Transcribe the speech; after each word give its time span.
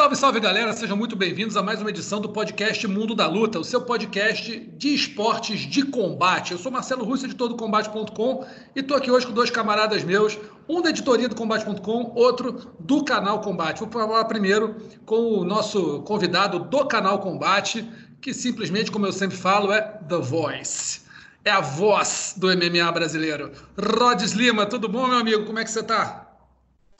Salve, 0.00 0.16
salve 0.16 0.40
galera, 0.40 0.72
sejam 0.72 0.96
muito 0.96 1.14
bem-vindos 1.14 1.58
a 1.58 1.62
mais 1.62 1.78
uma 1.78 1.90
edição 1.90 2.22
do 2.22 2.30
podcast 2.30 2.88
Mundo 2.88 3.14
da 3.14 3.26
Luta, 3.26 3.60
o 3.60 3.64
seu 3.64 3.82
podcast 3.82 4.58
de 4.58 4.94
esportes 4.94 5.60
de 5.60 5.82
combate. 5.82 6.52
Eu 6.52 6.58
sou 6.58 6.72
Marcelo 6.72 7.04
Russo, 7.04 7.26
editor 7.26 7.50
do 7.50 7.56
Combate.com, 7.58 8.46
e 8.74 8.80
estou 8.80 8.96
aqui 8.96 9.10
hoje 9.10 9.26
com 9.26 9.34
dois 9.34 9.50
camaradas 9.50 10.02
meus, 10.02 10.38
um 10.66 10.80
da 10.80 10.88
editoria 10.88 11.28
do 11.28 11.34
Combate.com, 11.34 12.12
outro 12.14 12.72
do 12.80 13.04
canal 13.04 13.42
Combate. 13.42 13.80
Vou 13.80 13.90
falar 13.90 14.24
primeiro 14.24 14.76
com 15.04 15.34
o 15.34 15.44
nosso 15.44 16.00
convidado 16.04 16.60
do 16.60 16.86
canal 16.86 17.18
Combate, 17.18 17.86
que 18.22 18.32
simplesmente, 18.32 18.90
como 18.90 19.04
eu 19.04 19.12
sempre 19.12 19.36
falo, 19.36 19.70
é 19.70 19.82
The 19.82 20.16
Voice. 20.16 21.02
É 21.44 21.50
a 21.50 21.60
voz 21.60 22.32
do 22.38 22.46
MMA 22.46 22.90
brasileiro. 22.90 23.52
Rods 23.78 24.32
Lima, 24.32 24.64
tudo 24.64 24.88
bom, 24.88 25.06
meu 25.06 25.18
amigo? 25.18 25.44
Como 25.44 25.58
é 25.58 25.64
que 25.64 25.70
você 25.70 25.80
está? 25.80 26.29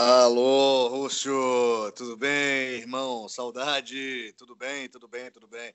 Alô, 0.03 0.89
Rússio, 0.89 1.93
tudo 1.95 2.17
bem, 2.17 2.79
irmão? 2.79 3.29
Saudade, 3.29 4.33
tudo 4.39 4.57
bem, 4.57 4.89
tudo 4.89 5.07
bem, 5.07 5.31
tudo 5.31 5.47
bem. 5.47 5.75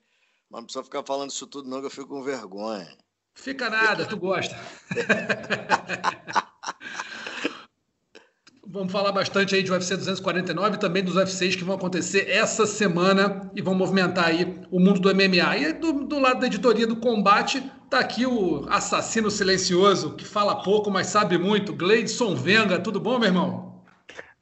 Mas 0.50 0.58
não 0.58 0.64
precisa 0.64 0.82
ficar 0.82 1.04
falando 1.06 1.30
isso 1.30 1.46
tudo, 1.46 1.70
não, 1.70 1.78
que 1.78 1.86
eu 1.86 1.90
fico 1.90 2.08
com 2.08 2.24
vergonha. 2.24 2.88
Fica 3.36 3.70
nada, 3.70 4.04
tu 4.04 4.16
gosta. 4.16 4.58
Vamos 8.66 8.90
falar 8.90 9.12
bastante 9.12 9.54
aí 9.54 9.62
de 9.62 9.70
UFC 9.70 9.96
249 9.96 10.74
e 10.74 10.80
também 10.80 11.04
dos 11.04 11.14
UFCs 11.14 11.54
que 11.54 11.62
vão 11.62 11.76
acontecer 11.76 12.28
essa 12.28 12.66
semana 12.66 13.48
e 13.54 13.62
vão 13.62 13.76
movimentar 13.76 14.24
aí 14.24 14.60
o 14.72 14.80
mundo 14.80 14.98
do 14.98 15.14
MMA. 15.14 15.56
E 15.56 15.72
do, 15.72 16.04
do 16.04 16.18
lado 16.18 16.40
da 16.40 16.48
editoria 16.48 16.88
do 16.88 16.96
combate, 16.96 17.62
tá 17.88 18.00
aqui 18.00 18.26
o 18.26 18.66
assassino 18.68 19.30
silencioso, 19.30 20.16
que 20.16 20.24
fala 20.24 20.64
pouco, 20.64 20.90
mas 20.90 21.06
sabe 21.06 21.38
muito, 21.38 21.72
Gleidson 21.72 22.34
Venga. 22.34 22.80
Tudo 22.80 22.98
bom, 22.98 23.20
meu 23.20 23.28
irmão? 23.28 23.65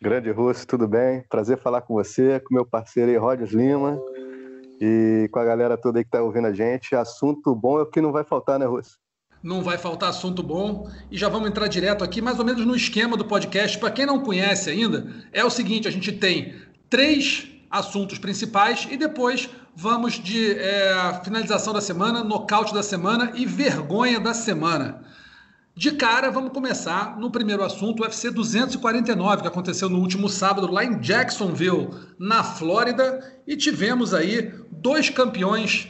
Grande 0.01 0.31
Russo, 0.31 0.67
tudo 0.67 0.87
bem? 0.87 1.25
Prazer 1.29 1.59
falar 1.59 1.81
com 1.81 1.95
você, 1.95 2.41
com 2.41 2.55
meu 2.55 2.67
parceiro 2.67 3.11
aí, 3.11 3.17
Rogers 3.17 3.53
Lima, 3.53 3.99
e 4.81 5.29
com 5.33 5.39
a 5.39 5.45
galera 5.45 5.77
toda 5.77 5.99
aí 5.99 6.05
que 6.05 6.11
tá 6.11 6.23
ouvindo 6.23 6.47
a 6.47 6.53
gente. 6.53 6.95
Assunto 6.95 7.55
bom 7.55 7.79
é 7.79 7.83
o 7.83 7.87
que 7.87 8.01
não 8.01 8.13
vai 8.13 8.25
faltar, 8.25 8.59
né, 8.59 8.67
Russo? 8.67 8.99
Não 9.43 9.63
vai 9.63 9.79
faltar 9.79 10.11
assunto 10.11 10.43
bom. 10.43 10.91
E 11.11 11.17
já 11.17 11.29
vamos 11.29 11.49
entrar 11.49 11.69
direto 11.69 12.03
aqui, 12.03 12.21
mais 12.21 12.39
ou 12.39 12.45
menos 12.45 12.65
no 12.67 12.75
esquema 12.75 13.17
do 13.17 13.25
podcast. 13.25 13.79
Para 13.79 13.91
quem 13.91 14.07
não 14.07 14.21
conhece 14.21 14.71
ainda, 14.71 15.07
é 15.33 15.45
o 15.45 15.51
seguinte: 15.51 15.89
a 15.89 15.91
gente 15.91 16.13
tem 16.13 16.55
três 16.91 17.49
assuntos 17.71 18.19
principais 18.19 18.87
e 18.91 18.97
depois 18.97 19.49
vamos 19.75 20.15
de 20.15 20.53
é, 20.53 21.21
finalização 21.25 21.73
da 21.73 21.81
semana, 21.81 22.23
nocaute 22.23 22.73
da 22.73 22.83
semana 22.83 23.33
e 23.35 23.45
vergonha 23.45 24.21
da 24.21 24.33
semana. 24.33 25.03
De 25.77 25.91
cara, 25.91 26.31
vamos 26.31 26.53
começar 26.53 27.19
no 27.19 27.33
primeiro 27.33 27.65
assunto, 27.65 28.01
o 28.01 28.03
UFC 28.05 28.31
249, 28.31 29.43
que 29.43 29.49
aconteceu 29.49 29.89
no 29.89 29.99
último 29.99 30.29
sábado 30.29 30.71
lá 30.71 30.85
em 30.85 31.01
Jacksonville, 31.01 31.91
na 32.17 32.45
Flórida, 32.45 33.43
e 33.45 33.57
tivemos 33.57 34.15
aí 34.15 34.55
dois 34.71 35.11
campeões 35.11 35.89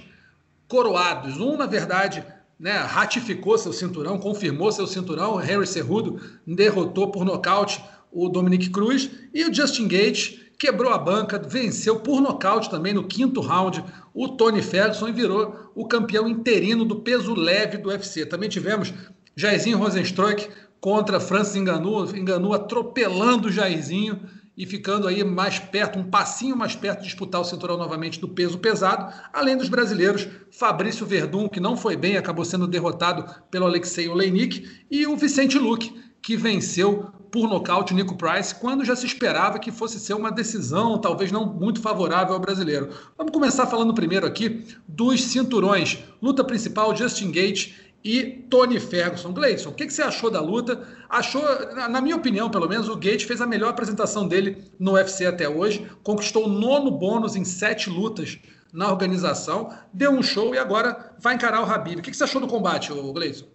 coroados. 0.67 1.39
Um, 1.39 1.59
na 1.59 1.67
verdade, 1.67 2.25
né, 2.59 2.79
ratificou 2.79 3.59
seu 3.59 3.75
cinturão, 3.75 4.17
confirmou 4.17 4.73
seu 4.73 4.87
cinturão, 4.87 5.39
Henry 5.39 5.67
Cerrudo 5.67 6.19
derrotou 6.47 7.11
por 7.11 7.23
nocaute 7.23 7.85
o 8.11 8.31
Dominic 8.31 8.71
Cruz, 8.71 9.11
e 9.35 9.45
o 9.45 9.53
Justin 9.53 9.87
Gates 9.87 10.41
quebrou 10.59 10.95
a 10.95 10.99
banca, 10.99 11.39
venceu 11.39 12.01
por 12.01 12.23
nocaute 12.23 12.71
também 12.71 12.95
no 12.95 13.05
quinto 13.05 13.41
round 13.43 13.85
o 14.15 14.29
Tony 14.29 14.63
Ferguson 14.63 15.09
e 15.09 15.13
virou 15.13 15.71
o 15.75 15.87
campeão 15.87 16.27
interino 16.29 16.85
do 16.85 17.01
peso 17.01 17.35
leve 17.35 17.77
do 17.77 17.89
UFC. 17.91 18.25
Também 18.25 18.49
tivemos 18.49 18.95
Jairzinho 19.37 19.79
Rosenstruck 19.79 20.49
contra 20.81 21.19
Francis 21.19 21.57
Enganu, 21.57 22.05
Enganu 22.17 22.53
atropelando 22.53 23.49
o 23.49 23.53
Jairzinho 23.53 24.21
e 24.57 24.65
ficando 24.67 25.09
aí 25.09 25.25
mais 25.25 25.59
perto, 25.59 25.99
um 25.99 26.05
passinho 26.05 26.57
mais 26.57 26.77
perto 26.77 27.01
de 27.01 27.07
disputar 27.07 27.41
o 27.41 27.45
cinturão 27.45 27.77
novamente 27.77 28.21
do 28.21 28.29
peso 28.29 28.59
pesado, 28.59 29.13
além 29.33 29.57
dos 29.57 29.69
brasileiros, 29.69 30.29
Fabrício 30.51 31.05
Verdun, 31.05 31.49
que 31.49 31.59
não 31.59 31.77
foi 31.77 31.97
bem, 31.97 32.17
acabou 32.17 32.45
sendo 32.45 32.69
derrotado 32.69 33.25
pelo 33.51 33.67
Alexei 33.67 34.09
Oleinik, 34.09 34.85
e 34.91 35.07
o 35.07 35.17
Vicente 35.17 35.59
Luque, 35.59 36.01
que 36.23 36.37
venceu 36.37 37.11
por 37.33 37.49
nocaute 37.49 37.93
o 37.93 37.97
Nico 37.97 38.17
Price, 38.17 38.55
quando 38.55 38.85
já 38.85 38.95
se 38.95 39.07
esperava 39.07 39.59
que 39.59 39.73
fosse 39.73 39.99
ser 39.99 40.15
uma 40.15 40.31
decisão, 40.31 40.99
talvez 40.99 41.33
não 41.33 41.45
muito 41.45 41.83
favorável 41.83 42.33
ao 42.33 42.41
brasileiro. 42.41 42.91
Vamos 43.19 43.33
começar 43.33 43.67
falando 43.67 43.93
primeiro 43.93 44.25
aqui 44.25 44.65
dos 44.87 45.21
cinturões. 45.21 45.99
Luta 46.23 46.45
principal, 46.45 46.95
Justin 46.95 47.33
Gate 47.33 47.75
e 48.05 48.45
Tony 48.51 48.79
Ferguson. 48.79 49.33
Gleison, 49.33 49.71
o 49.71 49.73
que, 49.73 49.87
que, 49.87 49.93
você 49.93 50.03
achou 50.03 50.31
da 50.31 50.41
luta? 50.41 50.87
Achou, 51.09 51.43
na 51.75 52.01
minha 52.01 52.17
opinião, 52.17 52.51
pelo 52.51 52.69
menos, 52.69 52.89
o 52.89 52.97
Gate 52.97 53.25
fez 53.25 53.41
a 53.41 53.47
melhor 53.47 53.71
apresentação 53.71 54.29
dele 54.29 54.63
no 54.79 54.93
UFC 54.93 55.25
até 55.25 55.49
hoje, 55.49 55.91
conquistou 56.03 56.45
o 56.45 56.49
nono 56.49 56.91
bônus 56.91 57.35
em 57.35 57.45
sete 57.45 57.89
lutas 57.89 58.39
na 58.73 58.91
organização, 58.91 59.73
deu 59.93 60.11
um 60.11 60.23
show 60.23 60.55
e 60.55 60.59
agora 60.59 61.15
vai 61.19 61.35
encarar 61.35 61.63
o 61.63 61.71
Habib. 61.71 62.01
O 62.01 62.03
que, 62.03 62.11
que 62.11 62.17
você 62.17 62.25
achou 62.25 62.41
do 62.41 62.49
combate, 62.49 62.93
Gleison? 62.93 63.47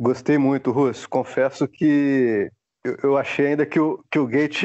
Gostei 0.00 0.38
muito, 0.38 0.70
Russo. 0.70 1.08
Confesso 1.08 1.66
que 1.66 2.50
eu, 2.84 2.96
eu, 3.02 3.16
achei 3.16 3.48
ainda 3.48 3.66
que 3.66 3.80
o, 3.80 4.02
que 4.10 4.18
o 4.18 4.26
Gate 4.26 4.62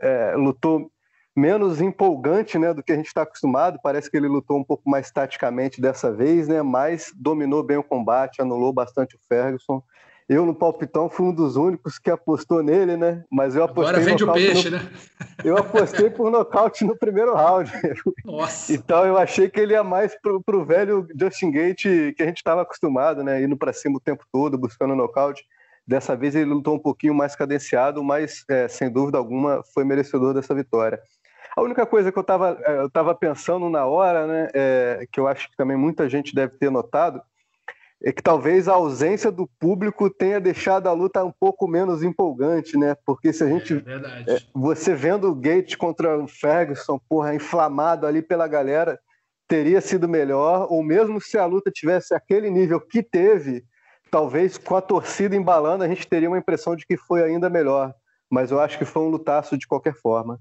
é, 0.00 0.34
lutou 0.36 0.90
menos 1.36 1.82
empolgante 1.82 2.58
né, 2.58 2.72
do 2.72 2.82
que 2.82 2.92
a 2.92 2.96
gente 2.96 3.08
está 3.08 3.22
acostumado. 3.22 3.78
Parece 3.82 4.10
que 4.10 4.16
ele 4.16 4.26
lutou 4.26 4.56
um 4.56 4.64
pouco 4.64 4.88
mais 4.88 5.10
taticamente 5.10 5.80
dessa 5.80 6.10
vez, 6.10 6.48
né, 6.48 6.62
mas 6.62 7.12
dominou 7.14 7.62
bem 7.62 7.76
o 7.76 7.84
combate, 7.84 8.40
anulou 8.40 8.72
bastante 8.72 9.14
o 9.14 9.20
Ferguson. 9.28 9.82
Eu, 10.28 10.44
no 10.44 10.54
palpitão, 10.54 11.08
fui 11.08 11.26
um 11.26 11.32
dos 11.32 11.54
únicos 11.54 12.00
que 12.00 12.10
apostou 12.10 12.60
nele, 12.60 12.96
né? 12.96 13.22
Mas 13.30 13.54
eu 13.54 13.62
apostei. 13.62 13.94
Agora 13.94 14.04
vende 14.04 14.24
o 14.24 14.32
peixe, 14.32 14.70
no... 14.70 14.76
né? 14.76 14.90
Eu 15.44 15.56
apostei 15.56 16.10
por 16.10 16.32
nocaute 16.32 16.84
no 16.84 16.96
primeiro 16.96 17.32
round. 17.32 17.70
Nossa. 18.24 18.72
Então 18.72 19.06
eu 19.06 19.16
achei 19.16 19.48
que 19.48 19.60
ele 19.60 19.74
ia 19.74 19.84
mais 19.84 20.20
pro, 20.20 20.42
pro 20.42 20.64
velho 20.64 21.06
Justin 21.16 21.52
Gate 21.52 22.14
que 22.16 22.22
a 22.22 22.26
gente 22.26 22.38
estava 22.38 22.62
acostumado, 22.62 23.22
né? 23.22 23.40
Indo 23.40 23.56
para 23.56 23.72
cima 23.72 23.98
o 23.98 24.00
tempo 24.00 24.24
todo, 24.32 24.58
buscando 24.58 24.96
nocaute. 24.96 25.44
Dessa 25.86 26.16
vez 26.16 26.34
ele 26.34 26.46
lutou 26.46 26.74
um 26.74 26.80
pouquinho 26.80 27.14
mais 27.14 27.36
cadenciado, 27.36 28.02
mas 28.02 28.44
é, 28.48 28.66
sem 28.66 28.90
dúvida 28.90 29.18
alguma 29.18 29.62
foi 29.72 29.84
merecedor 29.84 30.34
dessa 30.34 30.52
vitória. 30.52 31.00
A 31.56 31.62
única 31.62 31.86
coisa 31.86 32.12
que 32.12 32.18
eu 32.18 32.22
estava 32.22 32.58
é, 32.64 32.80
eu 32.80 32.90
tava 32.90 33.14
pensando 33.14 33.70
na 33.70 33.86
hora, 33.86 34.26
né, 34.26 34.48
é, 34.52 35.08
que 35.10 35.18
eu 35.18 35.26
acho 35.26 35.50
que 35.50 35.56
também 35.56 35.76
muita 35.76 36.08
gente 36.08 36.34
deve 36.34 36.58
ter 36.58 36.70
notado, 36.70 37.22
é 38.04 38.12
que 38.12 38.22
talvez 38.22 38.68
a 38.68 38.74
ausência 38.74 39.32
do 39.32 39.48
público 39.58 40.10
tenha 40.10 40.38
deixado 40.38 40.86
a 40.86 40.92
luta 40.92 41.24
um 41.24 41.32
pouco 41.32 41.66
menos 41.66 42.02
empolgante, 42.02 42.76
né? 42.76 42.94
Porque 43.06 43.32
se 43.32 43.42
a 43.42 43.48
gente. 43.48 43.82
É 44.26 44.34
é, 44.34 44.38
você 44.54 44.94
vendo 44.94 45.30
o 45.30 45.34
Gate 45.34 45.76
contra 45.76 46.18
o 46.18 46.28
Ferguson, 46.28 47.00
porra, 47.08 47.34
inflamado 47.34 48.06
ali 48.06 48.20
pela 48.20 48.46
galera, 48.46 49.00
teria 49.48 49.80
sido 49.80 50.06
melhor, 50.06 50.66
ou 50.70 50.82
mesmo 50.82 51.20
se 51.20 51.38
a 51.38 51.46
luta 51.46 51.70
tivesse 51.70 52.14
aquele 52.14 52.50
nível 52.50 52.80
que 52.80 53.02
teve, 53.02 53.64
talvez 54.10 54.58
com 54.58 54.76
a 54.76 54.82
torcida 54.82 55.34
embalando, 55.34 55.82
a 55.82 55.88
gente 55.88 56.06
teria 56.06 56.28
uma 56.28 56.38
impressão 56.38 56.76
de 56.76 56.84
que 56.86 56.98
foi 56.98 57.22
ainda 57.22 57.48
melhor. 57.48 57.94
Mas 58.30 58.50
eu 58.50 58.60
acho 58.60 58.76
que 58.76 58.84
foi 58.84 59.02
um 59.02 59.08
lutaço 59.08 59.56
de 59.56 59.66
qualquer 59.66 59.94
forma. 59.94 60.38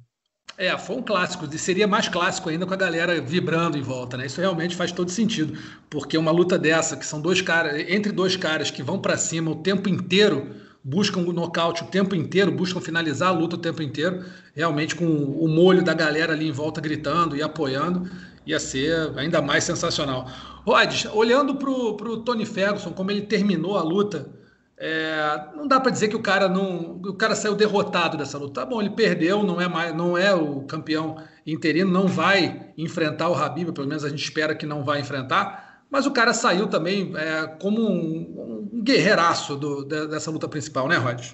É, 0.57 0.77
foi 0.77 0.95
um 0.95 1.01
clássico, 1.01 1.45
e 1.51 1.57
seria 1.57 1.85
mais 1.85 2.07
clássico 2.07 2.49
ainda 2.49 2.65
com 2.65 2.73
a 2.73 2.77
galera 2.77 3.19
vibrando 3.19 3.77
em 3.77 3.81
volta, 3.81 4.15
né? 4.15 4.25
Isso 4.25 4.39
realmente 4.39 4.73
faz 4.73 4.89
todo 4.89 5.11
sentido, 5.11 5.59
porque 5.89 6.17
uma 6.17 6.31
luta 6.31 6.57
dessa, 6.57 6.95
que 6.95 7.05
são 7.05 7.19
dois 7.19 7.41
caras, 7.41 7.83
entre 7.89 8.09
dois 8.09 8.37
caras 8.37 8.71
que 8.71 8.81
vão 8.81 8.97
para 8.97 9.17
cima 9.17 9.51
o 9.51 9.55
tempo 9.55 9.89
inteiro, 9.89 10.55
buscam 10.81 11.19
o 11.21 11.33
nocaute 11.33 11.83
o 11.83 11.87
tempo 11.87 12.15
inteiro, 12.15 12.53
buscam 12.53 12.79
finalizar 12.79 13.29
a 13.29 13.37
luta 13.37 13.57
o 13.57 13.59
tempo 13.59 13.83
inteiro, 13.83 14.23
realmente 14.55 14.95
com 14.95 15.05
o 15.05 15.45
molho 15.45 15.83
da 15.83 15.93
galera 15.93 16.31
ali 16.31 16.47
em 16.47 16.53
volta 16.53 16.79
gritando 16.79 17.35
e 17.35 17.41
apoiando, 17.41 18.09
ia 18.45 18.59
ser 18.59 19.11
ainda 19.17 19.41
mais 19.41 19.65
sensacional. 19.65 20.29
Rods, 20.65 21.05
olhando 21.13 21.55
para 21.55 21.69
o 21.69 22.17
Tony 22.17 22.45
Ferguson, 22.45 22.91
como 22.91 23.11
ele 23.11 23.23
terminou 23.23 23.77
a 23.77 23.83
luta, 23.83 24.29
é, 24.77 25.49
não 25.55 25.67
dá 25.67 25.79
para 25.79 25.91
dizer 25.91 26.09
que 26.09 26.15
o 26.15 26.21
cara 26.21 26.49
não, 26.49 26.97
o 26.97 27.13
cara 27.13 27.35
saiu 27.35 27.55
derrotado 27.55 28.17
dessa 28.17 28.37
luta. 28.37 28.61
Tá 28.61 28.65
bom, 28.65 28.81
ele 28.81 28.89
perdeu, 28.89 29.43
não 29.43 29.59
é 29.59 29.67
mais, 29.67 29.95
não 29.95 30.17
é 30.17 30.33
o 30.33 30.61
campeão 30.63 31.17
interino, 31.45 31.91
não 31.91 32.07
vai 32.07 32.73
enfrentar 32.77 33.29
o 33.29 33.35
Habib, 33.35 33.71
pelo 33.71 33.87
menos 33.87 34.03
a 34.03 34.09
gente 34.09 34.23
espera 34.23 34.55
que 34.55 34.65
não 34.65 34.83
vai 34.83 34.99
enfrentar. 34.99 35.85
Mas 35.89 36.05
o 36.05 36.11
cara 36.11 36.33
saiu 36.33 36.67
também 36.67 37.13
é, 37.15 37.47
como 37.59 37.81
um, 37.81 38.69
um 38.73 38.83
guerreiraço 38.83 39.55
do, 39.55 39.85
dessa 39.85 40.29
luta 40.29 40.47
principal, 40.47 40.87
né, 40.87 40.97
Rod? 40.97 41.33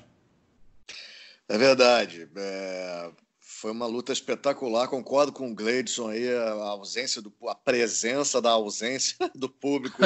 É 1.50 1.58
verdade. 1.58 2.30
É, 2.36 3.10
foi 3.40 3.72
uma 3.72 3.88
luta 3.88 4.14
espetacular. 4.14 4.88
Concordo 4.88 5.32
com 5.32 5.50
o 5.50 5.56
Gleidson 5.56 6.10
aí, 6.10 6.32
a 6.32 6.52
ausência 6.52 7.22
do, 7.22 7.34
a 7.48 7.56
presença 7.56 8.42
da 8.42 8.52
ausência 8.52 9.18
do 9.34 9.50
público. 9.50 9.98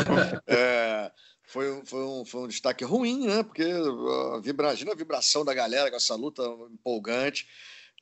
É, 0.47 1.11
foi, 1.55 1.85
foi, 1.85 2.03
um, 2.03 2.25
foi 2.25 2.41
um 2.41 2.47
destaque 2.49 2.83
ruim, 2.83 3.27
né? 3.27 3.41
Porque 3.41 3.63
uh, 3.63 4.41
vibra, 4.41 4.67
imagina 4.67 4.91
a 4.91 4.95
vibração 4.95 5.45
da 5.45 5.53
galera 5.53 5.89
com 5.89 5.95
essa 5.95 6.13
luta 6.13 6.43
empolgante. 6.69 7.47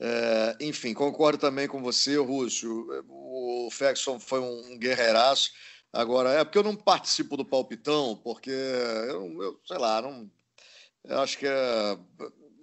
É, 0.01 0.57
enfim, 0.59 0.91
concordo 0.91 1.38
também 1.38 1.67
com 1.67 1.79
você, 1.79 2.17
Rússio. 2.17 2.88
O 3.07 3.69
Ferguson 3.71 4.19
foi 4.19 4.39
um 4.39 4.79
guerreiraço. 4.79 5.51
Agora, 5.94 6.31
é 6.31 6.44
porque 6.44 6.57
eu 6.57 6.63
não 6.63 6.75
participo 6.75 7.38
do 7.38 7.45
palpitão, 7.45 8.19
porque 8.23 8.50
eu, 8.50 9.44
eu 9.44 9.61
sei 9.67 9.77
lá, 9.77 10.01
não. 10.01 10.27
Eu 11.03 11.19
acho 11.19 11.38
que 11.38 11.45
é. 11.45 11.97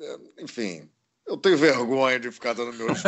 é 0.00 0.18
enfim, 0.42 0.90
eu 1.30 1.36
tenho 1.36 1.56
vergonha 1.56 2.18
de 2.18 2.30
ficar 2.32 2.54
dando 2.54 2.72
meus 2.72 2.98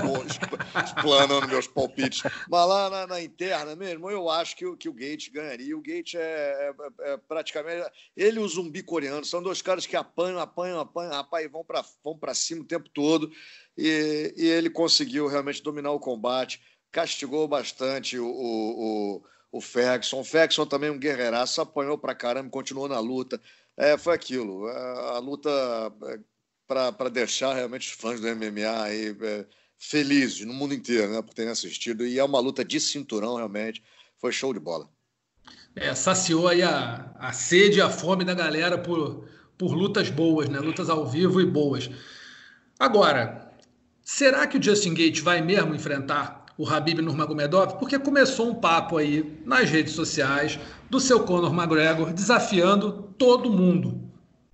explanando 0.86 1.48
meus 1.48 1.66
palpites. 1.66 2.22
Mas 2.48 2.68
lá 2.68 2.88
na, 2.88 3.06
na, 3.08 3.20
interna 3.20 3.74
mesmo, 3.74 4.08
eu 4.08 4.30
acho 4.30 4.56
que, 4.56 4.76
que 4.76 4.88
o 4.88 4.92
Gate 4.92 5.28
ganharia. 5.30 5.76
O 5.76 5.82
Gate 5.82 6.14
é, 6.14 6.20
é, 6.20 7.12
é, 7.12 7.16
praticamente. 7.16 7.90
Ele 8.16 8.38
e 8.38 8.42
o 8.42 8.48
zumbi 8.48 8.80
coreano 8.80 9.24
são 9.24 9.42
dois 9.42 9.60
caras 9.60 9.86
que 9.86 9.96
apanham, 9.96 10.38
apanham, 10.38 10.78
apanham, 10.78 11.12
rapaz, 11.12 11.44
e 11.44 11.48
vão 11.48 11.64
para 11.64 11.82
vão 12.04 12.16
cima 12.32 12.62
o 12.62 12.66
tempo 12.66 12.88
todo. 12.90 13.32
E, 13.76 14.32
e, 14.36 14.46
ele 14.46 14.70
conseguiu 14.70 15.26
realmente 15.26 15.60
dominar 15.60 15.90
o 15.90 15.98
combate, 15.98 16.62
castigou 16.92 17.48
bastante 17.48 18.20
o, 18.20 18.28
o, 18.28 19.22
o 19.50 19.60
Ferguson. 19.60 20.20
O 20.20 20.24
Ferguson 20.24 20.64
também 20.64 20.90
é 20.90 20.92
um 20.92 20.98
guerreiraço, 20.98 21.60
apanhou 21.60 21.98
para 21.98 22.14
caramba, 22.14 22.50
continuou 22.50 22.86
na 22.86 23.00
luta. 23.00 23.40
É, 23.76 23.98
foi 23.98 24.14
aquilo. 24.14 24.68
A, 24.68 25.16
a 25.16 25.18
luta 25.18 25.50
é, 26.04 26.20
para 26.92 27.08
deixar 27.10 27.54
realmente 27.54 27.88
os 27.88 27.94
fãs 27.94 28.20
do 28.20 28.26
MMA 28.28 28.82
aí, 28.82 29.16
é, 29.20 29.46
felizes 29.78 30.46
no 30.46 30.54
mundo 30.54 30.72
inteiro, 30.72 31.12
né, 31.12 31.20
por 31.20 31.34
terem 31.34 31.50
assistido. 31.50 32.06
E 32.06 32.18
é 32.18 32.24
uma 32.24 32.38
luta 32.38 32.64
de 32.64 32.78
cinturão, 32.80 33.36
realmente. 33.36 33.82
Foi 34.18 34.32
show 34.32 34.54
de 34.54 34.60
bola. 34.60 34.88
É, 35.74 35.94
saciou 35.94 36.48
aí 36.48 36.62
a, 36.62 37.12
a 37.18 37.32
sede 37.32 37.78
e 37.78 37.82
a 37.82 37.90
fome 37.90 38.24
da 38.24 38.34
galera 38.34 38.78
por, 38.78 39.26
por 39.58 39.72
lutas 39.74 40.08
boas, 40.10 40.48
né? 40.48 40.60
Lutas 40.60 40.88
ao 40.88 41.08
vivo 41.08 41.40
e 41.40 41.46
boas. 41.46 41.90
Agora, 42.78 43.52
será 44.02 44.46
que 44.46 44.58
o 44.58 44.62
Justin 44.62 44.94
Gate 44.94 45.20
vai 45.20 45.40
mesmo 45.40 45.74
enfrentar 45.74 46.46
o 46.56 46.68
Habib 46.68 47.00
Nurmagomedov? 47.00 47.78
Porque 47.78 47.98
começou 47.98 48.50
um 48.50 48.54
papo 48.54 48.98
aí 48.98 49.40
nas 49.44 49.68
redes 49.70 49.94
sociais 49.94 50.58
do 50.88 51.00
seu 51.00 51.24
Conor 51.24 51.52
McGregor 51.52 52.12
desafiando 52.12 53.14
todo 53.18 53.50
mundo 53.50 54.11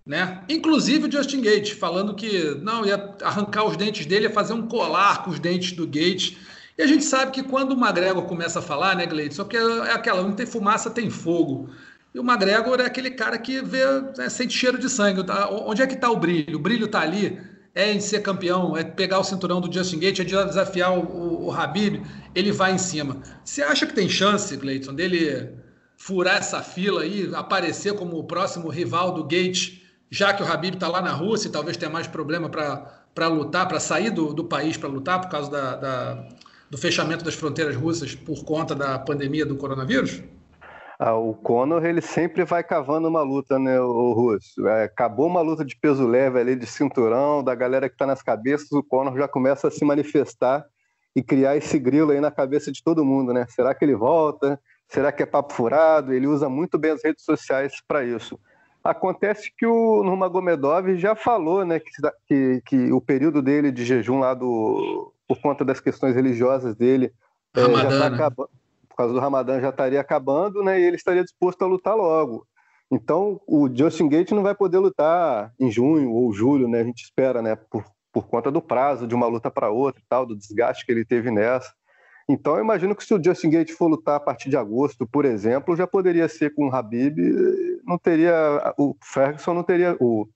né? 0.08 0.40
Inclusive 0.48 1.06
o 1.06 1.12
Justin 1.12 1.42
Gates, 1.42 1.72
falando 1.72 2.14
que 2.14 2.54
não 2.62 2.86
ia 2.86 3.14
arrancar 3.22 3.64
os 3.64 3.76
dentes 3.76 4.06
dele, 4.06 4.24
ia 4.24 4.30
fazer 4.30 4.54
um 4.54 4.66
colar 4.66 5.22
com 5.22 5.30
os 5.30 5.38
dentes 5.38 5.72
do 5.72 5.86
Gates. 5.86 6.38
E 6.78 6.82
a 6.82 6.86
gente 6.86 7.04
sabe 7.04 7.30
que 7.30 7.42
quando 7.42 7.72
o 7.72 7.78
McGregor 7.78 8.22
começa 8.22 8.60
a 8.60 8.62
falar, 8.62 8.96
né, 8.96 9.04
Gleide? 9.04 9.34
Só 9.34 9.44
que 9.44 9.54
é 9.54 9.92
aquela, 9.92 10.22
não 10.22 10.32
tem 10.32 10.46
fumaça, 10.46 10.88
tem 10.88 11.10
fogo. 11.10 11.68
E 12.14 12.18
o 12.18 12.22
McGregor 12.22 12.80
é 12.80 12.86
aquele 12.86 13.10
cara 13.10 13.36
que 13.36 13.60
vê, 13.60 13.84
né, 14.16 14.30
sente 14.30 14.56
cheiro 14.56 14.78
de 14.78 14.88
sangue. 14.88 15.22
Tá? 15.24 15.50
Onde 15.50 15.82
é 15.82 15.86
que 15.86 15.92
está 15.92 16.10
o 16.10 16.16
brilho? 16.16 16.56
O 16.56 16.62
brilho 16.62 16.86
está 16.86 17.00
ali, 17.00 17.38
é 17.74 17.92
em 17.92 18.00
ser 18.00 18.22
campeão, 18.22 18.74
é 18.74 18.84
pegar 18.84 19.18
o 19.18 19.24
cinturão 19.24 19.60
do 19.60 19.70
Justin 19.70 19.98
Gates, 19.98 20.20
é 20.20 20.24
de 20.24 20.46
desafiar 20.46 20.98
o, 20.98 21.50
o, 21.50 21.54
ele 22.34 22.50
vai 22.50 22.72
em 22.72 22.78
cima. 22.78 23.20
Você 23.44 23.62
acha 23.62 23.86
que 23.86 23.92
tem 23.92 24.08
chance, 24.08 24.56
Gleidson, 24.56 24.94
dele 24.94 25.50
furar 25.98 26.36
essa 26.36 26.62
fila 26.62 27.02
aí, 27.02 27.30
aparecer 27.34 27.92
como 27.92 28.16
o 28.16 28.24
próximo 28.24 28.70
rival 28.70 29.12
do 29.12 29.24
Gates 29.24 29.86
já 30.10 30.32
que 30.32 30.42
o 30.42 30.46
Habib 30.46 30.74
está 30.74 30.88
lá 30.88 31.00
na 31.00 31.12
Rússia 31.12 31.48
e 31.48 31.52
talvez 31.52 31.76
tenha 31.76 31.90
mais 31.90 32.06
problema 32.06 32.48
para 32.48 33.28
lutar, 33.28 33.68
para 33.68 33.80
sair 33.80 34.10
do, 34.10 34.32
do 34.32 34.44
país 34.44 34.76
para 34.76 34.88
lutar 34.88 35.20
por 35.20 35.28
causa 35.28 35.50
da, 35.50 35.76
da, 35.76 36.28
do 36.70 36.78
fechamento 36.78 37.24
das 37.24 37.34
fronteiras 37.34 37.76
russas 37.76 38.14
por 38.14 38.44
conta 38.44 38.74
da 38.74 38.98
pandemia 38.98 39.44
do 39.44 39.56
coronavírus? 39.56 40.22
Ah, 40.98 41.14
o 41.14 41.32
Conor 41.32 41.84
ele 41.84 42.00
sempre 42.00 42.44
vai 42.44 42.64
cavando 42.64 43.06
uma 43.06 43.22
luta, 43.22 43.56
né, 43.56 43.80
o 43.80 44.12
Russo? 44.12 44.66
É, 44.66 44.82
acabou 44.82 45.28
uma 45.28 45.40
luta 45.40 45.64
de 45.64 45.76
peso 45.76 46.04
leve 46.04 46.40
ali, 46.40 46.56
de 46.56 46.66
cinturão, 46.66 47.44
da 47.44 47.54
galera 47.54 47.88
que 47.88 47.94
está 47.94 48.04
nas 48.04 48.20
cabeças, 48.20 48.72
o 48.72 48.82
Conor 48.82 49.16
já 49.16 49.28
começa 49.28 49.68
a 49.68 49.70
se 49.70 49.84
manifestar 49.84 50.64
e 51.14 51.22
criar 51.22 51.56
esse 51.56 51.78
grilo 51.78 52.10
aí 52.10 52.20
na 52.20 52.32
cabeça 52.32 52.72
de 52.72 52.82
todo 52.82 53.04
mundo, 53.04 53.32
né? 53.32 53.46
Será 53.48 53.74
que 53.74 53.84
ele 53.84 53.94
volta? 53.94 54.58
Será 54.88 55.12
que 55.12 55.22
é 55.22 55.26
papo 55.26 55.52
furado? 55.52 56.12
Ele 56.12 56.26
usa 56.26 56.48
muito 56.48 56.76
bem 56.76 56.90
as 56.90 57.04
redes 57.04 57.24
sociais 57.24 57.74
para 57.86 58.04
isso. 58.04 58.38
Acontece 58.88 59.52
que 59.54 59.66
o 59.66 60.02
Nurmagomedov 60.02 60.96
já 60.96 61.14
falou 61.14 61.62
né, 61.64 61.78
que, 61.78 61.90
que, 62.26 62.62
que, 62.64 62.92
o 62.92 63.00
período 63.00 63.42
dele 63.42 63.70
de 63.70 63.84
jejum 63.84 64.18
lá 64.18 64.32
do, 64.32 65.12
por 65.26 65.38
conta 65.42 65.62
das 65.62 65.78
questões 65.78 66.14
religiosas 66.14 66.74
dele 66.74 67.12
é, 67.54 67.60
já 67.60 67.68
tá 67.68 68.10
né? 68.10 68.16
acabando, 68.16 68.50
por 68.88 68.96
causa 68.96 69.12
do 69.12 69.20
Ramadã 69.20 69.60
já 69.60 69.68
estaria 69.68 70.00
acabando 70.00 70.62
né, 70.64 70.80
e 70.80 70.84
ele 70.84 70.96
estaria 70.96 71.22
disposto 71.22 71.62
a 71.62 71.66
lutar 71.66 71.94
logo. 71.94 72.46
Então 72.90 73.38
o 73.46 73.68
Justin 73.68 74.08
Gate 74.08 74.30
não 74.30 74.42
vai 74.42 74.54
poder 74.54 74.78
lutar 74.78 75.52
em 75.60 75.70
junho 75.70 76.10
ou 76.10 76.32
julho, 76.32 76.66
né? 76.66 76.80
A 76.80 76.84
gente 76.84 77.02
espera, 77.02 77.42
né? 77.42 77.56
Por, 77.56 77.84
por 78.10 78.26
conta 78.26 78.50
do 78.50 78.62
prazo 78.62 79.06
de 79.06 79.14
uma 79.14 79.26
luta 79.26 79.50
para 79.50 79.68
outra 79.68 80.00
e 80.00 80.04
tal, 80.08 80.24
do 80.24 80.34
desgaste 80.34 80.86
que 80.86 80.92
ele 80.92 81.04
teve 81.04 81.30
nessa. 81.30 81.70
Então, 82.28 82.56
eu 82.56 82.64
imagino 82.64 82.94
que 82.94 83.04
se 83.04 83.14
o 83.14 83.22
Justin 83.22 83.50
Gate 83.50 83.72
for 83.72 83.88
lutar 83.88 84.16
a 84.16 84.20
partir 84.20 84.50
de 84.50 84.56
agosto, 84.56 85.06
por 85.06 85.24
exemplo, 85.24 85.74
já 85.74 85.86
poderia 85.86 86.28
ser 86.28 86.54
com 86.54 86.68
o 86.68 86.74
Habib, 86.74 87.18
não 87.88 87.98
teria. 87.98 88.74
O 88.76 88.94
Ferguson 89.02 89.54
não 89.54 89.62
teria. 89.62 89.96
O, 89.98 90.28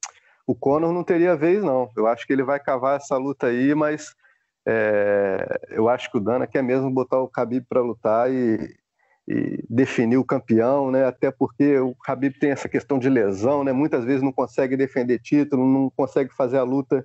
o 0.47 0.55
Conor 0.55 0.93
não 0.93 1.05
teria 1.05 1.37
vez, 1.37 1.63
não. 1.63 1.91
Eu 1.97 2.07
acho 2.07 2.27
que 2.27 2.33
ele 2.33 2.43
vai 2.43 2.59
cavar 2.59 2.97
essa 2.97 3.17
luta 3.17 3.49
aí, 3.49 3.75
mas 3.75 4.15
é, 4.67 5.61
eu 5.71 5.89
acho 5.89 6.11
que 6.11 6.17
o 6.17 6.21
Dana 6.21 6.47
quer 6.47 6.63
mesmo 6.63 6.91
botar 6.91 7.21
o 7.21 7.31
Habib 7.37 7.65
para 7.69 7.81
lutar 7.81 8.33
e, 8.33 8.75
e, 9.29 9.65
definir 9.69 10.17
o 10.17 10.25
campeão, 10.25 10.91
né? 10.91 11.05
Até 11.05 11.31
porque 11.31 11.79
o 11.79 11.95
Habib 12.07 12.39
tem 12.39 12.51
essa 12.51 12.69
questão 12.69 12.99
de 12.99 13.09
lesão, 13.09 13.63
né? 13.63 13.73
Muitas 13.73 14.05
vezes 14.05 14.23
não 14.23 14.33
consegue 14.33 14.77
defender 14.77 15.19
título, 15.19 15.67
não 15.67 15.91
consegue 15.91 16.35
fazer 16.35 16.59
a 16.59 16.65
luta 16.65 17.05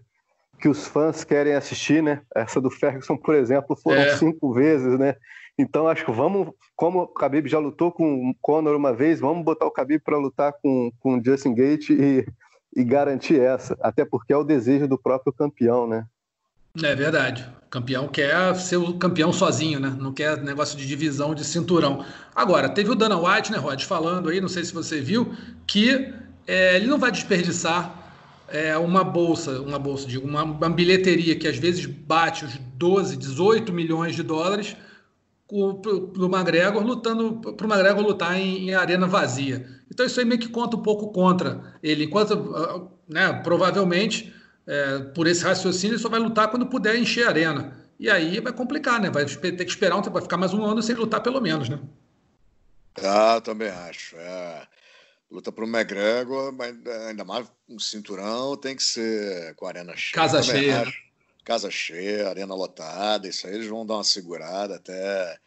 que 0.59 0.67
os 0.67 0.87
fãs 0.87 1.23
querem 1.23 1.53
assistir, 1.53 2.01
né? 2.01 2.21
Essa 2.33 2.59
do 2.59 2.71
Ferguson, 2.71 3.17
por 3.17 3.35
exemplo, 3.35 3.75
foram 3.75 4.01
é. 4.01 4.15
cinco 4.17 4.53
vezes, 4.53 4.97
né? 4.97 5.15
Então 5.57 5.87
acho 5.87 6.05
que 6.05 6.11
vamos, 6.11 6.49
como 6.75 6.99
o 6.99 7.13
Khabib 7.13 7.47
já 7.47 7.57
lutou 7.57 7.91
com 7.91 8.29
o 8.29 8.35
Conor 8.41 8.75
uma 8.75 8.93
vez, 8.93 9.19
vamos 9.19 9.43
botar 9.43 9.65
o 9.65 9.71
Khabib 9.71 10.03
para 10.03 10.17
lutar 10.17 10.53
com 10.61 10.91
com 10.99 11.21
Justin 11.23 11.55
Gate 11.55 11.89
e, 11.89 12.27
e 12.75 12.83
garantir 12.83 13.39
essa, 13.39 13.75
até 13.81 14.05
porque 14.05 14.31
é 14.31 14.37
o 14.37 14.43
desejo 14.43 14.87
do 14.87 14.99
próprio 14.99 15.33
campeão, 15.33 15.87
né? 15.87 16.05
É 16.83 16.95
verdade. 16.95 17.47
O 17.65 17.69
campeão 17.69 18.07
quer 18.07 18.55
ser 18.55 18.77
o 18.77 18.93
campeão 18.93 19.33
sozinho, 19.33 19.79
né? 19.79 19.95
Não 19.99 20.13
quer 20.13 20.41
negócio 20.41 20.77
de 20.77 20.85
divisão 20.87 21.33
de 21.33 21.43
cinturão. 21.43 22.05
Agora, 22.35 22.69
teve 22.69 22.91
o 22.91 22.95
Dana 22.95 23.17
White, 23.17 23.51
né, 23.51 23.57
Rod, 23.57 23.83
falando 23.83 24.29
aí, 24.29 24.39
não 24.39 24.47
sei 24.47 24.63
se 24.63 24.73
você 24.73 25.01
viu, 25.01 25.33
que 25.65 26.13
é, 26.45 26.75
ele 26.75 26.87
não 26.87 26.99
vai 26.99 27.11
desperdiçar 27.11 28.07
é, 28.47 28.77
uma 28.77 29.03
bolsa, 29.03 29.59
uma 29.59 29.77
bolsa, 29.77 30.07
digo, 30.07 30.25
uma, 30.25 30.43
uma, 30.43 30.69
bilheteria 30.69 31.35
que 31.35 31.47
às 31.47 31.57
vezes 31.57 31.85
bate 31.85 32.45
os 32.45 32.57
12, 32.75 33.17
18 33.17 33.73
milhões 33.73 34.15
de 34.15 34.23
dólares 34.23 34.77
para 35.47 36.23
o 36.23 36.25
McGregor 36.25 36.83
lutando 36.83 37.39
para 37.53 37.65
o 37.65 37.69
McGregor 37.69 38.03
lutar 38.03 38.37
em, 38.37 38.69
em, 38.69 38.73
arena 38.73 39.07
vazia. 39.07 39.65
Então 39.91 40.05
isso 40.05 40.19
aí 40.19 40.25
meio 40.25 40.39
que 40.39 40.49
conta 40.49 40.75
um 40.75 40.81
pouco 40.81 41.11
contra 41.11 41.79
ele, 41.81 42.05
enquanto 42.05 42.33
ah, 42.55 42.87
né, 43.07 43.33
provavelmente 43.43 44.33
é, 44.65 44.99
por 45.15 45.25
esse 45.27 45.43
raciocínio 45.43 45.93
ele 45.93 46.01
só 46.01 46.09
vai 46.09 46.19
lutar 46.19 46.49
quando 46.49 46.67
puder 46.67 46.97
encher 46.97 47.25
a 47.25 47.29
arena. 47.29 47.87
E 47.99 48.09
aí 48.09 48.39
vai 48.39 48.53
complicar, 48.53 49.01
né? 49.01 49.09
Vai 49.09 49.25
ter 49.25 49.53
que 49.53 49.63
esperar 49.63 49.95
um 49.95 50.01
tempo, 50.01 50.13
vai 50.13 50.21
ficar 50.21 50.37
mais 50.37 50.53
um 50.53 50.63
ano 50.63 50.83
sem 50.83 50.95
lutar 50.95 51.23
pelo 51.23 51.41
menos, 51.41 51.67
né? 51.67 51.79
Ah, 53.01 53.41
também 53.41 53.69
acho. 53.69 54.15
É 54.17 54.67
luta 55.31 55.51
para 55.51 55.65
o 55.65 55.67
McGregor, 55.67 56.53
mas 56.53 56.75
ainda 57.07 57.23
mais 57.25 57.47
um 57.67 57.79
cinturão, 57.79 58.55
tem 58.55 58.75
que 58.75 58.83
ser 58.83 59.55
com 59.55 59.65
a 59.65 59.69
arena 59.69 59.95
cheia. 59.95 60.13
Casa 60.13 60.43
cheia. 60.43 60.81
Acho. 60.81 61.06
Casa 61.47 61.71
cheia, 61.71 62.27
arena 62.27 62.53
lotada, 62.53 63.25
isso 63.25 63.47
aí 63.47 63.53
eles 63.53 63.67
vão 63.67 63.85
dar 63.85 63.93
uma 63.93 64.03
segurada 64.03 64.75
até 64.75 65.37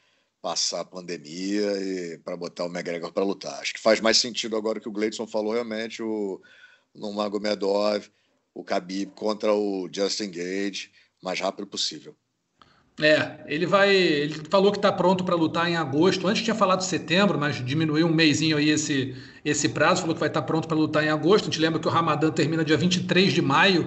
passar 0.41 0.81
a 0.81 0.85
pandemia 0.87 1.73
e 1.77 2.19
para 2.25 2.39
botar 2.39 2.65
o 2.65 2.69
McGregor 2.69 3.13
para 3.13 3.23
lutar. 3.23 3.61
Acho 3.61 3.75
que 3.75 3.81
faz 3.81 4.01
mais 4.01 4.17
sentido 4.17 4.57
agora 4.57 4.81
que 4.81 4.89
o 4.89 4.93
Gleidson 4.93 5.27
falou 5.27 5.53
realmente 5.53 6.03
o 6.03 6.41
Nurmagomedov, 6.95 8.09
o 8.55 8.65
Khabib 8.65 9.13
contra 9.15 9.53
o 9.53 9.91
Justin 9.93 10.31
Gage, 10.31 10.91
mais 11.23 11.39
rápido 11.39 11.67
possível. 11.67 12.17
É, 12.99 13.45
ele 13.47 13.67
vai. 13.67 13.95
Ele 13.95 14.41
falou 14.49 14.73
que 14.73 14.79
está 14.79 14.91
pronto 14.91 15.23
para 15.23 15.35
lutar 15.35 15.69
em 15.69 15.77
agosto. 15.77 16.27
Antes 16.27 16.43
tinha 16.43 16.55
falado 16.55 16.83
setembro, 16.83 17.39
mas 17.39 17.63
diminuiu 17.63 18.07
um 18.07 18.15
mêsinho 18.15 18.57
aí 18.57 18.71
esse, 18.71 19.15
esse 19.45 19.69
prazo. 19.69 20.01
Falou 20.01 20.15
que 20.15 20.21
vai 20.21 20.31
estar 20.31 20.41
tá 20.41 20.47
pronto 20.47 20.67
para 20.67 20.79
lutar 20.79 21.05
em 21.05 21.11
agosto. 21.11 21.45
A 21.45 21.51
gente 21.51 21.61
lembra 21.61 21.79
que 21.79 21.87
o 21.87 21.91
Ramadã 21.91 22.31
termina 22.31 22.65
dia 22.65 22.79
23 22.79 23.35
de 23.35 23.43
maio. 23.43 23.87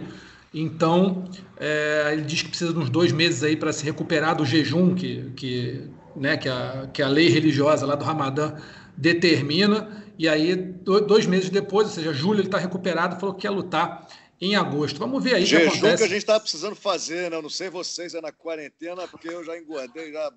Então, 0.53 1.25
é, 1.57 2.10
ele 2.13 2.22
diz 2.22 2.43
que 2.43 2.50
precisa 2.50 2.72
de 2.72 2.79
uns 2.79 2.89
dois 2.89 3.12
meses 3.12 3.43
aí 3.43 3.55
para 3.55 3.74
se 3.74 3.83
recuperar 3.83 4.36
do 4.36 4.45
jejum 4.45 4.93
que, 4.93 5.31
que, 5.36 5.89
né, 6.15 6.38
que, 6.38 6.48
a, 6.48 6.88
que 6.93 7.01
a 7.01 7.07
lei 7.07 7.29
religiosa 7.29 7.86
lá 7.86 7.95
do 7.95 8.05
Ramadã 8.05 8.53
determina. 8.95 10.03
E 10.17 10.29
aí, 10.29 10.55
dois 10.55 11.25
meses 11.25 11.50
depois, 11.50 11.88
ou 11.88 11.93
seja, 11.93 12.13
julho, 12.13 12.39
ele 12.39 12.48
está 12.48 12.60
recuperado, 12.60 13.19
falou 13.19 13.33
que 13.33 13.41
quer 13.41 13.50
lutar 13.50 14.07
em 14.43 14.55
agosto. 14.55 15.00
Vamos 15.00 15.23
ver 15.23 15.35
aí 15.35 15.43
o 15.43 15.47
que 15.47 15.55
acontece. 15.55 15.97
que 15.97 16.03
a 16.03 16.07
gente 16.07 16.17
está 16.17 16.39
precisando 16.39 16.75
fazer, 16.75 17.31
né? 17.31 17.38
Eu 17.38 17.41
não 17.41 17.50
sei 17.50 17.69
vocês 17.69 18.13
é 18.13 18.19
na 18.19 18.31
quarentena, 18.31 19.07
porque 19.07 19.29
eu 19.29 19.43
já 19.43 19.57
engordei 19.57 20.12
já 20.12 20.31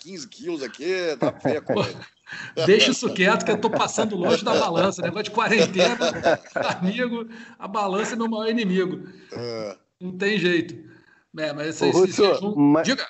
15 0.00 0.28
quilos 0.28 0.62
aqui, 0.62 1.16
tá 1.18 1.32
feia. 1.32 1.62
Deixa 2.66 2.90
isso 2.90 3.12
quieto, 3.14 3.44
que 3.46 3.50
eu 3.50 3.56
estou 3.56 3.70
passando 3.70 4.16
longe 4.16 4.44
da 4.44 4.52
balança. 4.52 5.00
Negócio 5.00 5.24
de 5.24 5.30
quarentena, 5.30 5.96
amigo, 6.78 7.26
a 7.58 7.66
balança 7.66 8.12
é 8.12 8.16
meu 8.16 8.28
maior 8.28 8.50
inimigo. 8.50 9.08
É. 9.32 9.76
Não 9.98 10.12
tem 10.16 10.38
jeito. 10.38 10.86
É, 11.38 11.52
mas 11.54 11.68
esse, 11.68 11.84
Ô, 11.84 12.04
esse, 12.04 12.22
esse, 12.22 12.54
mas... 12.54 12.86
Diga. 12.86 13.06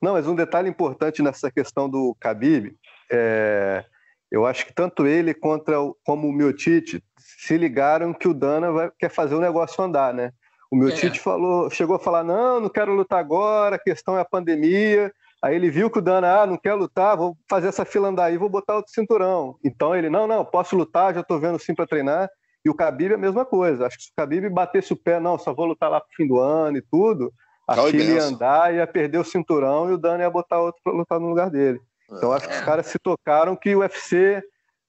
Não, 0.00 0.12
mas 0.12 0.26
um 0.26 0.34
detalhe 0.34 0.68
importante 0.68 1.22
nessa 1.22 1.50
questão 1.50 1.90
do 1.90 2.16
Khabib, 2.20 2.74
é, 3.10 3.84
eu 4.30 4.46
acho 4.46 4.64
que 4.64 4.72
tanto 4.72 5.06
ele 5.06 5.34
contra 5.34 5.80
o, 5.80 5.94
como 6.04 6.28
o 6.28 6.32
Miotite 6.32 7.02
se 7.38 7.56
ligaram 7.56 8.12
que 8.12 8.26
o 8.26 8.34
Dana 8.34 8.72
vai, 8.72 8.90
quer 8.98 9.08
fazer 9.08 9.36
o 9.36 9.40
negócio 9.40 9.82
andar, 9.82 10.12
né? 10.12 10.32
O 10.72 10.76
Miotite 10.76 11.20
é. 11.20 11.22
falou, 11.22 11.70
chegou 11.70 11.94
a 11.94 11.98
falar, 12.00 12.24
não, 12.24 12.60
não 12.60 12.68
quero 12.68 12.92
lutar 12.92 13.20
agora, 13.20 13.76
a 13.76 13.78
questão 13.78 14.18
é 14.18 14.20
a 14.20 14.24
pandemia. 14.24 15.12
Aí 15.40 15.54
ele 15.54 15.70
viu 15.70 15.88
que 15.88 16.00
o 16.00 16.02
Dana, 16.02 16.42
ah, 16.42 16.46
não 16.46 16.58
quer 16.58 16.74
lutar, 16.74 17.16
vou 17.16 17.36
fazer 17.48 17.68
essa 17.68 17.84
fila 17.84 18.08
andar 18.08 18.24
aí, 18.24 18.36
vou 18.36 18.48
botar 18.48 18.74
outro 18.74 18.92
cinturão. 18.92 19.56
Então 19.64 19.94
ele, 19.94 20.10
não, 20.10 20.26
não, 20.26 20.44
posso 20.44 20.76
lutar, 20.76 21.14
já 21.14 21.20
estou 21.20 21.38
vendo 21.38 21.60
sim 21.60 21.76
para 21.76 21.86
treinar. 21.86 22.28
E 22.64 22.68
o 22.68 22.74
Khabib 22.74 23.12
é 23.12 23.14
a 23.14 23.18
mesma 23.18 23.44
coisa. 23.44 23.86
Acho 23.86 23.96
que 23.96 24.02
se 24.02 24.10
o 24.10 24.20
Khabib 24.20 24.48
batesse 24.50 24.92
o 24.92 24.96
pé, 24.96 25.20
não, 25.20 25.38
só 25.38 25.54
vou 25.54 25.66
lutar 25.66 25.88
lá 25.88 26.00
pro 26.00 26.10
fim 26.16 26.26
do 26.26 26.40
ano 26.40 26.78
e 26.78 26.82
tudo, 26.82 27.32
a 27.68 27.76
fila 27.76 28.02
ia 28.02 28.24
andar, 28.24 28.74
ia 28.74 28.86
perder 28.86 29.18
o 29.18 29.24
cinturão 29.24 29.88
e 29.88 29.92
o 29.92 29.98
Dana 29.98 30.24
ia 30.24 30.30
botar 30.30 30.58
outro 30.58 30.80
para 30.82 30.92
lutar 30.92 31.20
no 31.20 31.28
lugar 31.28 31.50
dele. 31.50 31.80
Então 32.10 32.32
acho 32.32 32.48
que 32.48 32.54
os 32.54 32.60
é. 32.60 32.64
caras 32.64 32.86
se 32.86 32.98
tocaram 32.98 33.54
que 33.54 33.76
o 33.76 33.78
UFC 33.78 34.42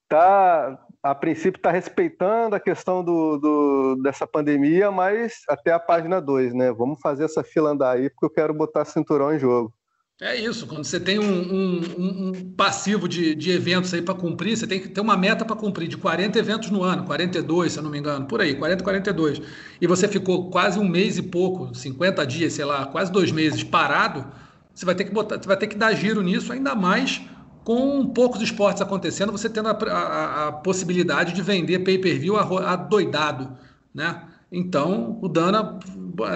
tá, 0.10 0.80
a 1.02 1.16
princípio 1.16 1.60
está 1.60 1.72
respeitando 1.72 2.56
a 2.56 2.60
questão 2.60 3.04
do, 3.04 3.38
do, 3.38 3.96
dessa 4.04 4.28
pandemia, 4.28 4.92
mas 4.92 5.42
até 5.48 5.72
a 5.72 5.80
página 5.80 6.20
2, 6.22 6.54
né? 6.54 6.72
Vamos 6.72 7.00
fazer 7.02 7.24
essa 7.24 7.44
fila 7.44 7.72
andar 7.72 7.92
aí, 7.92 8.10
porque 8.10 8.26
eu 8.26 8.30
quero 8.30 8.54
botar 8.54 8.84
cinturão 8.86 9.34
em 9.34 9.40
jogo. 9.40 9.74
É 10.22 10.36
isso, 10.36 10.68
quando 10.68 10.84
você 10.84 11.00
tem 11.00 11.18
um, 11.18 11.24
um, 11.24 12.28
um 12.28 12.52
passivo 12.52 13.08
de, 13.08 13.34
de 13.34 13.52
eventos 13.52 13.94
aí 13.94 14.02
para 14.02 14.14
cumprir, 14.14 14.58
você 14.58 14.68
tem 14.68 14.78
que 14.78 14.90
ter 14.90 15.00
uma 15.00 15.16
meta 15.16 15.46
para 15.46 15.56
cumprir 15.56 15.88
de 15.88 15.96
40 15.96 16.38
eventos 16.38 16.70
no 16.70 16.84
ano, 16.84 17.06
42, 17.06 17.72
se 17.72 17.80
eu 17.80 17.84
não 17.84 17.90
me 17.90 18.00
engano, 18.00 18.26
por 18.26 18.42
aí, 18.42 18.54
40, 18.54 18.84
42. 18.84 19.42
E 19.80 19.88
você 19.88 20.10
ficou 20.10 20.50
quase 20.50 20.78
um 20.78 20.86
mês 20.86 21.18
e 21.18 21.24
pouco, 21.24 21.74
50 21.74 22.28
dias, 22.28 22.52
sei 22.52 22.66
lá, 22.66 22.86
quase 22.88 23.10
dois 23.10 23.32
meses 23.32 23.64
parado, 23.64 24.28
você 24.74 24.86
vai 24.86 24.94
ter 24.94 25.06
que 25.06 25.12
botar, 25.12 25.38
você 25.42 25.48
vai 25.48 25.56
ter 25.56 25.68
que 25.68 25.78
dar 25.78 25.94
giro 25.94 26.22
nisso, 26.22 26.52
ainda 26.52 26.76
mais 26.76 27.22
com 27.70 28.08
poucos 28.08 28.42
esportes 28.42 28.82
acontecendo, 28.82 29.32
você 29.32 29.48
tendo 29.48 29.70
a, 29.70 29.74
a, 29.74 30.48
a 30.48 30.52
possibilidade 30.52 31.34
de 31.34 31.42
vender 31.44 31.78
pay-per-view 31.78 32.36
adoidado, 32.36 33.56
né? 33.94 34.28
Então, 34.52 35.20
o 35.22 35.30
Dana 35.30 35.80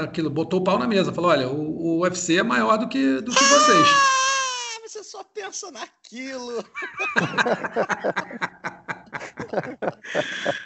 aquilo, 0.04 0.30
botou 0.30 0.60
o 0.60 0.64
pau 0.64 0.78
na 0.78 0.86
mesa, 0.86 1.12
falou, 1.12 1.32
olha, 1.32 1.50
o, 1.50 1.98
o 1.98 2.02
UFC 2.02 2.38
é 2.38 2.44
maior 2.44 2.78
do 2.78 2.88
que, 2.88 3.20
do 3.22 3.32
que 3.32 3.44
vocês. 3.46 3.88
Ah, 3.88 4.88
você 4.88 5.04
só 5.04 5.24
pensa 5.24 5.72
naquilo. 5.72 6.62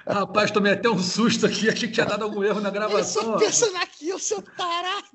Rapaz, 0.05 0.51
tomei 0.51 0.73
até 0.73 0.89
um 0.89 0.99
susto 0.99 1.45
aqui, 1.45 1.69
achei 1.69 1.87
que 1.87 1.93
tinha 1.93 2.05
dado 2.05 2.25
algum 2.25 2.43
erro 2.43 2.59
na 2.59 2.69
gravação. 2.69 3.21
Ele 3.21 3.31
só 3.31 3.37
pensa 3.37 3.71
naquilo, 3.71 4.19
seu 4.19 4.41
tarado. 4.41 5.06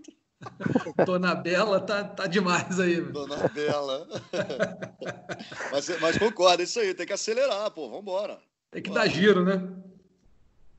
Dona 1.05 1.35
Bela 1.35 1.81
tá, 1.81 2.05
tá 2.05 2.27
demais 2.27 2.79
aí. 2.79 3.01
Dona 3.01 3.49
Bela. 3.49 4.07
mas, 5.73 6.01
mas 6.01 6.19
concorda, 6.19 6.63
é 6.63 6.65
isso 6.65 6.81
aí, 6.81 6.95
tem 6.95 7.07
que 7.07 7.13
acelerar, 7.13 7.71
pô, 7.71 7.89
vambora. 7.89 8.39
Tem 8.71 8.83
que 8.83 8.91
dar 8.91 9.07
giro, 9.07 9.45
né? 9.45 9.63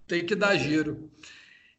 Tem 0.08 0.26
que 0.26 0.36
dar 0.36 0.56
giro. 0.58 1.10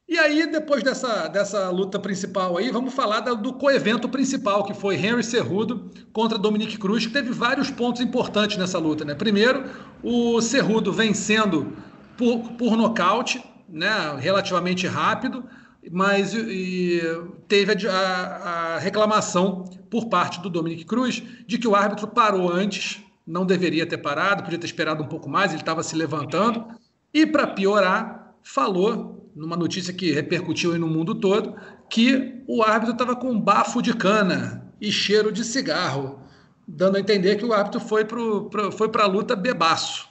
E 0.07 0.19
aí, 0.19 0.47
depois 0.47 0.83
dessa, 0.83 1.29
dessa 1.29 1.71
luta 1.71 1.99
principal 1.99 2.59
aí, 2.59 2.71
vamos 2.71 2.93
falar 2.93 3.21
do 3.21 3.55
coevento 3.55 4.07
principal, 4.07 4.63
que 4.63 4.75
foi 4.75 4.97
Henry 4.97 5.25
Cerrudo 5.25 5.91
contra 6.13 6.37
Dominique 6.37 6.77
Cruz, 6.77 7.07
que 7.07 7.13
teve 7.13 7.31
vários 7.31 7.71
pontos 7.71 8.03
importantes 8.03 8.59
nessa 8.59 8.79
luta. 8.79 9.03
Né? 9.05 9.15
Primeiro, 9.15 9.65
o 10.03 10.43
Cerrudo 10.43 10.93
vencendo 10.93 11.75
por, 12.19 12.53
por 12.53 12.77
nocaute, 12.77 13.43
né? 13.67 14.15
relativamente 14.19 14.87
rápido, 14.87 15.43
mas 15.91 16.35
e, 16.35 17.01
teve 17.49 17.89
a, 17.89 17.93
a, 17.93 18.75
a 18.75 18.79
reclamação 18.79 19.65
por 19.91 20.07
parte 20.07 20.41
do 20.41 20.51
Dominique 20.51 20.85
Cruz 20.85 21.23
de 21.47 21.59
que 21.59 21.69
o 21.69 21.75
árbitro 21.75 22.09
parou 22.09 22.51
antes, 22.51 23.03
não 23.27 23.47
deveria 23.47 23.87
ter 23.87 23.99
parado, 23.99 24.43
podia 24.43 24.59
ter 24.59 24.67
esperado 24.67 25.03
um 25.03 25.09
pouco 25.09 25.29
mais, 25.29 25.53
ele 25.53 25.61
estava 25.61 25.83
se 25.83 25.97
levantando. 25.97 26.67
E, 27.13 27.27
para 27.27 27.47
piorar, 27.47 28.35
falou 28.43 29.31
numa 29.35 29.57
notícia 29.57 29.93
que 29.93 30.13
repercutiu 30.13 30.79
no 30.79 30.87
mundo 30.87 31.15
todo, 31.15 31.57
que 31.91 32.43
o 32.47 32.63
árbitro 32.63 32.93
estava 32.93 33.17
com 33.17 33.39
bafo 33.39 33.83
de 33.83 33.95
cana 33.95 34.73
e 34.81 34.93
cheiro 34.93 35.33
de 35.33 35.45
cigarro, 35.45 36.21
dando 36.67 36.97
a 36.97 37.01
entender 37.01 37.37
que 37.37 37.45
o 37.45 37.53
árbitro 37.53 37.81
foi 37.81 38.05
para 38.05 39.05
a 39.05 39.07
luta 39.07 39.35
bebaço. 39.35 40.09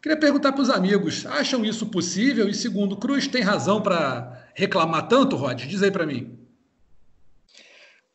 Queria 0.00 0.18
perguntar 0.18 0.52
para 0.52 0.62
os 0.62 0.70
amigos, 0.70 1.26
acham 1.26 1.64
isso 1.64 1.86
possível? 1.86 2.48
E 2.48 2.54
segundo, 2.54 2.96
Cruz 2.96 3.26
tem 3.26 3.42
razão 3.42 3.82
para 3.82 4.48
reclamar 4.54 5.08
tanto, 5.08 5.36
Rod? 5.36 5.60
Diz 5.66 5.82
aí 5.82 5.90
para 5.90 6.06
mim. 6.06 6.38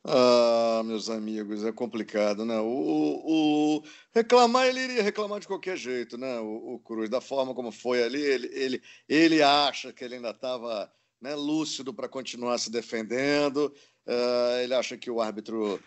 Ah, 0.05 0.81
meus 0.83 1.09
amigos, 1.09 1.63
é 1.63 1.71
complicado, 1.71 2.43
né? 2.43 2.59
O, 2.59 2.65
o, 2.65 3.83
reclamar, 4.13 4.67
ele 4.67 4.81
iria 4.81 5.03
reclamar 5.03 5.39
de 5.39 5.47
qualquer 5.47 5.77
jeito, 5.77 6.17
né? 6.17 6.39
O, 6.39 6.75
o 6.75 6.79
Cruz, 6.79 7.09
da 7.09 7.21
forma 7.21 7.53
como 7.53 7.71
foi 7.71 8.03
ali, 8.03 8.21
ele, 8.21 8.49
ele, 8.53 8.81
ele 9.07 9.41
acha 9.41 9.93
que 9.93 10.03
ele 10.03 10.15
ainda 10.15 10.31
estava 10.31 10.91
né, 11.21 11.35
lúcido 11.35 11.93
para 11.93 12.09
continuar 12.09 12.57
se 12.57 12.69
defendendo, 12.69 13.73
uh, 14.05 14.59
ele 14.61 14.73
acha 14.73 14.97
que 14.97 15.09
o 15.09 15.21
árbitro 15.21 15.79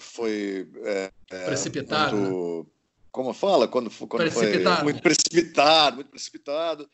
foi 0.00 0.68
é, 0.82 1.12
precipitado. 1.46 2.16
Muito, 2.16 2.64
né? 2.64 2.79
Como 3.10 3.32
fala? 3.32 3.66
Quando, 3.66 3.90
quando 4.06 4.30
foi 4.30 4.84
muito 4.84 5.02
precipitado, 5.02 5.96
muito 5.96 6.10
precipitado. 6.10 6.90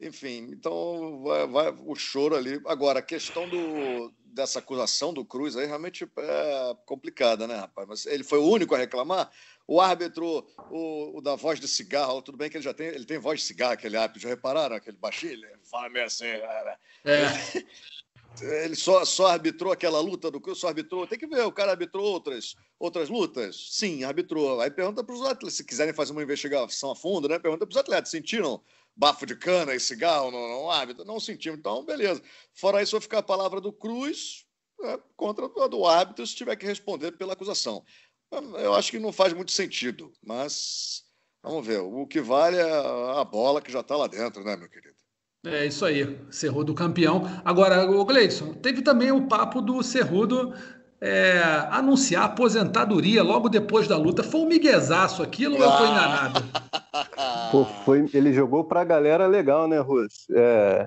Enfim, 0.00 0.48
então 0.50 1.22
vai, 1.22 1.46
vai, 1.46 1.74
o 1.84 1.94
choro 1.94 2.34
ali. 2.34 2.58
Agora, 2.66 3.00
a 3.00 3.02
questão 3.02 3.46
do, 3.46 4.10
dessa 4.24 4.58
acusação 4.58 5.12
do 5.12 5.24
Cruz 5.24 5.56
aí 5.56 5.66
realmente 5.66 6.04
é 6.04 6.76
complicada, 6.86 7.46
né, 7.46 7.56
rapaz? 7.56 7.86
Mas 7.86 8.06
ele 8.06 8.24
foi 8.24 8.38
o 8.38 8.48
único 8.48 8.74
a 8.74 8.78
reclamar. 8.78 9.30
O 9.66 9.80
árbitro, 9.80 10.46
o, 10.70 11.18
o 11.18 11.20
da 11.20 11.36
voz 11.36 11.60
de 11.60 11.68
cigarro, 11.68 12.22
tudo 12.22 12.38
bem 12.38 12.48
que 12.48 12.56
ele 12.56 12.64
já 12.64 12.72
tem, 12.72 12.88
ele 12.88 13.04
tem 13.04 13.18
voz 13.18 13.40
de 13.40 13.46
cigarro, 13.46 13.74
aquele 13.74 13.96
árbitro, 13.96 14.22
já 14.22 14.30
repararam? 14.30 14.74
Aquele 14.74 14.96
baixinho, 14.96 15.32
ele 15.32 15.46
fala 15.70 15.90
meio 15.90 16.06
assim. 16.06 16.24
É. 16.24 16.78
Ele 18.40 18.74
só, 18.74 19.04
só 19.04 19.26
arbitrou 19.26 19.72
aquela 19.72 20.00
luta 20.00 20.30
do 20.30 20.40
Cruz, 20.40 20.58
só 20.58 20.68
arbitrou. 20.68 21.06
Tem 21.06 21.18
que 21.18 21.26
ver, 21.26 21.42
o 21.44 21.52
cara 21.52 21.72
arbitrou 21.72 22.04
outras, 22.04 22.54
outras 22.78 23.08
lutas? 23.08 23.68
Sim, 23.70 24.04
arbitrou. 24.04 24.60
Aí 24.60 24.70
pergunta 24.70 25.04
para 25.04 25.14
os 25.14 25.20
atletas, 25.22 25.54
se 25.54 25.64
quiserem 25.64 25.92
fazer 25.92 26.12
uma 26.12 26.22
investigação 26.22 26.90
a 26.92 26.96
fundo, 26.96 27.28
né? 27.28 27.38
Pergunta 27.38 27.66
para 27.66 27.72
os 27.72 27.76
atletas, 27.76 28.10
sentiram 28.10 28.62
bafo 28.96 29.26
de 29.26 29.36
cana 29.36 29.74
e 29.74 29.80
cigarro 29.80 30.30
no, 30.30 30.48
no 30.48 30.70
árbitro? 30.70 31.04
Não 31.04 31.20
sentimos, 31.20 31.58
então 31.58 31.84
beleza. 31.84 32.22
Fora 32.54 32.82
isso, 32.82 32.92
vai 32.92 33.00
ficar 33.00 33.18
a 33.18 33.22
palavra 33.22 33.60
do 33.60 33.72
Cruz 33.72 34.46
é, 34.82 34.98
contra 35.16 35.46
a 35.46 35.68
do 35.68 35.86
árbitro 35.86 36.26
se 36.26 36.34
tiver 36.34 36.56
que 36.56 36.66
responder 36.66 37.12
pela 37.12 37.34
acusação. 37.34 37.84
Eu 38.62 38.74
acho 38.74 38.90
que 38.90 38.98
não 38.98 39.12
faz 39.12 39.32
muito 39.32 39.50
sentido, 39.50 40.12
mas 40.22 41.04
vamos 41.42 41.66
ver. 41.66 41.80
O 41.80 42.06
que 42.06 42.20
vale 42.20 42.56
é 42.56 42.70
a 43.18 43.24
bola 43.24 43.60
que 43.60 43.72
já 43.72 43.80
está 43.80 43.96
lá 43.96 44.06
dentro, 44.06 44.44
né, 44.44 44.56
meu 44.56 44.68
querido? 44.68 44.94
É 45.44 45.64
isso 45.64 45.84
aí, 45.86 46.18
Cerrudo 46.30 46.74
campeão. 46.74 47.22
Agora, 47.44 47.90
o 47.90 48.04
Gleison, 48.04 48.52
teve 48.52 48.82
também 48.82 49.10
o 49.10 49.26
papo 49.26 49.62
do 49.62 49.82
Cerrudo 49.82 50.52
é, 51.00 51.40
anunciar 51.70 52.24
aposentadoria 52.24 53.22
logo 53.22 53.48
depois 53.48 53.88
da 53.88 53.96
luta. 53.96 54.22
Foi 54.22 54.40
um 54.40 54.46
miguezaço 54.46 55.22
aquilo 55.22 55.56
ou 55.56 55.62
eu 55.62 55.70
tô 55.70 55.84
enganado? 55.86 56.42
Pô, 57.50 57.64
foi, 57.64 58.08
ele 58.12 58.32
jogou 58.34 58.64
pra 58.64 58.84
galera 58.84 59.26
legal, 59.26 59.66
né, 59.66 59.78
Russo? 59.78 60.26
É, 60.34 60.86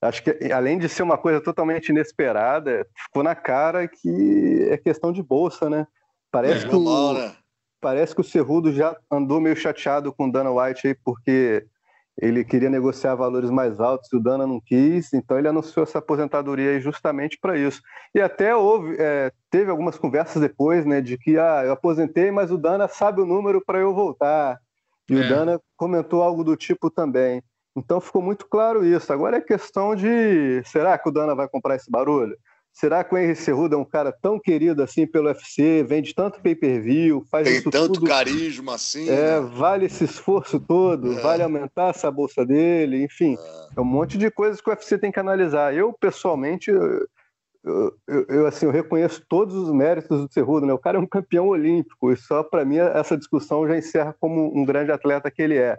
acho 0.00 0.24
que 0.24 0.52
além 0.52 0.78
de 0.78 0.88
ser 0.88 1.04
uma 1.04 1.16
coisa 1.16 1.40
totalmente 1.40 1.90
inesperada, 1.90 2.84
ficou 3.06 3.22
na 3.22 3.36
cara 3.36 3.86
que 3.86 4.66
é 4.68 4.76
questão 4.76 5.12
de 5.12 5.22
bolsa, 5.22 5.70
né? 5.70 5.86
Parece, 6.30 6.66
é, 6.66 6.68
que, 6.68 6.74
o, 6.74 7.12
né? 7.12 7.32
parece 7.80 8.14
que 8.14 8.20
o 8.20 8.24
Cerrudo 8.24 8.72
já 8.72 8.96
andou 9.10 9.40
meio 9.40 9.54
chateado 9.54 10.12
com 10.12 10.26
o 10.26 10.32
Dana 10.32 10.50
White 10.50 10.88
aí, 10.88 10.96
porque 11.04 11.64
ele 12.20 12.44
queria 12.44 12.68
negociar 12.68 13.14
valores 13.14 13.50
mais 13.50 13.80
altos 13.80 14.12
e 14.12 14.16
o 14.16 14.20
Dana 14.20 14.46
não 14.46 14.60
quis, 14.60 15.12
então 15.12 15.38
ele 15.38 15.48
anunciou 15.48 15.82
essa 15.82 15.98
aposentadoria 15.98 16.78
justamente 16.80 17.38
para 17.40 17.56
isso. 17.56 17.80
E 18.14 18.20
até 18.20 18.54
houve, 18.54 18.96
é, 18.98 19.32
teve 19.50 19.70
algumas 19.70 19.96
conversas 19.96 20.40
depois, 20.40 20.84
né, 20.84 21.00
de 21.00 21.16
que 21.16 21.38
ah, 21.38 21.62
eu 21.64 21.72
aposentei, 21.72 22.30
mas 22.30 22.50
o 22.50 22.58
Dana 22.58 22.86
sabe 22.86 23.20
o 23.20 23.26
número 23.26 23.62
para 23.64 23.78
eu 23.78 23.94
voltar. 23.94 24.58
E 25.08 25.14
é. 25.14 25.20
o 25.20 25.28
Dana 25.28 25.60
comentou 25.76 26.22
algo 26.22 26.44
do 26.44 26.56
tipo 26.56 26.90
também. 26.90 27.42
Então 27.74 28.00
ficou 28.00 28.20
muito 28.20 28.46
claro 28.46 28.84
isso. 28.84 29.12
Agora 29.12 29.38
é 29.38 29.40
questão 29.40 29.94
de 29.96 30.62
será 30.64 30.98
que 30.98 31.08
o 31.08 31.12
Dana 31.12 31.34
vai 31.34 31.48
comprar 31.48 31.76
esse 31.76 31.90
barulho? 31.90 32.36
Será 32.72 33.04
que 33.04 33.14
o 33.14 33.18
Henry 33.18 33.36
Cerrudo 33.36 33.74
é 33.74 33.78
um 33.78 33.84
cara 33.84 34.10
tão 34.10 34.40
querido 34.40 34.82
assim 34.82 35.06
pelo 35.06 35.26
UFC, 35.26 35.84
vende 35.84 36.14
tanto 36.14 36.40
pay-per-view, 36.40 37.22
faz 37.30 37.46
Tem 37.46 37.58
isso 37.58 37.70
tanto 37.70 37.94
tudo, 37.94 38.06
carisma 38.06 38.74
assim. 38.74 39.08
É, 39.10 39.38
né? 39.38 39.40
vale 39.40 39.86
esse 39.86 40.04
esforço 40.04 40.58
todo, 40.58 41.12
é. 41.12 41.20
vale 41.20 41.42
aumentar 41.42 41.90
essa 41.90 42.10
bolsa 42.10 42.46
dele, 42.46 43.04
enfim, 43.04 43.36
é. 43.38 43.78
é. 43.78 43.80
um 43.80 43.84
monte 43.84 44.16
de 44.16 44.30
coisas 44.30 44.60
que 44.60 44.70
o 44.70 44.72
UFC 44.72 44.98
tem 44.98 45.12
que 45.12 45.20
analisar. 45.20 45.74
Eu 45.74 45.92
pessoalmente, 45.92 46.70
eu, 46.70 47.06
eu, 48.08 48.26
eu 48.28 48.46
assim, 48.46 48.64
eu 48.64 48.72
reconheço 48.72 49.22
todos 49.28 49.54
os 49.54 49.70
méritos 49.70 50.22
do 50.22 50.32
Cerrudo, 50.32 50.64
né? 50.64 50.72
O 50.72 50.78
cara 50.78 50.96
é 50.96 51.00
um 51.00 51.06
campeão 51.06 51.48
olímpico 51.48 52.10
e 52.10 52.16
só 52.16 52.42
para 52.42 52.64
mim 52.64 52.78
essa 52.78 53.18
discussão 53.18 53.68
já 53.68 53.76
encerra 53.76 54.16
como 54.18 54.50
um 54.58 54.64
grande 54.64 54.90
atleta 54.90 55.30
que 55.30 55.42
ele 55.42 55.58
é 55.58 55.78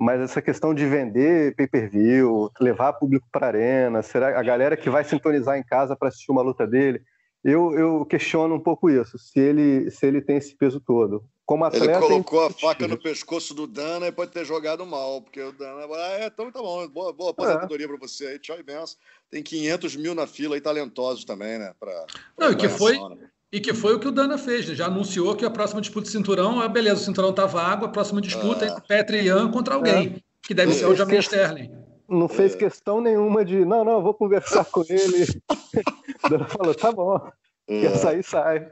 mas 0.00 0.18
essa 0.18 0.40
questão 0.40 0.72
de 0.72 0.86
vender 0.86 1.54
pay-per-view, 1.54 2.50
levar 2.58 2.94
público 2.94 3.28
para 3.30 3.46
a 3.46 3.48
arena, 3.50 4.02
será 4.02 4.40
a 4.40 4.42
galera 4.42 4.74
que 4.74 4.88
vai 4.88 5.04
sintonizar 5.04 5.58
em 5.58 5.62
casa 5.62 5.94
para 5.94 6.08
assistir 6.08 6.32
uma 6.32 6.40
luta 6.40 6.66
dele, 6.66 7.02
Eu, 7.44 7.72
eu 7.78 8.06
questiono 8.06 8.54
um 8.54 8.60
pouco 8.60 8.88
isso, 8.88 9.18
se 9.18 9.38
ele, 9.38 9.90
se 9.90 10.06
ele 10.06 10.22
tem 10.22 10.38
esse 10.38 10.56
peso 10.56 10.80
todo. 10.80 11.22
Como 11.44 11.64
atleta, 11.64 11.84
ele 11.84 12.00
colocou 12.00 12.46
a 12.46 12.50
faca 12.50 12.88
no 12.88 12.96
pescoço 12.96 13.52
do 13.52 13.66
Dana 13.66 14.06
e 14.06 14.12
pode 14.12 14.30
ter 14.30 14.44
jogado 14.44 14.86
mal, 14.86 15.20
porque 15.20 15.42
o 15.42 15.52
Dana, 15.52 15.84
ah, 15.84 16.18
é, 16.18 16.26
então 16.26 16.50
tá 16.50 16.60
bom, 16.60 16.88
boa, 16.88 17.12
boa 17.12 17.30
aposentadoria 17.32 17.84
é. 17.84 17.88
para 17.88 17.98
você 17.98 18.26
aí, 18.26 18.38
tchau 18.38 18.58
e 18.58 18.62
benção. 18.62 18.96
Tem 19.30 19.42
500 19.42 19.96
mil 19.96 20.14
na 20.14 20.26
fila 20.26 20.56
e 20.56 20.60
talentosos 20.62 21.26
também, 21.26 21.58
né? 21.58 21.74
Pra, 21.78 21.92
pra 22.36 22.46
Não, 22.46 22.52
e 22.52 22.56
que 22.56 22.68
foi, 22.68 22.96
e 23.52 23.60
que 23.60 23.74
foi 23.74 23.94
o 23.94 23.98
que 23.98 24.08
o 24.08 24.12
Dana 24.12 24.38
fez, 24.38 24.68
né? 24.68 24.74
já 24.74 24.86
anunciou 24.86 25.34
que 25.34 25.44
a 25.44 25.50
próxima 25.50 25.80
disputa 25.80 26.06
de 26.06 26.12
cinturão, 26.12 26.62
é 26.62 26.68
beleza, 26.68 27.00
o 27.00 27.04
cinturão 27.04 27.32
tá 27.32 27.46
vago, 27.46 27.86
a 27.86 27.88
próxima 27.88 28.20
disputa 28.20 28.64
é, 28.64 28.68
é 28.68 28.80
Petri 28.80 29.18
e 29.18 29.24
Ian 29.26 29.50
contra 29.50 29.74
alguém, 29.74 30.16
é. 30.16 30.20
que 30.42 30.54
deve 30.54 30.72
ser 30.72 30.86
o 30.86 30.94
Jamie 30.94 31.18
Sterling. 31.18 31.70
Não 32.08 32.28
fez 32.28 32.54
questão 32.54 33.00
nenhuma 33.00 33.44
de, 33.44 33.64
não, 33.64 33.84
não, 33.84 34.02
vou 34.02 34.14
conversar 34.14 34.64
com 34.64 34.84
ele. 34.88 35.26
Dana 36.28 36.46
falou, 36.46 36.74
tá 36.74 36.92
bom, 36.92 37.20
quer 37.66 37.96
sair, 37.96 38.22
sai. 38.22 38.68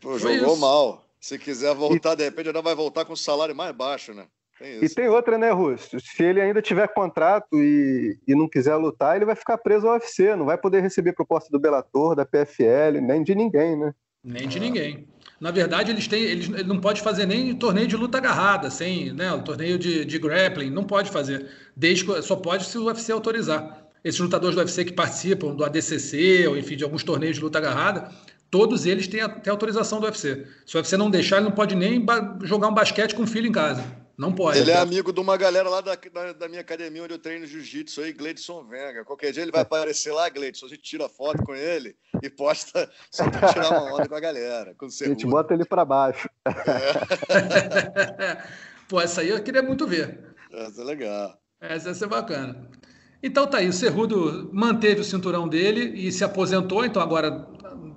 Pô, 0.00 0.18
jogou 0.18 0.56
mal. 0.56 1.04
Se 1.20 1.38
quiser 1.38 1.74
voltar, 1.74 2.12
e... 2.12 2.16
de 2.16 2.24
repente, 2.24 2.48
ainda 2.48 2.60
vai 2.60 2.74
voltar 2.74 3.04
com 3.06 3.14
o 3.14 3.16
salário 3.16 3.56
mais 3.56 3.74
baixo, 3.74 4.12
né? 4.12 4.26
Tem 4.58 4.84
e 4.84 4.88
tem 4.88 5.08
outra, 5.08 5.36
né, 5.36 5.50
Russo? 5.50 5.98
Se 6.00 6.22
ele 6.22 6.40
ainda 6.40 6.62
tiver 6.62 6.86
contrato 6.88 7.54
e, 7.54 8.18
e 8.26 8.34
não 8.34 8.48
quiser 8.48 8.76
lutar, 8.76 9.16
ele 9.16 9.24
vai 9.24 9.34
ficar 9.34 9.58
preso 9.58 9.86
ao 9.86 9.94
UFC, 9.94 10.36
não 10.36 10.46
vai 10.46 10.56
poder 10.56 10.80
receber 10.80 11.12
proposta 11.12 11.50
do 11.50 11.58
Bellator, 11.58 12.14
da 12.14 12.24
PFL, 12.24 13.00
nem 13.02 13.22
de 13.22 13.34
ninguém, 13.34 13.76
né? 13.76 13.92
Nem 14.22 14.48
de 14.48 14.58
ninguém. 14.58 15.06
Na 15.40 15.50
verdade, 15.50 15.90
eles 15.90 16.08
têm, 16.08 16.22
eles, 16.22 16.48
ele 16.48 16.64
não 16.64 16.80
pode 16.80 17.02
fazer 17.02 17.26
nem 17.26 17.54
torneio 17.54 17.86
de 17.86 17.96
luta 17.96 18.18
agarrada, 18.18 18.70
sem, 18.70 19.12
né, 19.12 19.32
o 19.32 19.42
torneio 19.42 19.78
de, 19.78 20.04
de 20.04 20.18
grappling, 20.18 20.70
não 20.70 20.84
pode 20.84 21.10
fazer. 21.10 21.46
Desde, 21.76 22.22
só 22.22 22.36
pode 22.36 22.64
se 22.64 22.78
o 22.78 22.86
UFC 22.86 23.12
autorizar. 23.12 23.84
Esses 24.02 24.20
lutadores 24.20 24.54
do 24.54 24.60
UFC 24.60 24.84
que 24.84 24.92
participam 24.92 25.54
do 25.54 25.64
ADCC, 25.64 26.46
ou 26.48 26.56
enfim, 26.56 26.76
de 26.76 26.84
alguns 26.84 27.02
torneios 27.02 27.36
de 27.36 27.42
luta 27.42 27.58
agarrada, 27.58 28.10
todos 28.50 28.86
eles 28.86 29.08
têm, 29.08 29.20
a, 29.20 29.28
têm 29.28 29.50
autorização 29.50 29.98
do 29.98 30.06
UFC. 30.06 30.46
Se 30.64 30.76
o 30.76 30.78
UFC 30.78 30.96
não 30.96 31.10
deixar, 31.10 31.36
ele 31.36 31.46
não 31.46 31.52
pode 31.52 31.74
nem 31.74 32.04
jogar 32.42 32.68
um 32.68 32.74
basquete 32.74 33.14
com 33.14 33.24
o 33.24 33.26
filho 33.26 33.48
em 33.48 33.52
casa. 33.52 34.03
Não 34.16 34.32
pode. 34.32 34.58
Ele 34.58 34.70
é 34.70 34.76
amigo 34.76 35.12
de 35.12 35.20
uma 35.20 35.36
galera 35.36 35.68
lá 35.68 35.80
da, 35.80 35.94
da, 35.94 36.32
da 36.32 36.48
minha 36.48 36.60
academia 36.60 37.02
onde 37.02 37.14
eu 37.14 37.18
treino 37.18 37.46
jiu-jitsu 37.46 38.00
aí, 38.00 38.12
Gleidson 38.12 38.64
Venga. 38.64 39.04
Qualquer 39.04 39.32
dia 39.32 39.42
ele 39.42 39.50
vai 39.50 39.62
aparecer 39.62 40.12
lá, 40.12 40.28
Gleidson. 40.28 40.66
A 40.66 40.68
gente 40.68 40.82
tira 40.82 41.08
foto 41.08 41.42
com 41.44 41.54
ele 41.54 41.96
e 42.22 42.30
posta 42.30 42.88
só 43.10 43.28
pra 43.28 43.52
tirar 43.52 43.70
uma 43.70 43.94
onda 43.94 44.08
com 44.08 44.14
a 44.14 44.20
galera. 44.20 44.74
Com 44.76 44.86
a 44.86 44.88
gente 44.88 45.26
bota 45.26 45.52
ele 45.52 45.64
para 45.64 45.84
baixo. 45.84 46.28
É. 46.46 46.52
Pô, 48.88 49.00
essa 49.00 49.22
aí 49.22 49.30
eu 49.30 49.42
queria 49.42 49.62
muito 49.62 49.86
ver. 49.86 50.34
Essa 50.52 50.82
é 50.82 50.84
legal. 50.84 51.36
Essa 51.60 51.88
ia 51.88 51.94
ser 51.94 52.06
bacana. 52.06 52.70
Então 53.22 53.46
tá 53.46 53.56
aí, 53.58 53.68
o 53.68 53.72
Cerrudo 53.72 54.50
manteve 54.52 55.00
o 55.00 55.04
cinturão 55.04 55.48
dele 55.48 56.06
e 56.06 56.12
se 56.12 56.22
aposentou, 56.22 56.84
então 56.84 57.00
agora 57.00 57.48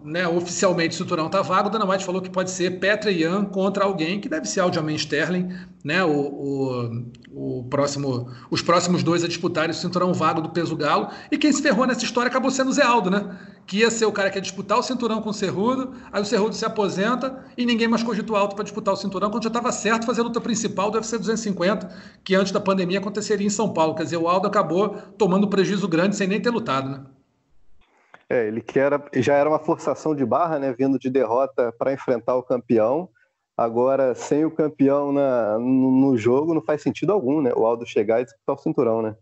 né, 0.08 0.26
oficialmente 0.28 0.96
o 0.96 0.98
cinturão 0.98 1.26
está 1.26 1.42
vago, 1.42 1.70
Dana 1.70 1.86
White 1.86 2.06
falou 2.06 2.22
que 2.22 2.30
pode 2.30 2.50
ser 2.50 2.80
Petra 2.80 3.12
Ian 3.12 3.44
contra 3.44 3.84
alguém 3.84 4.22
que 4.22 4.30
deve 4.30 4.48
ser 4.48 4.62
Aljamain 4.62 4.96
Sterling, 4.96 5.50
né, 5.84 6.04
o, 6.04 6.12
o, 6.12 7.60
o, 7.60 7.64
próximo, 7.66 8.30
os 8.50 8.62
próximos 8.62 9.04
dois 9.04 9.24
a 9.24 9.28
disputarem 9.28 9.72
o 9.72 9.74
cinturão 9.74 10.14
vago 10.14 10.42
do 10.42 10.50
peso 10.50 10.76
galo. 10.76 11.10
E 11.30 11.38
quem 11.38 11.52
se 11.52 11.62
ferrou 11.62 11.86
nessa 11.86 12.06
história 12.06 12.30
acabou 12.30 12.50
sendo 12.50 12.70
o 12.70 12.74
Zé 12.74 12.84
Aldo, 12.84 13.10
né? 13.10 13.38
Que 13.66 13.80
ia 13.80 13.92
ser 13.92 14.06
o 14.06 14.12
cara 14.12 14.30
que 14.30 14.38
ia 14.38 14.42
disputar 14.42 14.78
o 14.78 14.84
cinturão 14.84 15.22
com 15.22 15.30
o 15.30 15.34
Cerrudo, 15.34 15.94
aí 16.12 16.22
o 16.22 16.26
Cerrudo 16.26 16.56
se 16.56 16.66
aposenta 16.66 17.46
e 17.58 17.66
ninguém 17.66 17.88
mais 17.88 18.02
cogitou 18.02 18.38
alto 18.38 18.56
para 18.56 18.64
disputar 18.64 18.94
o 18.94 18.98
cinturão, 18.98 19.30
quando 19.30 19.44
já 19.44 19.50
estava 19.50 19.72
certo 19.74 20.06
fazer 20.06 20.22
a 20.22 20.24
luta 20.24 20.40
principal 20.40 20.90
do 20.90 20.96
UFC 20.96 21.18
250, 21.18 21.90
que 22.24 22.34
antes 22.34 22.54
da 22.54 22.62
pandemia 22.62 23.00
aconteceria 23.00 23.46
em 23.46 23.50
São 23.50 23.74
Paulo. 23.74 23.94
Quer 23.94 24.04
dizer, 24.04 24.18
o 24.18 24.28
Aldo 24.28 24.48
acabou 24.48 24.96
tomando 25.18 25.50
prejuízo 25.50 25.88
grande 25.88 26.16
sem 26.16 26.28
nem 26.28 26.42
ter 26.42 26.50
lutado, 26.50 26.90
né? 26.90 27.02
É, 28.30 28.48
ele 28.48 28.62
que 28.62 28.78
era, 28.78 29.04
já 29.16 29.36
era 29.36 29.50
uma 29.50 29.60
forçação 29.60 30.14
de 30.14 30.26
barra, 30.26 30.60
né, 30.60 30.74
vindo 30.74 31.00
de 31.00 31.10
derrota 31.10 31.72
para 31.78 31.94
enfrentar 31.94 32.36
o 32.36 32.44
campeão. 32.44 33.10
Agora, 33.56 34.13
sem 34.13 34.46
o 34.46 34.52
campeão 34.52 35.12
na, 35.12 35.58
no, 35.58 35.92
no, 35.92 36.18
jogo, 36.18 36.54
não 36.54 36.62
faz 36.62 36.82
sentido 36.82 37.12
algum, 37.12 37.42
né? 37.42 37.52
O 37.56 37.66
Aldo 37.66 37.88
chegar 37.88 38.22
e 38.22 38.26
disputar 38.26 38.56
o 38.56 38.60
cinturão, 38.60 39.02
né? 39.02 39.16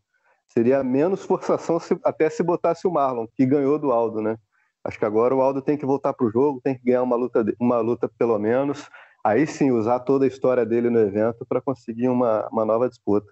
Seria 0.50 0.84
menos 0.84 1.24
forçação 1.24 1.80
se, 1.80 1.98
até 2.04 2.30
se 2.30 2.44
botasse 2.44 2.88
o 2.88 2.92
Marlon, 2.92 3.28
que 3.34 3.46
ganhou 3.46 3.80
do 3.80 3.92
Aldo, 3.92 4.22
né? 4.22 4.38
Acho 4.84 5.00
que 5.00 5.06
agora 5.06 5.34
o 5.34 5.42
Aldo 5.42 5.62
tem 5.62 5.78
que 5.78 5.86
voltar 5.86 6.14
para 6.14 6.28
o 6.28 6.32
jogo, 6.32 6.62
tem 6.62 6.78
que 6.78 6.84
ganhar 6.84 7.02
uma 7.02 7.16
luta, 7.16 7.46
uma 7.60 7.80
luta 7.80 8.10
pelo 8.20 8.38
menos. 8.38 8.90
Aí 9.24 9.48
sim, 9.48 9.72
usar 9.72 10.02
toda 10.02 10.26
a 10.26 10.28
história 10.28 10.66
dele 10.66 10.90
no 10.90 11.00
evento 11.00 11.46
para 11.48 11.62
conseguir 11.62 12.10
uma, 12.10 12.48
uma 12.52 12.66
nova 12.66 12.90
disputa. 12.90 13.28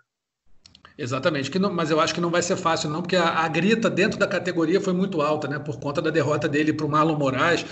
Exatamente, 0.98 1.50
que 1.50 1.58
não, 1.58 1.74
mas 1.74 1.90
eu 1.90 2.00
acho 2.00 2.14
que 2.14 2.22
não 2.22 2.30
vai 2.30 2.42
ser 2.42 2.56
fácil, 2.56 2.90
não, 2.90 3.02
porque 3.02 3.16
a, 3.16 3.40
a, 3.40 3.48
grita 3.48 3.90
dentro 3.90 4.20
da 4.20 4.28
categoria 4.28 4.80
foi 4.80 4.94
muito 4.94 5.22
alta, 5.22 5.48
né? 5.48 5.58
Por 5.58 5.80
conta 5.80 6.02
da 6.02 6.12
derrota 6.12 6.48
dele 6.48 6.72
para 6.72 6.86
o 6.86 6.90
Marlon 6.90 7.18
Moraes. 7.18 7.66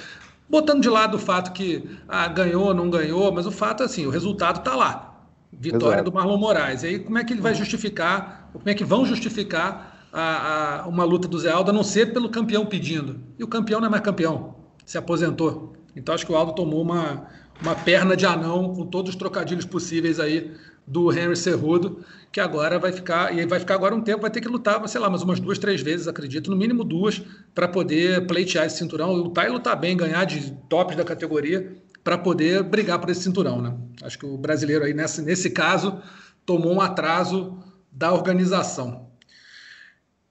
Botando 0.49 0.81
de 0.81 0.89
lado 0.89 1.15
o 1.15 1.19
fato 1.19 1.53
que 1.53 1.87
ah, 2.07 2.27
ganhou, 2.27 2.73
não 2.73 2.89
ganhou, 2.89 3.31
mas 3.31 3.45
o 3.45 3.51
fato 3.51 3.83
é 3.83 3.85
assim, 3.85 4.05
o 4.05 4.09
resultado 4.09 4.57
está 4.59 4.75
lá. 4.75 5.23
Vitória 5.53 5.97
Exato. 5.97 6.09
do 6.09 6.13
Marlon 6.13 6.37
Moraes. 6.37 6.83
E 6.83 6.87
aí, 6.87 6.99
como 6.99 7.17
é 7.17 7.23
que 7.23 7.31
ele 7.31 7.41
vai 7.41 7.53
justificar, 7.53 8.49
como 8.51 8.67
é 8.67 8.73
que 8.73 8.83
vão 8.83 9.05
justificar 9.05 10.07
a, 10.11 10.81
a, 10.81 10.87
uma 10.87 11.03
luta 11.03 11.27
do 11.27 11.37
Zé 11.37 11.51
Aldo, 11.51 11.69
a 11.69 11.73
não 11.73 11.83
ser 11.83 12.11
pelo 12.11 12.29
campeão 12.29 12.65
pedindo? 12.65 13.19
E 13.37 13.43
o 13.43 13.47
campeão 13.47 13.79
não 13.79 13.87
é 13.87 13.91
mais 13.91 14.03
campeão, 14.03 14.55
se 14.83 14.97
aposentou. 14.97 15.73
Então 15.95 16.15
acho 16.15 16.25
que 16.25 16.31
o 16.31 16.35
Aldo 16.35 16.53
tomou 16.53 16.81
uma, 16.81 17.27
uma 17.61 17.75
perna 17.75 18.17
de 18.17 18.25
anão 18.25 18.73
com 18.73 18.85
todos 18.87 19.11
os 19.11 19.15
trocadilhos 19.15 19.65
possíveis 19.65 20.19
aí 20.19 20.51
do 20.91 21.09
Henry 21.09 21.37
Cerrudo, 21.37 22.03
que 22.33 22.39
agora 22.41 22.77
vai 22.77 22.91
ficar, 22.91 23.33
e 23.33 23.45
vai 23.45 23.59
ficar 23.59 23.75
agora 23.75 23.95
um 23.95 24.01
tempo, 24.01 24.21
vai 24.21 24.29
ter 24.29 24.41
que 24.41 24.47
lutar, 24.47 24.85
sei 24.89 24.99
lá, 24.99 25.09
mais 25.09 25.21
umas 25.23 25.39
duas, 25.39 25.57
três 25.57 25.81
vezes, 25.81 26.05
acredito, 26.05 26.51
no 26.51 26.57
mínimo 26.57 26.83
duas, 26.83 27.21
para 27.55 27.65
poder 27.65 28.27
pleitear 28.27 28.65
esse 28.65 28.77
cinturão, 28.77 29.13
lutar 29.13 29.47
e 29.47 29.49
lutar 29.49 29.79
bem, 29.79 29.95
ganhar 29.95 30.25
de 30.25 30.51
tops 30.69 30.97
da 30.97 31.05
categoria, 31.05 31.77
para 32.03 32.17
poder 32.17 32.63
brigar 32.63 32.99
por 32.99 33.09
esse 33.09 33.21
cinturão, 33.21 33.61
né? 33.61 33.73
Acho 34.03 34.19
que 34.19 34.25
o 34.25 34.37
brasileiro 34.37 34.83
aí, 34.83 34.93
nesse, 34.93 35.21
nesse 35.21 35.51
caso, 35.51 36.01
tomou 36.45 36.73
um 36.73 36.81
atraso 36.81 37.57
da 37.89 38.11
organização. 38.11 39.09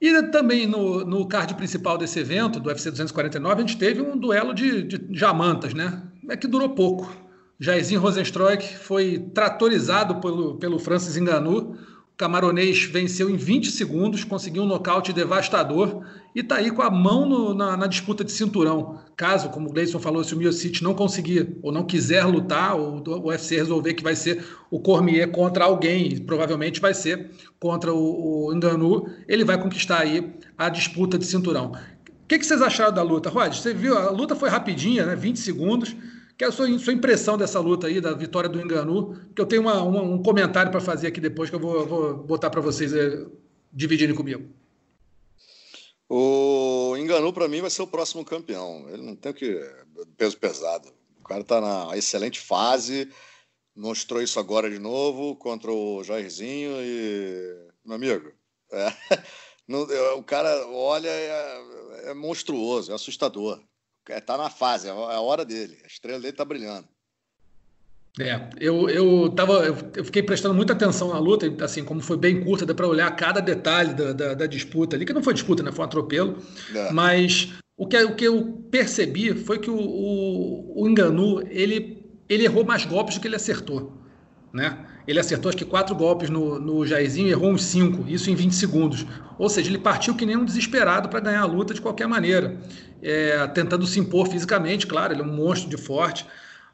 E 0.00 0.22
também 0.24 0.66
no, 0.66 1.04
no 1.04 1.26
card 1.26 1.54
principal 1.54 1.96
desse 1.96 2.18
evento, 2.18 2.60
do 2.60 2.68
UFC 2.68 2.90
249, 2.90 3.54
a 3.54 3.66
gente 3.66 3.78
teve 3.78 4.02
um 4.02 4.16
duelo 4.16 4.52
de, 4.52 4.82
de 4.82 5.18
jamantas, 5.18 5.72
né? 5.72 6.02
É 6.28 6.36
que 6.36 6.46
durou 6.46 6.70
pouco. 6.70 7.29
Jairzinho 7.62 8.00
Rosenstruik 8.00 8.78
foi 8.78 9.18
tratorizado 9.34 10.16
pelo, 10.16 10.54
pelo 10.54 10.78
Francis 10.78 11.14
Ngannou. 11.18 11.76
O 12.10 12.16
camaronês 12.16 12.84
venceu 12.84 13.28
em 13.28 13.36
20 13.36 13.70
segundos, 13.70 14.24
conseguiu 14.24 14.62
um 14.62 14.66
nocaute 14.66 15.12
devastador 15.12 16.02
e 16.34 16.40
está 16.40 16.56
aí 16.56 16.70
com 16.70 16.80
a 16.80 16.90
mão 16.90 17.28
no, 17.28 17.52
na, 17.52 17.76
na, 17.76 17.86
disputa 17.86 18.24
de 18.24 18.32
cinturão. 18.32 18.98
Caso, 19.14 19.50
como 19.50 19.68
o 19.68 19.72
Gleison 19.72 19.98
falou, 19.98 20.24
se 20.24 20.34
o 20.34 20.38
Miocic 20.38 20.82
não 20.82 20.94
conseguir 20.94 21.58
ou 21.62 21.70
não 21.70 21.84
quiser 21.84 22.24
lutar, 22.24 22.76
ou 22.76 23.02
o 23.06 23.28
UFC 23.28 23.56
resolver 23.56 23.92
que 23.92 24.02
vai 24.02 24.16
ser 24.16 24.42
o 24.70 24.80
Cormier 24.80 25.30
contra 25.30 25.66
alguém, 25.66 26.18
provavelmente 26.18 26.80
vai 26.80 26.94
ser 26.94 27.30
contra 27.58 27.92
o, 27.92 28.48
o 28.48 28.54
Ngannou, 28.54 29.06
ele 29.28 29.44
vai 29.44 29.60
conquistar 29.60 30.00
aí 30.00 30.32
a 30.56 30.70
disputa 30.70 31.18
de 31.18 31.26
cinturão. 31.26 31.72
O 31.72 32.26
que, 32.26 32.38
que 32.38 32.46
vocês 32.46 32.62
acharam 32.62 32.94
da 32.94 33.02
luta, 33.02 33.28
Rod? 33.28 33.52
Você 33.54 33.74
viu, 33.74 33.98
a 33.98 34.10
luta 34.10 34.34
foi 34.34 34.48
rapidinha, 34.48 35.04
né? 35.04 35.14
20 35.14 35.38
segundos. 35.38 35.94
Que 36.40 36.44
é 36.46 36.50
sua, 36.50 36.78
sua 36.78 36.94
impressão 36.94 37.36
dessa 37.36 37.60
luta 37.60 37.86
aí, 37.86 38.00
da 38.00 38.14
vitória 38.14 38.48
do 38.48 38.58
Enganu, 38.58 39.14
que 39.36 39.42
eu 39.42 39.44
tenho 39.44 39.60
uma, 39.60 39.82
uma, 39.82 40.00
um 40.00 40.22
comentário 40.22 40.70
para 40.70 40.80
fazer 40.80 41.06
aqui 41.06 41.20
depois 41.20 41.50
que 41.50 41.56
eu 41.56 41.60
vou, 41.60 41.86
vou 41.86 42.14
botar 42.16 42.48
para 42.48 42.62
vocês 42.62 42.94
é, 42.94 43.26
dividirem 43.70 44.14
comigo. 44.14 44.48
O 46.08 46.96
Enganu, 46.96 47.30
para 47.30 47.46
mim, 47.46 47.60
vai 47.60 47.68
ser 47.68 47.82
o 47.82 47.86
próximo 47.86 48.24
campeão. 48.24 48.86
Ele 48.88 49.02
não 49.02 49.14
tem 49.14 49.34
que. 49.34 49.60
peso 50.16 50.38
pesado. 50.38 50.90
O 51.20 51.24
cara 51.24 51.42
está 51.42 51.60
na 51.60 51.94
excelente 51.94 52.40
fase, 52.40 53.12
mostrou 53.76 54.22
isso 54.22 54.40
agora 54.40 54.70
de 54.70 54.78
novo 54.78 55.36
contra 55.36 55.70
o 55.70 56.02
Jairzinho 56.02 56.72
e. 56.80 57.68
Meu 57.84 57.96
amigo, 57.96 58.32
é, 58.72 58.90
não, 59.68 59.82
o 60.16 60.24
cara 60.24 60.66
olha, 60.68 61.10
é, 61.10 61.64
é 62.04 62.14
monstruoso, 62.14 62.92
é 62.92 62.94
assustador. 62.94 63.60
É, 64.08 64.20
tá 64.20 64.36
na 64.36 64.50
fase, 64.50 64.88
é, 64.88 64.90
é 64.90 64.94
a 64.94 65.20
hora 65.20 65.44
dele. 65.44 65.78
A 65.84 65.86
estrela 65.86 66.20
dele 66.20 66.32
tá 66.32 66.44
brilhando. 66.44 66.88
É, 68.18 68.50
eu, 68.58 68.88
eu, 68.88 69.30
tava, 69.30 69.64
eu 69.94 70.04
fiquei 70.04 70.22
prestando 70.22 70.54
muita 70.54 70.72
atenção 70.72 71.08
na 71.08 71.18
luta, 71.18 71.46
assim, 71.64 71.84
como 71.84 72.00
foi 72.00 72.16
bem 72.16 72.42
curta, 72.42 72.66
dá 72.66 72.74
para 72.74 72.88
olhar 72.88 73.08
cada 73.14 73.40
detalhe 73.40 73.94
da, 73.94 74.12
da, 74.12 74.34
da, 74.34 74.46
disputa 74.46 74.96
ali, 74.96 75.06
que 75.06 75.12
não 75.12 75.22
foi 75.22 75.32
disputa, 75.32 75.62
né? 75.62 75.70
Foi 75.70 75.84
um 75.84 75.86
atropelo. 75.86 76.36
É. 76.74 76.92
Mas 76.92 77.52
o 77.76 77.86
que, 77.86 78.02
o 78.02 78.14
que 78.16 78.24
eu 78.24 78.66
percebi 78.68 79.32
foi 79.34 79.60
que 79.60 79.70
o, 79.70 79.78
o, 79.78 80.82
o 80.82 80.88
Enganu, 80.88 81.40
ele, 81.48 82.04
ele 82.28 82.44
errou 82.44 82.64
mais 82.64 82.84
golpes 82.84 83.14
do 83.14 83.20
que 83.20 83.28
ele 83.28 83.36
acertou, 83.36 83.96
né? 84.52 84.86
Ele 85.06 85.18
acertou 85.18 85.48
acho 85.48 85.58
que 85.58 85.64
quatro 85.64 85.94
golpes 85.94 86.30
no, 86.30 86.58
no 86.58 86.86
Jairzinho 86.86 87.28
e 87.28 87.30
errou 87.30 87.50
uns 87.50 87.64
cinco, 87.64 88.08
isso 88.08 88.30
em 88.30 88.34
20 88.34 88.54
segundos. 88.54 89.06
Ou 89.38 89.48
seja, 89.48 89.70
ele 89.70 89.78
partiu 89.78 90.14
que 90.14 90.26
nem 90.26 90.36
um 90.36 90.44
desesperado 90.44 91.08
para 91.08 91.20
ganhar 91.20 91.42
a 91.42 91.46
luta 91.46 91.74
de 91.74 91.80
qualquer 91.80 92.06
maneira, 92.06 92.58
é, 93.02 93.46
tentando 93.48 93.86
se 93.86 93.98
impor 93.98 94.28
fisicamente, 94.28 94.86
claro, 94.86 95.12
ele 95.12 95.22
é 95.22 95.24
um 95.24 95.34
monstro 95.34 95.70
de 95.70 95.76
forte. 95.76 96.26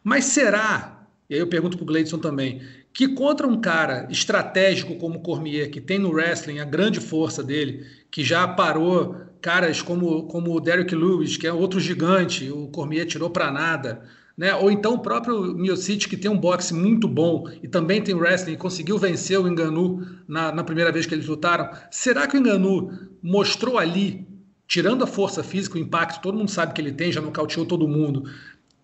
Mas 0.03 0.25
será, 0.27 1.07
e 1.29 1.35
aí 1.35 1.41
eu 1.41 1.47
pergunto 1.47 1.77
para 1.77 1.85
o 1.85 1.87
Gleidson 1.87 2.19
também, 2.19 2.63
que 2.93 3.09
contra 3.09 3.47
um 3.47 3.61
cara 3.61 4.07
estratégico 4.11 4.97
como 4.97 5.17
o 5.17 5.23
Cormier, 5.23 5.71
que 5.71 5.81
tem 5.81 5.99
no 5.99 6.11
wrestling 6.11 6.61
a 6.61 6.65
grande 6.65 6.99
força 6.99 7.43
dele, 7.43 7.85
que 8.11 8.25
já 8.25 8.49
parou 8.49 9.17
caras 9.41 9.83
como, 9.83 10.25
como 10.25 10.55
o 10.55 10.61
Derrick 10.61 10.95
Lewis, 10.95 11.37
que 11.37 11.47
é 11.47 11.53
outro 11.53 11.79
gigante, 11.79 12.51
o 12.51 12.69
Cormier 12.69 13.07
tirou 13.07 13.31
para 13.31 13.51
nada. 13.51 14.03
Né? 14.37 14.55
Ou 14.55 14.71
então 14.71 14.95
o 14.95 14.99
próprio 14.99 15.55
Miocic, 15.55 16.09
que 16.09 16.17
tem 16.17 16.31
um 16.31 16.37
boxe 16.37 16.75
muito 16.75 17.09
bom 17.09 17.49
e 17.63 17.67
também 17.67 18.03
tem 18.03 18.15
wrestling, 18.15 18.57
conseguiu 18.57 18.99
vencer 18.99 19.41
o 19.41 19.49
Enganu 19.49 20.07
na, 20.29 20.53
na 20.53 20.63
primeira 20.63 20.93
vez 20.93 21.07
que 21.07 21.15
eles 21.15 21.27
lutaram. 21.27 21.71
Será 21.91 22.27
que 22.27 22.37
o 22.37 22.41
Enganu 22.41 22.91
mostrou 23.23 23.79
ali, 23.79 24.27
tirando 24.69 25.03
a 25.03 25.07
força 25.07 25.43
física, 25.43 25.77
o 25.77 25.81
impacto, 25.81 26.21
todo 26.21 26.37
mundo 26.37 26.51
sabe 26.51 26.75
que 26.75 26.81
ele 26.81 26.93
tem, 26.93 27.11
já 27.11 27.21
nocauteou 27.21 27.65
todo 27.65 27.89
mundo, 27.89 28.31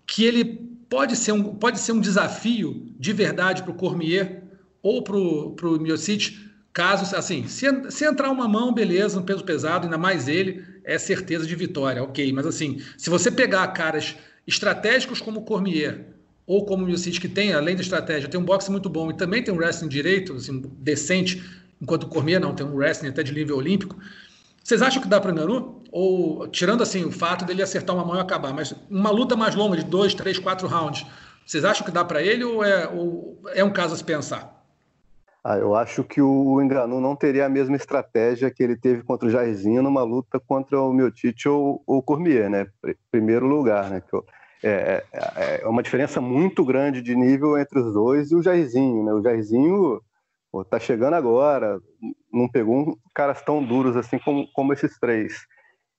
que 0.06 0.24
ele 0.24 0.44
pode 0.88 1.16
ser 1.16 1.32
um, 1.32 1.42
pode 1.42 1.78
ser 1.78 1.92
um 1.92 2.00
desafio 2.00 2.86
de 2.98 3.12
verdade 3.12 3.62
para 3.62 3.72
o 3.72 3.74
Cormier 3.74 4.44
ou 4.82 5.02
para 5.02 5.16
o 5.16 5.78
Miocic, 5.78 6.50
caso, 6.72 7.14
assim, 7.14 7.46
se, 7.46 7.66
se 7.90 8.04
entrar 8.06 8.30
uma 8.30 8.48
mão, 8.48 8.72
beleza, 8.72 9.18
um 9.18 9.22
peso 9.22 9.44
pesado, 9.44 9.84
ainda 9.84 9.98
mais 9.98 10.28
ele, 10.28 10.64
é 10.82 10.98
certeza 10.98 11.46
de 11.46 11.54
vitória, 11.54 12.02
ok. 12.02 12.32
Mas 12.32 12.46
assim, 12.46 12.80
se 12.96 13.10
você 13.10 13.30
pegar 13.30 13.68
caras 13.68 14.16
estratégicos 14.46 15.20
como 15.20 15.40
o 15.40 15.44
Cormier 15.44 16.06
ou 16.46 16.66
como 16.66 16.82
o 16.82 16.86
Miocic, 16.86 17.20
que 17.20 17.28
tem, 17.28 17.52
além 17.52 17.76
da 17.76 17.82
estratégia, 17.82 18.28
tem 18.28 18.38
um 18.40 18.44
boxe 18.44 18.70
muito 18.70 18.88
bom 18.88 19.10
e 19.10 19.16
também 19.16 19.42
tem 19.42 19.54
um 19.54 19.56
wrestling 19.56 19.88
direito, 19.88 20.34
assim, 20.34 20.60
decente, 20.78 21.42
enquanto 21.80 22.04
o 22.04 22.08
Cormier 22.08 22.40
não, 22.40 22.54
tem 22.54 22.66
um 22.66 22.74
wrestling 22.74 23.08
até 23.08 23.22
de 23.22 23.32
nível 23.32 23.56
olímpico. 23.56 23.96
Vocês 24.62 24.82
acham 24.82 25.00
que 25.00 25.08
dá 25.08 25.20
para 25.20 25.32
o? 25.32 25.82
Ou, 25.90 26.48
tirando 26.48 26.82
assim 26.82 27.04
o 27.04 27.12
fato 27.12 27.44
dele 27.44 27.62
acertar 27.62 27.94
uma 27.94 28.04
mão 28.04 28.16
e 28.16 28.20
acabar, 28.20 28.52
mas 28.52 28.74
uma 28.88 29.10
luta 29.10 29.36
mais 29.36 29.54
longa, 29.54 29.76
de 29.76 29.84
dois, 29.84 30.14
três, 30.14 30.38
quatro 30.38 30.66
rounds, 30.66 31.06
vocês 31.44 31.64
acham 31.64 31.84
que 31.84 31.92
dá 31.92 32.04
para 32.04 32.22
ele 32.22 32.44
ou 32.44 32.64
é, 32.64 32.88
ou 32.88 33.40
é 33.54 33.62
um 33.62 33.70
caso 33.70 33.94
a 33.94 33.96
se 33.96 34.04
pensar? 34.04 34.51
Ah, 35.44 35.58
eu 35.58 35.74
acho 35.74 36.04
que 36.04 36.22
o 36.22 36.60
Enganu 36.62 37.00
não 37.00 37.16
teria 37.16 37.46
a 37.46 37.48
mesma 37.48 37.74
estratégia 37.74 38.50
que 38.50 38.62
ele 38.62 38.76
teve 38.76 39.02
contra 39.02 39.26
o 39.26 39.30
Jairzinho 39.30 39.82
numa 39.82 40.02
luta 40.04 40.38
contra 40.38 40.80
o 40.80 40.92
Miotite 40.92 41.48
ou 41.48 41.82
o 41.84 42.00
Cormier, 42.00 42.48
né? 42.48 42.66
Primeiro 43.10 43.46
lugar, 43.46 43.90
né? 43.90 44.00
Que 44.00 44.16
é, 44.64 45.04
é, 45.12 45.62
é, 45.62 45.66
uma 45.66 45.82
diferença 45.82 46.20
muito 46.20 46.64
grande 46.64 47.02
de 47.02 47.16
nível 47.16 47.58
entre 47.58 47.80
os 47.80 47.92
dois 47.92 48.30
e 48.30 48.36
o 48.36 48.42
Jairzinho, 48.42 49.04
né? 49.04 49.12
O 49.12 49.20
Jairzinho 49.20 50.00
pô, 50.52 50.64
tá 50.64 50.78
chegando 50.78 51.14
agora, 51.14 51.80
não 52.32 52.48
pegou 52.48 52.76
um, 52.76 52.96
caras 53.12 53.42
tão 53.42 53.64
duros 53.64 53.96
assim 53.96 54.18
como, 54.20 54.46
como 54.52 54.72
esses 54.72 54.96
três. 55.00 55.44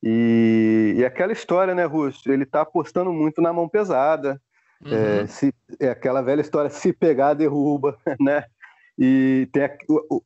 E, 0.02 0.96
e 0.98 1.06
aquela 1.06 1.34
história, 1.34 1.76
né, 1.76 1.86
Russo? 1.86 2.32
Ele 2.32 2.46
tá 2.46 2.62
apostando 2.62 3.12
muito 3.12 3.42
na 3.42 3.52
mão 3.52 3.68
pesada. 3.68 4.40
É, 4.86 4.90
uhum. 4.90 4.96
É, 4.96 5.28
se, 5.28 5.54
é 5.80 5.90
aquela 5.90 6.22
velha 6.22 6.42
história, 6.42 6.70
se 6.70 6.94
pegar, 6.94 7.34
derruba, 7.34 7.98
né? 8.20 8.46
E 8.98 9.50
tem 9.52 9.64
a, 9.64 9.78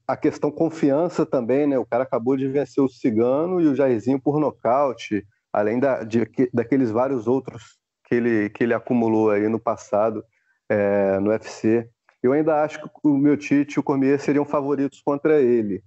a, 0.07 0.17
questão 0.17 0.51
confiança 0.51 1.25
também, 1.25 1.65
né? 1.65 1.77
O 1.79 1.85
cara 1.85 2.03
acabou 2.03 2.35
de 2.35 2.47
vencer 2.47 2.83
o 2.83 2.89
Cigano 2.89 3.61
e 3.61 3.67
o 3.67 3.75
Jairzinho 3.75 4.19
por 4.19 4.39
nocaute, 4.39 5.25
além 5.53 5.79
da, 5.79 6.03
de, 6.03 6.27
daqueles 6.53 6.91
vários 6.91 7.27
outros 7.27 7.77
que 8.05 8.15
ele, 8.15 8.49
que 8.49 8.63
ele 8.63 8.73
acumulou 8.73 9.31
aí 9.31 9.47
no 9.47 9.59
passado 9.59 10.23
é, 10.69 11.19
no 11.19 11.29
UFC. 11.29 11.89
Eu 12.21 12.33
ainda 12.33 12.61
acho 12.63 12.81
que 12.81 12.89
o 13.03 13.17
meu 13.17 13.37
Tite 13.37 13.77
e 13.77 13.79
o 13.79 13.83
Cormier 13.83 14.19
seriam 14.19 14.43
favoritos 14.43 15.01
contra 15.01 15.39
ele, 15.39 15.81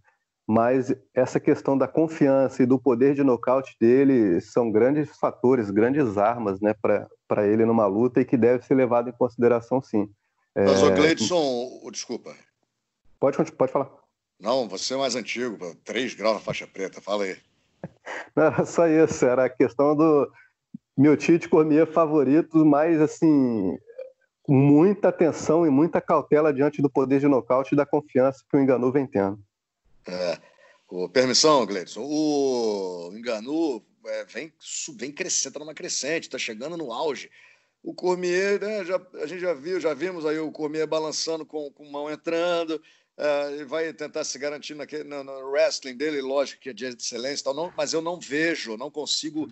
mas 0.49 0.95
essa 1.15 1.39
questão 1.39 1.77
da 1.77 1.87
confiança 1.87 2.63
e 2.63 2.67
do 2.67 2.79
poder 2.79 3.15
de 3.15 3.23
nocaute 3.23 3.77
dele 3.81 4.41
são 4.41 4.71
grandes 4.71 5.11
fatores, 5.19 5.71
grandes 5.71 6.17
armas 6.17 6.61
né, 6.61 6.75
para 6.83 7.47
ele 7.47 7.65
numa 7.65 7.87
luta 7.87 8.21
e 8.21 8.25
que 8.25 8.37
deve 8.37 8.65
ser 8.65 8.75
levado 8.75 9.11
em 9.11 9.13
consideração 9.13 9.83
sim. 9.83 10.09
Mas, 10.57 10.83
é... 10.83 10.87
o 10.87 10.95
Gleidson, 10.95 11.91
desculpa, 11.93 12.35
Pode, 13.21 13.53
pode 13.53 13.71
falar. 13.71 13.91
Não, 14.41 14.67
você 14.67 14.95
é 14.95 14.97
mais 14.97 15.15
antigo, 15.15 15.77
3 15.85 16.15
graus 16.15 16.37
na 16.37 16.41
faixa 16.41 16.67
preta, 16.67 17.01
fala 17.03 17.25
aí. 17.25 17.37
Não, 18.35 18.45
era 18.45 18.65
só 18.65 18.89
isso, 18.89 19.27
era 19.27 19.45
a 19.45 19.51
questão 19.51 19.95
do 19.95 20.33
meu 20.97 21.17
Tite 21.17 21.49
Cormier 21.49 21.87
favorito, 21.87 22.65
mas 22.65 23.01
assim, 23.01 23.77
muita 24.49 25.09
atenção 25.09 25.67
e 25.67 25.71
muita 25.71 26.01
cautela 26.01 26.53
diante 26.53 26.81
do 26.81 26.89
poder 26.89 27.21
de 27.21 27.29
nocaute 27.29 27.75
e 27.75 27.77
da 27.77 27.85
confiança 27.85 28.43
que 28.51 28.57
o 28.57 28.61
Enganu 28.61 28.91
vem 28.91 29.07
tendo. 29.07 29.39
É. 30.09 30.39
O, 30.89 31.09
permissão, 31.09 31.65
Gleidson. 31.67 32.03
O 32.03 33.13
Enganu 33.15 33.85
é, 34.07 34.25
vem, 34.25 34.53
vem 34.97 35.13
crescendo, 35.13 35.51
está 35.51 35.61
numa 35.61 35.75
crescente, 35.75 36.25
está 36.25 36.39
chegando 36.39 36.77
no 36.77 36.93
auge. 36.93 37.31
O 37.83 37.95
Cormier, 37.95 38.61
né, 38.61 38.85
já, 38.85 39.01
a 39.15 39.27
gente 39.27 39.41
já 39.41 39.55
viu, 39.55 39.81
já 39.81 39.95
vimos 39.95 40.27
aí 40.27 40.39
o 40.39 40.51
Cormier 40.51 40.87
balançando 40.87 41.47
com, 41.47 41.71
com 41.71 41.91
mão 41.91 42.11
entrando, 42.11 42.83
Uh, 43.21 43.51
ele 43.53 43.65
vai 43.67 43.93
tentar 43.93 44.25
se 44.25 44.39
garantir 44.39 44.75
naquele, 44.75 45.05
no, 45.05 45.23
no, 45.23 45.51
wrestling 45.51 45.95
dele, 45.95 46.23
lógico 46.23 46.63
que 46.63 46.71
é 46.71 46.73
de 46.73 46.87
excelência, 46.87 47.45
tal, 47.45 47.53
não, 47.53 47.71
mas 47.77 47.93
eu 47.93 48.01
não 48.01 48.19
vejo, 48.19 48.79
não 48.79 48.91
consigo 48.91 49.47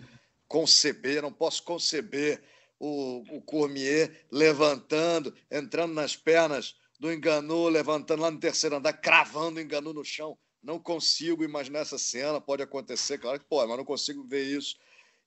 conceber, 0.47 1.21
não 1.21 1.31
posso 1.31 1.61
conceber 1.61 2.41
o, 2.79 3.23
o 3.29 3.39
Cormier 3.43 4.25
levantando, 4.31 5.35
entrando 5.51 5.93
nas 5.93 6.15
pernas 6.15 6.75
do 6.99 7.13
Enganu, 7.13 7.69
levantando 7.69 8.23
lá 8.23 8.31
no 8.31 8.39
terceiro 8.39 8.75
andar, 8.75 8.93
cravando 8.93 9.59
o 9.59 9.61
Enganu 9.61 9.93
no 9.93 10.03
chão. 10.03 10.35
Não 10.63 10.79
consigo 10.79 11.43
imaginar 11.43 11.81
essa 11.81 11.99
cena, 11.99 12.41
pode 12.41 12.63
acontecer, 12.63 13.19
claro 13.19 13.39
que 13.39 13.45
pode, 13.45 13.69
mas 13.69 13.77
não 13.77 13.85
consigo 13.85 14.23
ver 14.23 14.45
isso. 14.45 14.77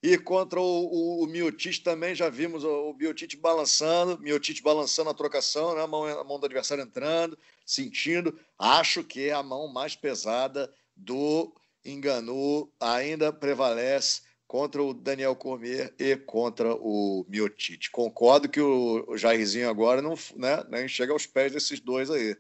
E 0.03 0.19
contra 0.19 0.61
o, 0.61 0.65
o, 0.65 1.23
o 1.23 1.27
Miotic 1.29 1.79
também 1.79 2.13
já 2.13 2.29
vimos 2.29 2.65
o, 2.65 2.91
o 2.91 2.95
Miotic 2.95 3.37
balançando, 3.37 4.19
Miotic 4.19 4.61
balançando 4.61 5.11
a 5.11 5.15
trocação, 5.15 5.77
né? 5.77 5.83
a, 5.83 5.87
mão, 5.87 6.05
a 6.05 6.25
mão 6.25 6.41
do 6.41 6.47
adversário 6.47 6.83
entrando, 6.83 7.39
sentindo. 7.65 8.37
Acho 8.59 9.05
que 9.05 9.31
a 9.31 9.43
mão 9.45 9.69
mais 9.69 9.95
pesada 9.95 10.73
do 10.97 11.55
Enganu 11.85 12.69
ainda 12.81 13.33
prevalece 13.33 14.23
contra 14.53 14.83
o 14.83 14.93
Daniel 14.93 15.37
Cormier 15.37 15.95
e 15.99 16.17
contra 16.17 16.75
o 16.75 17.25
Miotic. 17.29 17.89
Concordo 17.91 18.49
que 18.49 18.61
o, 18.61 19.05
o 19.09 19.17
Jairzinho 19.17 19.71
agora 19.71 20.03
não 20.03 20.15
né, 20.35 20.65
nem 20.69 20.89
chega 20.89 21.13
aos 21.13 21.27
pés 21.27 21.53
desses 21.53 21.79
dois 21.79 22.11
aí. 22.11 22.37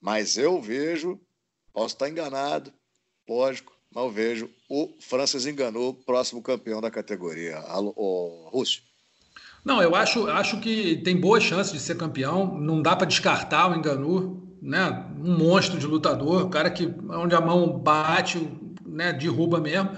Mas 0.00 0.36
eu 0.36 0.60
vejo, 0.60 1.18
posso 1.72 1.94
estar 1.94 2.08
enganado, 2.08 2.72
lógico, 3.26 3.77
mas 3.94 4.14
vejo 4.14 4.50
o 4.68 4.90
Francis 5.00 5.46
enganou, 5.46 5.94
próximo 5.94 6.42
campeão 6.42 6.80
da 6.80 6.90
categoria. 6.90 7.62
O 7.96 8.48
Rússio. 8.52 8.82
Não, 9.64 9.82
eu 9.82 9.94
acho, 9.94 10.28
acho 10.28 10.60
que 10.60 10.96
tem 10.96 11.18
boas 11.18 11.42
chances 11.42 11.72
de 11.72 11.80
ser 11.80 11.96
campeão. 11.96 12.58
Não 12.58 12.80
dá 12.80 12.94
para 12.94 13.06
descartar 13.06 13.70
o 13.70 13.74
Enganu, 13.74 14.56
né? 14.62 15.06
Um 15.18 15.36
monstro 15.36 15.78
de 15.78 15.86
lutador, 15.86 16.48
cara 16.48 16.70
que 16.70 16.92
onde 17.10 17.34
a 17.34 17.40
mão 17.40 17.78
bate, 17.78 18.48
né? 18.86 19.12
Derruba 19.12 19.60
mesmo. 19.60 19.90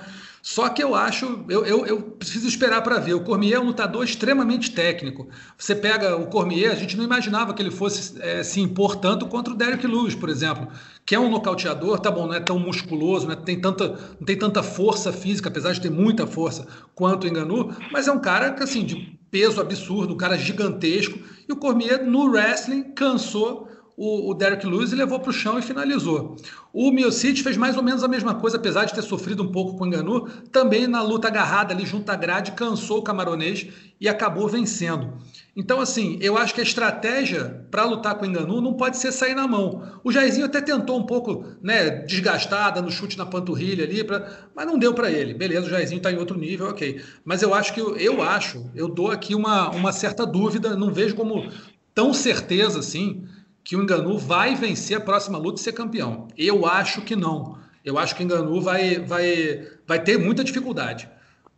Só 0.43 0.69
que 0.71 0.83
eu 0.83 0.95
acho, 0.95 1.45
eu, 1.49 1.67
eu, 1.67 1.87
eu 1.87 2.01
preciso 2.01 2.49
esperar 2.49 2.83
para 2.83 2.99
ver. 2.99 3.15
O 3.15 3.21
Cormier 3.21 3.59
é 3.59 3.61
um 3.61 3.67
lutador 3.67 4.05
extremamente 4.05 4.71
técnico. 4.71 5.29
Você 5.57 5.75
pega 5.75 6.17
o 6.17 6.27
Cormier, 6.27 6.73
a 6.73 6.75
gente 6.75 6.97
não 6.97 7.05
imaginava 7.05 7.53
que 7.53 7.61
ele 7.61 7.71
fosse 7.71 8.21
é, 8.23 8.43
se 8.43 8.61
impor 8.61 8.97
tanto 8.97 9.27
contra 9.27 9.53
o 9.53 9.57
Derrick 9.57 9.87
Lewis, 9.87 10.15
por 10.15 10.31
exemplo, 10.31 10.69
que 11.05 11.15
é 11.15 11.21
um 11.21 11.31
nocauteador, 11.31 11.99
tá 11.99 12.11
bom, 12.11 12.27
não 12.27 12.35
é 12.35 12.41
tão 12.41 12.59
musculoso, 12.59 13.27
não, 13.27 13.35
é, 13.35 13.37
tem, 13.37 13.61
tanta, 13.61 13.89
não 13.89 14.27
tem 14.27 14.39
tanta 14.39 14.63
força 14.63 15.13
física, 15.13 15.49
apesar 15.49 15.73
de 15.73 15.81
ter 15.81 15.91
muita 15.91 16.27
força 16.27 16.67
quanto 16.95 17.25
o 17.25 17.29
Enganu, 17.29 17.75
mas 17.93 18.09
é 18.09 18.13
um 18.13 18.21
cara 18.21 18.53
que, 18.53 18.63
assim, 18.63 18.85
de 18.85 19.19
peso 19.31 19.61
absurdo, 19.61 20.15
um 20.15 20.17
cara 20.17 20.39
gigantesco. 20.39 21.19
E 21.49 21.53
o 21.53 21.57
Cormier, 21.57 22.05
no 22.05 22.31
wrestling, 22.31 22.83
cansou 22.95 23.69
o, 24.01 24.31
o 24.31 24.35
Derek 24.35 24.67
Lewis 24.67 24.93
levou 24.93 25.21
para 25.21 25.29
o 25.29 25.33
chão 25.33 25.59
e 25.59 25.63
finalizou. 25.63 26.35
O 26.73 26.91
Miocic 26.91 27.43
fez 27.43 27.59
mais 27.59 27.77
ou 27.77 27.83
menos 27.83 28.03
a 28.03 28.09
mesma 28.09 28.35
coisa, 28.35 28.57
apesar 28.57 28.87
de 28.87 28.95
ter 28.95 29.03
sofrido 29.03 29.43
um 29.43 29.53
pouco 29.53 29.77
com 29.77 29.85
o 29.85 29.87
Enganu, 29.87 30.27
também 30.51 30.87
na 30.87 31.03
luta 31.03 31.29
agarrada 31.29 31.75
ali 31.75 31.85
junto 31.85 32.09
à 32.09 32.17
grade, 32.17 32.53
cansou 32.53 33.01
o 33.01 33.03
camaronês 33.03 33.67
e 34.01 34.09
acabou 34.09 34.49
vencendo. 34.49 35.19
Então, 35.55 35.83
assim, 35.83 36.17
eu 36.23 36.39
acho 36.39 36.55
que 36.55 36.63
a 36.63 36.65
estratégia 36.65 37.67
para 37.71 37.85
lutar 37.85 38.15
com 38.15 38.25
o 38.25 38.27
Enganu 38.27 38.63
não 38.63 38.73
pode 38.73 38.97
ser 38.97 39.13
sair 39.13 39.35
na 39.35 39.47
mão. 39.47 39.83
O 40.03 40.11
Jairzinho 40.11 40.47
até 40.47 40.63
tentou 40.63 40.99
um 40.99 41.05
pouco, 41.05 41.45
né, 41.63 41.91
desgastada 41.91 42.81
no 42.81 42.91
chute 42.91 43.19
na 43.19 43.27
panturrilha 43.27 43.85
ali, 43.85 44.03
pra... 44.03 44.49
mas 44.57 44.65
não 44.65 44.79
deu 44.79 44.95
para 44.95 45.11
ele. 45.11 45.35
Beleza, 45.35 45.67
o 45.67 45.71
Jairzinho 45.71 45.99
está 45.99 46.11
em 46.11 46.17
outro 46.17 46.39
nível, 46.39 46.69
ok. 46.69 47.03
Mas 47.23 47.43
eu 47.43 47.53
acho 47.53 47.75
que, 47.75 47.81
eu 47.81 48.23
acho, 48.23 48.65
eu 48.75 48.89
dou 48.89 49.11
aqui 49.11 49.35
uma, 49.35 49.69
uma 49.69 49.93
certa 49.93 50.25
dúvida, 50.25 50.75
não 50.75 50.91
vejo 50.91 51.15
como 51.15 51.51
tão 51.95 52.15
certeza 52.15 52.79
assim 52.79 53.27
que 53.65 53.77
o 53.77 53.83
Enganu 53.83 54.19
vai 54.19 54.55
vencer 54.55 54.97
a 54.97 55.01
próxima 55.01 55.39
luta 55.39 55.61
e 55.61 55.65
ser 55.65 55.73
campeão. 55.73 56.29
Eu 56.37 56.67
acho 56.67 57.03
que 57.03 57.15
não. 57.15 57.59
Eu 57.85 57.99
acho 57.99 58.15
que 58.15 58.23
o 58.23 58.25
Enganu 58.25 58.61
vai, 58.61 58.99
vai, 59.01 59.69
vai 59.87 60.03
ter 60.03 60.19
muita 60.19 60.45
dificuldade 60.45 61.09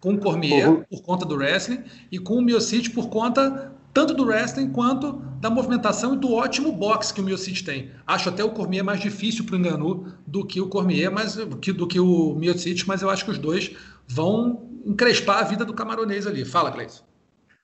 com 0.00 0.14
o 0.14 0.18
Cormier 0.18 0.68
uhum. 0.68 0.82
por 0.90 1.02
conta 1.02 1.24
do 1.24 1.36
wrestling 1.36 1.82
e 2.10 2.18
com 2.18 2.34
o 2.34 2.42
Miocic 2.42 2.90
por 2.90 3.08
conta 3.08 3.72
tanto 3.94 4.14
do 4.14 4.24
wrestling 4.24 4.70
quanto 4.70 5.12
da 5.38 5.50
movimentação 5.50 6.14
e 6.14 6.16
do 6.16 6.32
ótimo 6.32 6.72
boxe 6.72 7.12
que 7.12 7.20
o 7.20 7.24
Miocic 7.24 7.62
tem. 7.62 7.90
Acho 8.06 8.30
até 8.30 8.42
o 8.42 8.50
Cormier 8.50 8.82
mais 8.82 9.00
difícil 9.00 9.44
para 9.44 9.54
o 9.54 9.58
Enganu 9.58 10.06
do 10.26 10.46
que 10.46 10.60
o 10.60 10.68
Cormier, 10.68 11.10
mas 11.10 11.36
que, 11.60 11.72
do 11.72 11.86
que 11.86 12.00
o 12.00 12.34
Miocic, 12.34 12.86
mas 12.86 13.02
eu 13.02 13.10
acho 13.10 13.24
que 13.24 13.30
os 13.30 13.38
dois 13.38 13.76
vão 14.08 14.68
encrespar 14.84 15.38
a 15.38 15.42
vida 15.44 15.64
do 15.64 15.74
camaronês 15.74 16.26
ali. 16.26 16.44
Fala, 16.44 16.70
Gleison. 16.70 17.04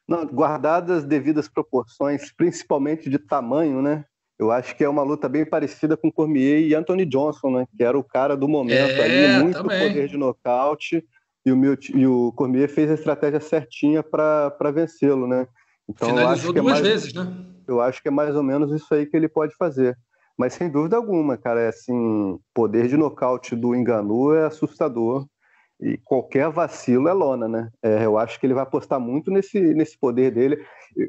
Não, 0.07 0.25
guardadas 0.27 1.05
devidas 1.05 1.49
proporções, 1.49 2.33
principalmente 2.33 3.11
de 3.11 3.19
tamanho, 3.19 3.83
né? 3.83 4.05
Eu 4.39 4.53
acho 4.53 4.77
que 4.77 4.85
é 4.85 4.89
uma 4.89 5.03
luta 5.03 5.29
bem 5.29 5.45
parecida 5.45 5.97
com 5.97 6.13
Cormier 6.13 6.61
e 6.61 6.75
Anthony 6.75 7.05
Johnson, 7.05 7.51
né? 7.51 7.67
Que 7.77 7.83
era 7.83 7.99
o 7.99 8.05
cara 8.05 8.37
do 8.37 8.47
momento 8.47 8.93
é, 8.93 9.05
ali, 9.05 9.43
muito 9.43 9.63
também. 9.63 9.89
poder 9.89 10.09
de 10.09 10.17
nocaute. 10.17 11.05
e 11.45 11.51
o, 11.51 11.57
meu, 11.57 11.77
e 11.95 12.07
o 12.07 12.33
Cormier 12.33 12.69
fez 12.69 12.91
a 12.91 12.95
estratégia 12.95 13.41
certinha 13.41 14.03
para 14.03 14.71
vencê-lo, 14.73 15.27
né? 15.27 15.49
Então, 15.89 16.11
Finalizou 16.11 16.53
duas 16.53 16.67
é 16.67 16.71
mais, 16.71 16.87
vezes, 16.87 17.13
né? 17.15 17.27
Eu 17.67 17.81
acho 17.81 18.01
que 18.01 18.09
é 18.09 18.11
mais 18.11 18.37
ou 18.37 18.43
menos 18.43 18.71
isso 18.73 18.95
aí 18.95 19.07
que 19.07 19.17
ele 19.17 19.29
pode 19.29 19.55
fazer. 19.57 19.97
Mas 20.37 20.55
sem 20.55 20.71
dúvida 20.71 20.97
alguma, 20.97 21.37
cara, 21.37 21.61
é 21.61 21.69
assim, 21.69 22.39
poder 22.55 22.87
de 22.87 22.97
nocaute 22.97 23.57
do 23.57 23.75
Enganu 23.75 24.33
é 24.35 24.47
assustador 24.47 25.27
e 25.81 25.99
qualquer 25.99 26.49
vacilo 26.51 27.09
é 27.09 27.13
lona, 27.13 27.49
né? 27.49 27.71
É, 27.83 28.05
eu 28.05 28.17
acho 28.17 28.39
que 28.39 28.47
ele 28.47 28.55
vai 28.55 28.63
apostar 28.63 29.01
muito 29.01 29.31
nesse, 29.31 29.61
nesse 29.75 29.99
poder 29.99 30.31
dele. 30.31 30.65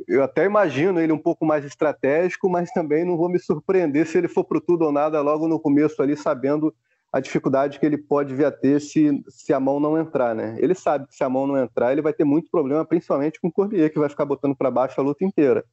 Eu 0.08 0.24
até 0.24 0.46
imagino 0.46 1.00
ele 1.00 1.12
um 1.12 1.18
pouco 1.18 1.46
mais 1.46 1.66
estratégico, 1.66 2.50
mas 2.50 2.72
também 2.72 3.06
não 3.06 3.18
vou 3.18 3.30
me 3.30 3.40
surpreender 3.40 4.06
se 4.06 4.18
ele 4.18 4.28
for 4.28 4.44
pro 4.44 4.62
tudo 4.62 4.86
ou 4.86 4.92
nada 4.92 5.22
logo 5.22 5.48
no 5.48 5.60
começo 5.60 6.02
ali, 6.02 6.16
sabendo 6.16 6.74
a 7.12 7.20
dificuldade 7.20 7.80
que 7.80 7.86
ele 7.86 7.98
pode 7.98 8.36
vir 8.36 8.46
a 8.46 8.52
ter 8.52 8.80
se, 8.80 9.24
se 9.28 9.52
a 9.52 9.60
mão 9.60 9.80
não 9.80 9.98
entrar, 9.98 10.36
né? 10.36 10.56
Ele 10.60 10.76
sabe 10.76 11.08
que 11.08 11.16
se 11.16 11.24
a 11.24 11.30
mão 11.30 11.48
não 11.48 11.58
entrar, 11.58 11.92
ele 11.92 12.02
vai 12.02 12.14
ter 12.14 12.24
muito 12.24 12.52
problema, 12.52 12.86
principalmente 12.86 13.40
com 13.42 13.48
o 13.48 13.52
Corbier, 13.52 13.92
que 13.92 13.98
vai 13.98 14.10
ficar 14.10 14.26
botando 14.26 14.56
para 14.56 14.70
baixo 14.70 15.00
a 15.00 15.04
luta 15.04 15.26
inteira. 15.26 15.66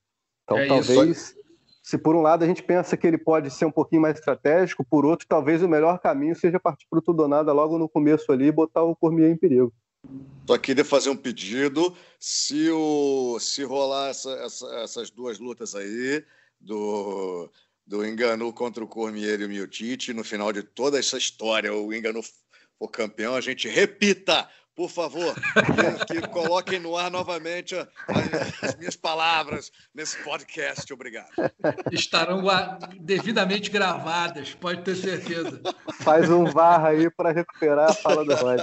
Então, 0.44 0.56
é 0.56 0.66
talvez, 0.66 1.10
isso. 1.10 1.34
se 1.82 1.98
por 1.98 2.16
um 2.16 2.22
lado 2.22 2.42
a 2.42 2.46
gente 2.46 2.62
pensa 2.62 2.96
que 2.96 3.06
ele 3.06 3.18
pode 3.18 3.50
ser 3.50 3.66
um 3.66 3.70
pouquinho 3.70 4.00
mais 4.00 4.18
estratégico, 4.18 4.84
por 4.88 5.04
outro, 5.04 5.26
talvez 5.28 5.62
o 5.62 5.68
melhor 5.68 5.98
caminho 5.98 6.34
seja 6.34 6.58
partir 6.58 6.86
para 6.88 7.00
o 7.00 7.02
tudo 7.02 7.20
ou 7.20 7.28
nada 7.28 7.52
logo 7.52 7.76
no 7.76 7.88
começo 7.88 8.32
ali 8.32 8.46
e 8.46 8.52
botar 8.52 8.82
o 8.82 8.96
Cormier 8.96 9.30
em 9.30 9.36
perigo. 9.36 9.72
Só 10.46 10.56
queria 10.58 10.84
fazer 10.84 11.10
um 11.10 11.16
pedido. 11.16 11.96
Se, 12.18 12.70
o, 12.70 13.38
se 13.40 13.64
rolar 13.64 14.10
essa, 14.10 14.30
essa, 14.32 14.66
essas 14.76 15.10
duas 15.10 15.38
lutas 15.38 15.74
aí, 15.74 16.24
do 16.60 17.50
do 17.86 18.04
Enganu 18.04 18.52
contra 18.52 18.82
o 18.82 18.88
Cormier 18.88 19.40
e 19.40 19.44
o 19.44 19.48
Miotite. 19.48 20.12
No 20.12 20.24
final 20.24 20.52
de 20.52 20.62
toda 20.62 20.98
essa 20.98 21.16
história, 21.16 21.72
o 21.72 21.94
Enganu 21.94 22.20
for 22.78 22.88
campeão, 22.88 23.34
a 23.34 23.40
gente 23.40 23.68
repita, 23.68 24.48
por 24.76 24.90
favor, 24.90 25.34
que, 26.06 26.20
que 26.20 26.28
coloquem 26.28 26.78
no 26.78 26.98
ar 26.98 27.10
novamente 27.10 27.74
a, 27.74 27.88
a, 28.08 28.66
as 28.66 28.76
minhas 28.76 28.94
palavras 28.94 29.72
nesse 29.94 30.22
podcast. 30.22 30.92
Obrigado. 30.92 31.30
Estarão 31.90 32.42
devidamente 33.00 33.70
gravadas, 33.70 34.54
pode 34.54 34.82
ter 34.82 34.94
certeza. 34.94 35.62
Faz 36.02 36.28
um 36.28 36.44
VAR 36.44 36.84
aí 36.84 37.08
para 37.10 37.32
recuperar 37.32 37.90
a 37.90 37.94
fala 37.94 38.22
do 38.22 38.34
Rod. 38.34 38.60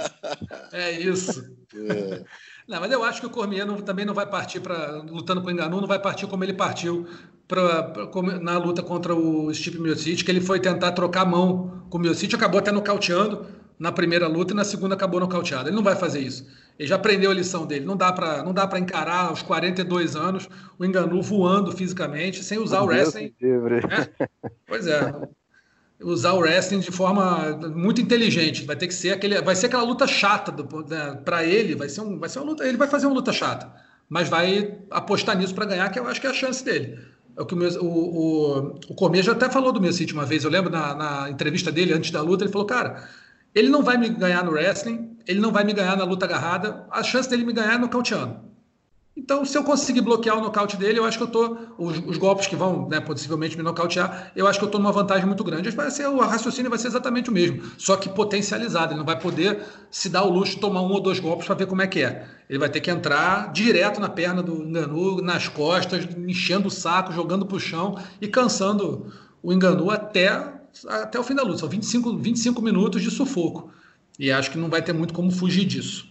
É 0.72 0.92
isso. 0.92 1.52
É. 1.74 2.24
Não, 2.68 2.80
mas 2.80 2.92
eu 2.92 3.02
acho 3.02 3.20
que 3.20 3.26
o 3.26 3.30
Cormier 3.30 3.66
não, 3.66 3.80
também 3.80 4.06
não 4.06 4.14
vai 4.14 4.26
partir 4.26 4.60
para 4.60 5.02
lutando 5.02 5.42
com 5.42 5.48
o 5.48 5.50
Enganu, 5.50 5.80
não 5.80 5.88
vai 5.88 5.98
partir 5.98 6.28
como 6.28 6.44
ele 6.44 6.54
partiu 6.54 7.06
pra, 7.48 7.82
pra, 7.82 8.22
na 8.40 8.56
luta 8.56 8.82
contra 8.82 9.14
o 9.14 9.52
Stipe 9.52 9.80
Miocic, 9.80 10.24
que 10.24 10.30
ele 10.30 10.40
foi 10.40 10.60
tentar 10.60 10.92
trocar 10.92 11.22
a 11.22 11.26
mão 11.26 11.86
com 11.90 11.98
o 11.98 12.00
Miocic, 12.00 12.34
acabou 12.34 12.60
até 12.60 12.70
nocauteando 12.70 13.63
na 13.78 13.90
primeira 13.92 14.26
luta 14.28 14.52
e 14.52 14.56
na 14.56 14.64
segunda 14.64 14.94
acabou 14.94 15.20
nocauteado. 15.20 15.68
Ele 15.68 15.76
não 15.76 15.82
vai 15.82 15.96
fazer 15.96 16.20
isso. 16.20 16.46
Ele 16.78 16.88
já 16.88 16.96
aprendeu 16.96 17.30
a 17.30 17.34
lição 17.34 17.66
dele. 17.66 17.84
Não 17.84 17.96
dá 17.96 18.12
para 18.12 18.42
não 18.42 18.52
dá 18.52 18.66
para 18.66 18.78
encarar 18.78 19.26
aos 19.28 19.42
42 19.42 20.16
anos 20.16 20.48
o 20.78 20.84
Enganu 20.84 21.22
voando 21.22 21.72
fisicamente 21.72 22.42
sem 22.42 22.58
usar 22.58 22.80
o 22.82 22.86
wrestling. 22.86 23.32
Né? 23.40 24.28
Pois 24.66 24.86
é. 24.86 25.12
Usar 26.02 26.32
o 26.32 26.40
wrestling 26.40 26.80
de 26.80 26.90
forma 26.90 27.56
muito 27.74 28.00
inteligente. 28.00 28.64
Vai 28.64 28.76
ter 28.76 28.88
que 28.88 28.94
ser 28.94 29.12
aquele, 29.12 29.40
vai 29.40 29.54
ser 29.54 29.66
aquela 29.66 29.84
luta 29.84 30.06
chata 30.06 30.52
né? 30.88 31.20
para 31.24 31.44
ele. 31.44 31.74
Vai 31.74 31.88
ser 31.88 32.00
um, 32.00 32.18
vai 32.18 32.28
ser 32.28 32.40
uma 32.40 32.46
luta. 32.46 32.66
Ele 32.66 32.76
vai 32.76 32.88
fazer 32.88 33.06
uma 33.06 33.14
luta 33.14 33.32
chata, 33.32 33.72
mas 34.08 34.28
vai 34.28 34.76
apostar 34.90 35.36
nisso 35.36 35.54
para 35.54 35.66
ganhar, 35.66 35.88
que 35.90 35.98
eu 35.98 36.06
acho 36.06 36.20
que 36.20 36.26
é 36.26 36.30
a 36.30 36.34
chance 36.34 36.64
dele. 36.64 36.98
É 37.36 37.42
o 37.42 37.46
que 37.46 37.54
o, 37.54 37.58
o, 37.58 37.86
o, 37.86 38.58
o 38.88 38.94
Cormier 38.94 39.24
já 39.24 39.32
até 39.32 39.50
falou 39.50 39.72
do 39.72 39.80
meu 39.80 39.92
sítio 39.92 40.14
uma 40.14 40.24
vez. 40.24 40.44
Eu 40.44 40.50
lembro 40.50 40.70
na, 40.70 40.94
na, 40.94 41.30
entrevista 41.30 41.70
dele 41.70 41.92
antes 41.92 42.10
da 42.10 42.22
luta, 42.22 42.44
ele 42.44 42.52
falou: 42.52 42.66
Cara, 42.66 43.08
ele 43.54 43.68
não 43.68 43.82
vai 43.82 43.96
me 43.96 44.08
ganhar 44.08 44.44
no 44.44 44.50
wrestling, 44.50 45.16
ele 45.26 45.40
não 45.40 45.52
vai 45.52 45.64
me 45.64 45.72
ganhar 45.72 45.96
na 45.96 46.04
luta 46.04 46.26
agarrada. 46.26 46.86
A 46.90 47.02
chance 47.02 47.28
dele 47.28 47.44
me 47.44 47.52
ganhar 47.52 47.74
é 47.74 47.78
nocauteando. 47.78 48.54
Então, 49.16 49.44
se 49.44 49.56
eu 49.56 49.62
conseguir 49.62 50.00
bloquear 50.00 50.36
o 50.36 50.40
nocaute 50.40 50.76
dele, 50.76 50.98
eu 50.98 51.04
acho 51.04 51.16
que 51.16 51.22
eu 51.22 51.28
tô. 51.28 51.56
Os, 51.78 51.98
os 51.98 52.18
golpes 52.18 52.48
que 52.48 52.56
vão, 52.56 52.88
né, 52.88 52.98
possivelmente 53.00 53.56
me 53.56 53.62
nocautear, 53.62 54.32
eu 54.34 54.44
acho 54.48 54.58
que 54.58 54.64
eu 54.64 54.66
estou 54.66 54.80
numa 54.80 54.90
vantagem 54.90 55.24
muito 55.24 55.44
grande. 55.44 55.70
Vai 55.70 55.88
ser, 55.92 56.08
o 56.08 56.18
raciocínio 56.18 56.68
vai 56.68 56.80
ser 56.80 56.88
exatamente 56.88 57.30
o 57.30 57.32
mesmo, 57.32 57.62
só 57.78 57.96
que 57.96 58.08
potencializado. 58.08 58.92
Ele 58.92 58.98
não 58.98 59.06
vai 59.06 59.18
poder 59.18 59.62
se 59.88 60.08
dar 60.08 60.24
o 60.24 60.30
luxo 60.30 60.56
de 60.56 60.60
tomar 60.60 60.82
um 60.82 60.90
ou 60.90 61.00
dois 61.00 61.20
golpes 61.20 61.46
para 61.46 61.54
ver 61.54 61.66
como 61.66 61.80
é 61.80 61.86
que 61.86 62.02
é. 62.02 62.26
Ele 62.50 62.58
vai 62.58 62.68
ter 62.68 62.80
que 62.80 62.90
entrar 62.90 63.52
direto 63.52 64.00
na 64.00 64.08
perna 64.08 64.42
do 64.42 64.64
Enganu, 64.64 65.22
nas 65.22 65.46
costas, 65.46 66.08
enchendo 66.26 66.66
o 66.66 66.70
saco, 66.70 67.12
jogando 67.12 67.46
para 67.46 67.56
o 67.56 67.60
chão 67.60 67.96
e 68.20 68.26
cansando 68.26 69.12
o 69.40 69.52
Enganu 69.52 69.92
até, 69.92 70.54
até 70.86 71.18
o 71.18 71.24
fim 71.24 71.34
da 71.34 71.42
luta. 71.42 71.58
São 71.58 71.68
25, 71.68 72.16
25 72.18 72.62
minutos 72.62 73.02
de 73.02 73.10
sufoco. 73.10 73.70
E 74.18 74.30
acho 74.30 74.50
que 74.50 74.58
não 74.58 74.68
vai 74.68 74.82
ter 74.82 74.92
muito 74.92 75.12
como 75.12 75.30
fugir 75.30 75.64
disso. 75.64 76.06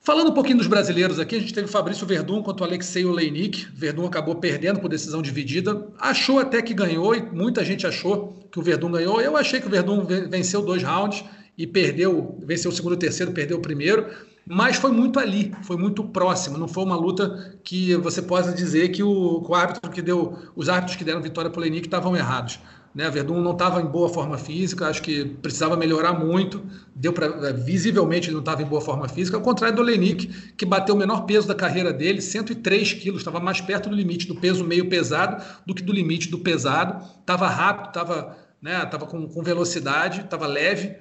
Falando 0.00 0.30
um 0.30 0.34
pouquinho 0.34 0.56
dos 0.56 0.66
brasileiros 0.66 1.18
aqui, 1.18 1.36
a 1.36 1.38
gente 1.38 1.52
teve 1.52 1.68
Fabrício 1.68 2.06
Verdun 2.06 2.42
contra 2.42 2.64
o 2.64 2.66
Alexei 2.66 3.04
Oleinik. 3.04 3.66
Verdun 3.74 4.06
acabou 4.06 4.36
perdendo 4.36 4.80
por 4.80 4.88
decisão 4.88 5.20
dividida. 5.20 5.86
Achou 5.98 6.38
até 6.38 6.62
que 6.62 6.72
ganhou, 6.72 7.14
e 7.14 7.20
muita 7.20 7.62
gente 7.62 7.86
achou 7.86 8.34
que 8.50 8.58
o 8.58 8.62
Verdun 8.62 8.90
ganhou. 8.90 9.20
Eu 9.20 9.36
achei 9.36 9.60
que 9.60 9.66
o 9.66 9.70
Verdun 9.70 10.06
venceu 10.30 10.62
dois 10.62 10.82
rounds 10.82 11.22
e 11.58 11.66
perdeu, 11.66 12.38
venceu 12.42 12.70
o 12.70 12.74
segundo 12.74 12.92
e 12.92 12.96
o 12.96 12.98
terceiro, 12.98 13.32
perdeu 13.32 13.58
o 13.58 13.60
primeiro. 13.60 14.06
Mas 14.46 14.76
foi 14.76 14.90
muito 14.90 15.20
ali, 15.20 15.52
foi 15.62 15.76
muito 15.76 16.02
próximo. 16.02 16.56
Não 16.56 16.66
foi 16.66 16.84
uma 16.84 16.96
luta 16.96 17.58
que 17.62 17.94
você 17.96 18.22
possa 18.22 18.50
dizer 18.50 18.88
que 18.88 19.02
o, 19.02 19.44
o 19.46 19.54
árbitro 19.54 19.90
que 19.90 20.00
deu, 20.00 20.38
os 20.56 20.70
árbitros 20.70 20.96
que 20.96 21.04
deram 21.04 21.20
vitória 21.20 21.50
para 21.50 21.58
o 21.58 21.60
Oleinik 21.60 21.86
estavam 21.86 22.16
errados. 22.16 22.58
Né? 22.94 23.08
Verdun 23.10 23.40
não 23.40 23.52
estava 23.52 23.80
em 23.80 23.86
boa 23.86 24.08
forma 24.08 24.38
física, 24.38 24.86
acho 24.88 25.02
que 25.02 25.24
precisava 25.24 25.76
melhorar 25.76 26.12
muito. 26.12 26.62
Deu 26.94 27.12
para 27.12 27.26
é, 27.48 27.52
visivelmente 27.52 28.28
ele 28.28 28.34
não 28.34 28.40
estava 28.40 28.62
em 28.62 28.66
boa 28.66 28.80
forma 28.80 29.08
física, 29.08 29.36
ao 29.36 29.42
contrário 29.42 29.76
do 29.76 29.82
Olenik, 29.82 30.26
que 30.56 30.66
bateu 30.66 30.94
o 30.94 30.98
menor 30.98 31.26
peso 31.26 31.46
da 31.46 31.54
carreira 31.54 31.92
dele, 31.92 32.20
103 32.20 32.94
quilos, 32.94 33.20
estava 33.20 33.40
mais 33.40 33.60
perto 33.60 33.88
do 33.88 33.94
limite 33.94 34.26
do 34.26 34.34
peso 34.34 34.64
meio 34.64 34.88
pesado 34.88 35.42
do 35.66 35.74
que 35.74 35.82
do 35.82 35.92
limite 35.92 36.30
do 36.30 36.38
pesado. 36.38 37.04
Estava 37.20 37.48
rápido, 37.48 37.88
estava 37.88 38.36
né, 38.60 38.84
tava 38.86 39.06
com, 39.06 39.26
com 39.28 39.42
velocidade, 39.42 40.20
estava 40.20 40.46
leve 40.46 40.96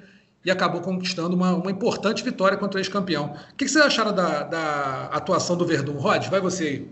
e 0.45 0.51
acabou 0.51 0.81
conquistando 0.81 1.35
uma, 1.35 1.55
uma 1.55 1.71
importante 1.71 2.23
vitória 2.23 2.57
contra 2.57 2.77
o 2.77 2.79
ex-campeão. 2.79 3.35
O 3.51 3.55
que, 3.55 3.65
que 3.65 3.71
vocês 3.71 3.83
acharam 3.83 4.13
da, 4.13 4.43
da 4.43 5.05
atuação 5.11 5.57
do 5.57 5.65
Verdun? 5.65 5.97
Rod, 5.97 6.27
vai 6.27 6.39
você 6.39 6.63
aí. 6.63 6.89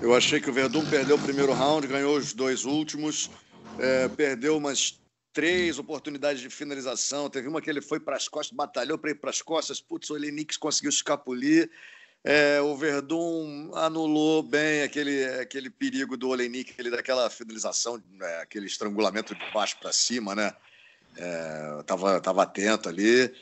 Eu 0.00 0.14
achei 0.14 0.40
que 0.40 0.48
o 0.48 0.52
Verdun 0.52 0.84
perdeu 0.84 1.16
o 1.16 1.18
primeiro 1.18 1.52
round, 1.52 1.86
ganhou 1.86 2.16
os 2.16 2.32
dois 2.32 2.64
últimos 2.64 3.30
é, 3.78 4.08
perdeu 4.08 4.56
umas 4.56 5.00
três 5.32 5.78
oportunidades 5.78 6.40
de 6.40 6.50
finalização. 6.50 7.30
Teve 7.30 7.48
uma 7.48 7.60
que 7.60 7.70
ele 7.70 7.80
foi 7.80 8.00
para 8.00 8.16
as 8.16 8.28
costas, 8.28 8.56
batalhou 8.56 8.98
para 8.98 9.10
ir 9.10 9.14
para 9.14 9.30
as 9.30 9.40
costas. 9.40 9.80
Putz, 9.80 10.10
o 10.10 10.16
Elenix 10.16 10.56
conseguiu 10.56 10.90
escapulir. 10.90 11.70
É, 12.24 12.60
o 12.60 12.76
Verdun 12.76 13.70
anulou 13.74 14.42
bem 14.42 14.82
aquele, 14.82 15.24
aquele 15.40 15.70
perigo 15.70 16.16
do 16.16 16.28
Olenik, 16.28 16.72
aquele 16.72 16.90
daquela 16.90 17.30
finalização, 17.30 18.02
é, 18.20 18.40
aquele 18.40 18.66
estrangulamento 18.66 19.34
de 19.34 19.52
baixo 19.52 19.78
para 19.78 19.92
cima, 19.92 20.34
né? 20.34 20.52
É, 21.16 21.82
tava, 21.86 22.20
tava 22.20 22.42
atento 22.42 22.88
ali. 22.88 23.32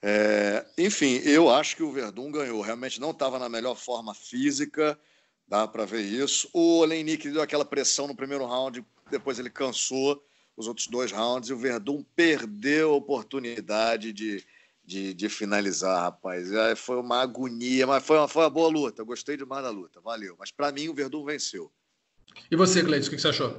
É, 0.00 0.64
enfim, 0.76 1.16
eu 1.24 1.50
acho 1.50 1.74
que 1.74 1.82
o 1.82 1.90
Verdun 1.90 2.30
ganhou. 2.30 2.60
Realmente 2.60 3.00
não 3.00 3.10
estava 3.10 3.38
na 3.38 3.48
melhor 3.48 3.74
forma 3.74 4.14
física, 4.14 4.98
dá 5.46 5.66
para 5.66 5.84
ver 5.84 6.02
isso. 6.02 6.48
O 6.52 6.80
Olenik 6.80 7.28
deu 7.30 7.42
aquela 7.42 7.64
pressão 7.64 8.06
no 8.06 8.14
primeiro 8.14 8.46
round, 8.46 8.84
depois 9.10 9.38
ele 9.38 9.50
cansou 9.50 10.22
os 10.56 10.66
outros 10.66 10.88
dois 10.88 11.12
rounds 11.12 11.50
e 11.50 11.52
o 11.52 11.58
Verdun 11.58 12.04
perdeu 12.16 12.90
a 12.90 12.96
oportunidade 12.96 14.12
de, 14.12 14.44
de, 14.84 15.14
de 15.14 15.28
finalizar, 15.28 16.02
rapaz. 16.02 16.48
Foi 16.76 16.96
uma 16.96 17.22
agonia, 17.22 17.86
mas 17.86 18.04
foi 18.04 18.18
uma, 18.18 18.26
foi 18.26 18.42
uma 18.42 18.50
boa 18.50 18.68
luta. 18.68 19.02
Eu 19.02 19.06
gostei 19.06 19.36
demais 19.36 19.62
da 19.62 19.70
luta, 19.70 20.00
valeu. 20.00 20.34
Mas 20.38 20.50
para 20.50 20.72
mim 20.72 20.88
o 20.88 20.94
Verdun 20.94 21.24
venceu. 21.24 21.70
E 22.50 22.56
você, 22.56 22.82
Gleice, 22.82 23.08
o 23.08 23.10
que 23.12 23.18
você 23.18 23.28
achou? 23.28 23.56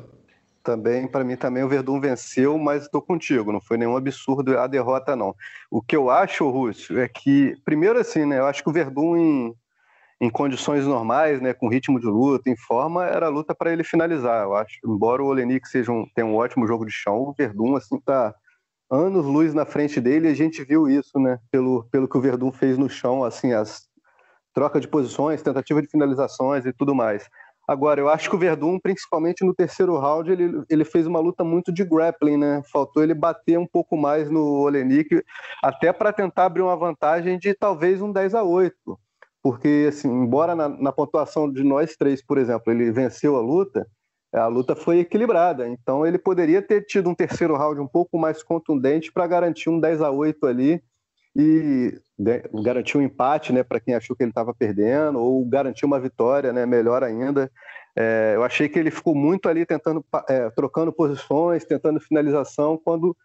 Também, 0.61 1.07
para 1.07 1.23
mim, 1.23 1.37
também 1.37 1.63
o 1.63 1.69
Verdun 1.69 2.01
venceu, 2.01 2.57
mas 2.57 2.83
estou 2.83 3.01
contigo. 3.01 3.51
Não 3.51 3.61
foi 3.61 3.77
nenhum 3.77 3.95
absurdo 3.95 4.57
a 4.57 4.67
derrota, 4.67 5.15
não. 5.15 5.33
O 5.71 5.81
que 5.81 5.95
eu 5.95 6.09
acho, 6.09 6.49
Rússio, 6.49 6.99
é 6.99 7.07
que, 7.07 7.55
primeiro 7.63 7.97
assim, 7.97 8.25
né? 8.25 8.39
Eu 8.39 8.45
acho 8.45 8.61
que 8.61 8.69
o 8.69 8.73
Verdun, 8.73 9.15
em, 9.15 9.55
em 10.21 10.29
condições 10.29 10.85
normais, 10.85 11.41
né, 11.41 11.53
com 11.53 11.69
ritmo 11.69 11.99
de 11.99 12.07
luta, 12.07 12.49
em 12.49 12.57
forma, 12.57 13.05
era 13.05 13.27
a 13.27 13.29
luta 13.29 13.55
para 13.55 13.71
ele 13.71 13.83
finalizar. 13.83 14.43
Eu 14.43 14.55
acho, 14.55 14.77
embora 14.85 15.23
o 15.23 15.27
Olenik 15.27 15.67
seja 15.67 15.91
um, 15.91 16.05
tenha 16.13 16.27
um 16.27 16.35
ótimo 16.35 16.67
jogo 16.67 16.85
de 16.85 16.91
chão, 16.91 17.21
o 17.21 17.33
Verdun 17.33 17.75
assim 17.75 17.99
tá 18.01 18.35
anos 18.91 19.25
luz 19.25 19.53
na 19.53 19.65
frente 19.65 20.01
dele 20.01 20.27
e 20.27 20.31
a 20.31 20.35
gente 20.35 20.63
viu 20.63 20.89
isso, 20.89 21.17
né, 21.19 21.39
pelo, 21.49 21.85
pelo 21.91 22.07
que 22.07 22.17
o 22.17 22.21
Verdun 22.21 22.51
fez 22.51 22.77
no 22.77 22.89
chão, 22.89 23.23
assim, 23.23 23.53
as 23.53 23.87
troca 24.53 24.79
de 24.79 24.87
posições, 24.87 25.41
tentativa 25.41 25.81
de 25.81 25.87
finalizações 25.87 26.65
e 26.65 26.73
tudo 26.73 26.93
mais. 26.93 27.29
Agora, 27.65 28.01
eu 28.01 28.09
acho 28.09 28.29
que 28.29 28.35
o 28.35 28.39
Verdun, 28.39 28.79
principalmente 28.79 29.45
no 29.45 29.53
terceiro 29.53 29.97
round, 29.97 30.29
ele, 30.29 30.63
ele 30.69 30.83
fez 30.83 31.05
uma 31.05 31.19
luta 31.19 31.43
muito 31.43 31.71
de 31.71 31.85
grappling, 31.85 32.35
né? 32.35 32.63
Faltou 32.73 33.03
ele 33.03 33.13
bater 33.13 33.59
um 33.59 33.67
pouco 33.67 33.95
mais 33.95 34.29
no 34.29 34.43
Olenik, 34.63 35.23
até 35.63 35.93
para 35.93 36.11
tentar 36.11 36.45
abrir 36.45 36.63
uma 36.63 36.75
vantagem 36.75 37.37
de 37.37 37.53
talvez 37.53 38.01
um 38.01 38.11
10 38.11 38.33
a 38.33 38.43
8 38.43 38.99
porque, 39.41 39.87
assim, 39.89 40.09
embora 40.09 40.55
na, 40.55 40.69
na, 40.69 40.91
pontuação 40.91 41.51
de 41.51 41.63
nós 41.63 41.95
três, 41.95 42.21
por 42.21 42.37
exemplo, 42.37 42.71
ele 42.71 42.91
venceu 42.91 43.35
a 43.35 43.41
luta, 43.41 43.87
a 44.33 44.47
luta 44.47 44.75
foi 44.75 44.99
equilibrada. 44.99 45.67
Então, 45.67 46.05
ele 46.05 46.17
poderia 46.17 46.61
ter 46.61 46.85
tido 46.85 47.09
um 47.09 47.15
terceiro 47.15 47.55
round 47.55 47.79
um 47.79 47.87
pouco 47.87 48.17
mais 48.17 48.43
contundente 48.43 49.11
para 49.11 49.27
garantir 49.27 49.69
um 49.69 49.79
10 49.79 50.01
a 50.01 50.11
8 50.11 50.45
ali 50.45 50.81
e 51.35 51.97
garantiu 52.63 52.99
um 52.99 53.03
empate, 53.03 53.53
né, 53.53 53.63
para 53.63 53.79
quem 53.79 53.95
achou 53.95 54.15
que 54.15 54.23
ele 54.23 54.31
estava 54.31 54.53
perdendo, 54.53 55.19
ou 55.19 55.45
garantiu 55.45 55.87
uma 55.87 55.99
vitória, 55.99 56.51
né, 56.51 56.65
melhor 56.65 57.03
ainda. 57.03 57.49
É, 57.95 58.33
eu 58.35 58.43
achei 58.43 58.67
que 58.67 58.77
ele 58.77 58.91
ficou 58.91 59.15
muito 59.15 59.47
ali 59.47 59.65
tentando, 59.65 60.05
é, 60.27 60.49
trocando 60.49 60.91
posições, 60.91 61.65
tentando 61.65 61.99
finalização, 61.99 62.77
quando 62.77 63.15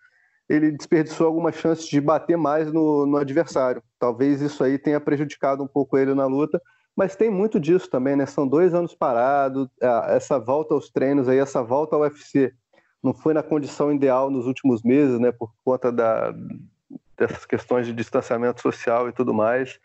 ele 0.48 0.70
desperdiçou 0.70 1.26
algumas 1.26 1.54
chances 1.54 1.86
de 1.86 2.00
bater 2.00 2.36
mais 2.36 2.72
no, 2.72 3.06
no 3.06 3.16
adversário. 3.16 3.82
Talvez 3.98 4.40
isso 4.40 4.62
aí 4.62 4.78
tenha 4.78 5.00
prejudicado 5.00 5.62
um 5.62 5.66
pouco 5.66 5.96
ele 5.96 6.14
na 6.14 6.26
luta, 6.26 6.60
mas 6.96 7.16
tem 7.16 7.30
muito 7.30 7.58
disso 7.58 7.88
também, 7.88 8.14
né? 8.14 8.26
São 8.26 8.46
dois 8.46 8.74
anos 8.74 8.94
parados, 8.94 9.68
essa 10.08 10.38
volta 10.38 10.74
aos 10.74 10.90
treinos 10.90 11.28
aí, 11.28 11.38
essa 11.38 11.62
volta 11.62 11.96
ao 11.96 12.02
UFC 12.02 12.52
não 13.02 13.12
foi 13.12 13.34
na 13.34 13.42
condição 13.42 13.92
ideal 13.92 14.30
nos 14.30 14.46
últimos 14.46 14.82
meses, 14.82 15.18
né? 15.18 15.32
Por 15.32 15.52
conta 15.64 15.90
da, 15.90 16.32
dessas 17.16 17.44
questões 17.44 17.86
de 17.86 17.92
distanciamento 17.92 18.60
social 18.60 19.08
e 19.08 19.12
tudo 19.12 19.34
mais. 19.34 19.78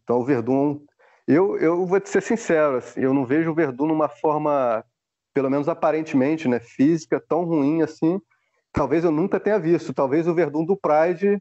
Então 0.00 0.18
o 0.20 0.24
Verdun, 0.24 0.80
eu, 1.26 1.56
eu 1.58 1.86
vou 1.86 2.00
te 2.00 2.08
ser 2.08 2.22
sincero, 2.22 2.76
assim, 2.76 3.00
eu 3.00 3.12
não 3.12 3.26
vejo 3.26 3.50
o 3.50 3.54
Verdun 3.54 3.86
numa 3.86 4.08
forma, 4.08 4.84
pelo 5.34 5.50
menos 5.50 5.68
aparentemente, 5.68 6.48
né, 6.48 6.60
física 6.60 7.22
tão 7.28 7.44
ruim 7.44 7.82
assim. 7.82 8.20
Talvez 8.72 9.04
eu 9.04 9.10
nunca 9.10 9.38
tenha 9.38 9.58
visto. 9.58 9.92
Talvez 9.92 10.26
o 10.26 10.34
Verdun 10.34 10.64
do 10.64 10.76
Pride 10.76 11.40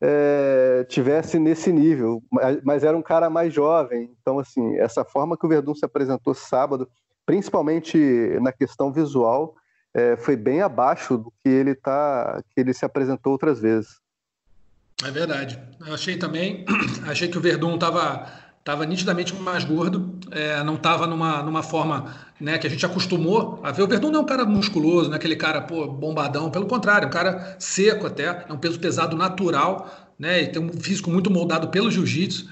é, 0.00 0.86
tivesse 0.88 1.38
nesse 1.38 1.70
nível, 1.70 2.22
mas, 2.64 2.82
era 2.82 2.96
um 2.96 3.02
cara 3.02 3.28
mais 3.28 3.52
jovem. 3.52 4.10
Então, 4.20 4.38
assim, 4.38 4.76
essa 4.76 5.04
forma 5.04 5.36
que 5.36 5.44
o 5.44 5.48
Verdun 5.48 5.74
se 5.74 5.84
apresentou 5.84 6.32
sábado, 6.34 6.88
principalmente 7.26 7.98
na 8.40 8.50
questão 8.50 8.90
visual, 8.90 9.54
é, 9.92 10.16
foi 10.16 10.36
bem 10.36 10.62
abaixo 10.62 11.18
do 11.18 11.30
que 11.42 11.48
ele 11.48 11.74
tá, 11.74 12.42
que 12.50 12.60
ele 12.60 12.72
se 12.72 12.84
apresentou 12.84 13.32
outras 13.32 13.60
vezes. 13.60 14.00
É 15.04 15.10
verdade. 15.10 15.60
Eu 15.86 15.94
achei 15.94 16.16
também, 16.16 16.64
achei 17.06 17.28
que 17.28 17.38
o 17.38 17.40
Verdun 17.40 17.74
estava 17.74 18.26
estava 18.60 18.84
nitidamente 18.84 19.34
mais 19.34 19.64
gordo, 19.64 20.14
é, 20.30 20.62
não 20.62 20.74
estava 20.74 21.06
numa, 21.06 21.42
numa 21.42 21.62
forma 21.62 22.14
né, 22.38 22.58
que 22.58 22.66
a 22.66 22.70
gente 22.70 22.84
acostumou 22.84 23.58
a 23.62 23.72
ver. 23.72 23.82
O 23.82 23.88
Verdun 23.88 24.10
não 24.10 24.20
é 24.20 24.22
um 24.22 24.26
cara 24.26 24.44
musculoso, 24.44 25.08
não 25.08 25.14
é 25.14 25.16
aquele 25.16 25.36
cara 25.36 25.62
pô, 25.62 25.88
bombadão, 25.88 26.50
pelo 26.50 26.66
contrário, 26.66 27.08
um 27.08 27.10
cara 27.10 27.56
seco 27.58 28.06
até, 28.06 28.44
é 28.48 28.52
um 28.52 28.58
peso 28.58 28.78
pesado 28.78 29.16
natural, 29.16 30.12
né, 30.18 30.42
e 30.42 30.48
tem 30.48 30.62
um 30.62 30.72
físico 30.72 31.10
muito 31.10 31.30
moldado 31.30 31.68
pelo 31.68 31.90
jiu-jitsu, 31.90 32.48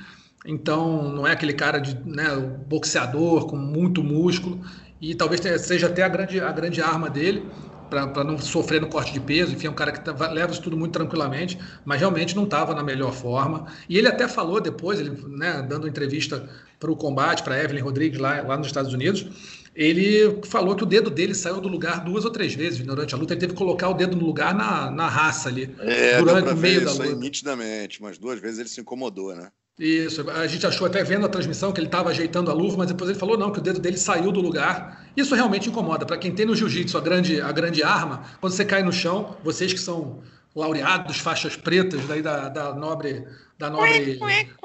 então 0.46 1.10
não 1.12 1.26
é 1.26 1.32
aquele 1.32 1.52
cara 1.52 1.78
de 1.78 1.94
né, 2.06 2.24
boxeador 2.66 3.46
com 3.46 3.56
muito 3.56 4.02
músculo, 4.02 4.60
e 5.00 5.14
talvez 5.14 5.40
seja 5.60 5.86
até 5.86 6.02
a 6.02 6.08
grande, 6.08 6.40
a 6.40 6.50
grande 6.50 6.80
arma 6.80 7.10
dele 7.10 7.48
para 7.88 8.24
não 8.24 8.38
sofrer 8.38 8.80
no 8.80 8.88
corte 8.88 9.12
de 9.12 9.20
peso. 9.20 9.54
Enfim, 9.54 9.66
é 9.66 9.70
um 9.70 9.74
cara 9.74 9.92
que 9.92 10.00
tá, 10.00 10.12
leva 10.30 10.52
isso 10.52 10.62
tudo 10.62 10.76
muito 10.76 10.92
tranquilamente, 10.92 11.58
mas 11.84 12.00
realmente 12.00 12.36
não 12.36 12.44
estava 12.44 12.74
na 12.74 12.82
melhor 12.82 13.12
forma. 13.12 13.66
E 13.88 13.96
ele 13.96 14.08
até 14.08 14.28
falou 14.28 14.60
depois, 14.60 15.00
ele, 15.00 15.10
né, 15.28 15.64
dando 15.68 15.88
entrevista 15.88 16.48
para 16.78 16.90
o 16.90 16.96
combate, 16.96 17.42
para 17.42 17.62
Evelyn 17.62 17.82
Rodrigues 17.82 18.20
lá, 18.20 18.42
lá 18.42 18.56
nos 18.56 18.68
Estados 18.68 18.92
Unidos, 18.92 19.26
ele 19.74 20.40
falou 20.44 20.74
que 20.74 20.82
o 20.82 20.86
dedo 20.86 21.08
dele 21.08 21.34
saiu 21.34 21.60
do 21.60 21.68
lugar 21.68 22.04
duas 22.04 22.24
ou 22.24 22.30
três 22.32 22.54
vezes 22.54 22.80
durante 22.80 23.14
a 23.14 23.18
luta. 23.18 23.34
Ele 23.34 23.40
teve 23.40 23.52
que 23.52 23.58
colocar 23.58 23.88
o 23.88 23.94
dedo 23.94 24.16
no 24.16 24.24
lugar 24.24 24.52
na, 24.52 24.90
na 24.90 25.08
raça 25.08 25.48
ali, 25.48 25.72
é, 25.78 26.18
durante 26.18 26.52
o 26.52 26.56
meio 26.56 26.84
da 26.84 26.90
luta. 26.90 27.04
Aí, 27.04 27.14
nitidamente, 27.14 28.02
mas 28.02 28.18
duas 28.18 28.40
vezes 28.40 28.58
ele 28.58 28.68
se 28.68 28.80
incomodou, 28.80 29.34
né? 29.36 29.50
Isso, 29.78 30.28
a 30.28 30.44
gente 30.48 30.66
achou 30.66 30.88
até 30.88 31.04
vendo 31.04 31.24
a 31.24 31.28
transmissão 31.28 31.70
que 31.70 31.78
ele 31.78 31.86
estava 31.86 32.10
ajeitando 32.10 32.50
a 32.50 32.54
luva, 32.54 32.78
mas 32.78 32.88
depois 32.88 33.08
ele 33.08 33.18
falou 33.18 33.38
não, 33.38 33.52
que 33.52 33.60
o 33.60 33.62
dedo 33.62 33.78
dele 33.78 33.96
saiu 33.96 34.32
do 34.32 34.40
lugar. 34.40 35.07
Isso 35.18 35.34
realmente 35.34 35.68
incomoda. 35.68 36.06
Para 36.06 36.16
quem 36.16 36.32
tem 36.32 36.46
no 36.46 36.54
jiu-jitsu 36.54 36.96
a 36.96 37.00
grande, 37.00 37.40
a 37.40 37.50
grande 37.50 37.82
arma, 37.82 38.22
quando 38.40 38.52
você 38.52 38.64
cai 38.64 38.84
no 38.84 38.92
chão, 38.92 39.36
vocês 39.42 39.72
que 39.72 39.80
são 39.80 40.22
laureados, 40.54 41.18
faixas 41.18 41.56
pretas 41.56 42.06
daí 42.06 42.22
da, 42.22 42.48
da 42.48 42.72
nobre, 42.72 43.26
da 43.58 43.68
nobre 43.68 44.20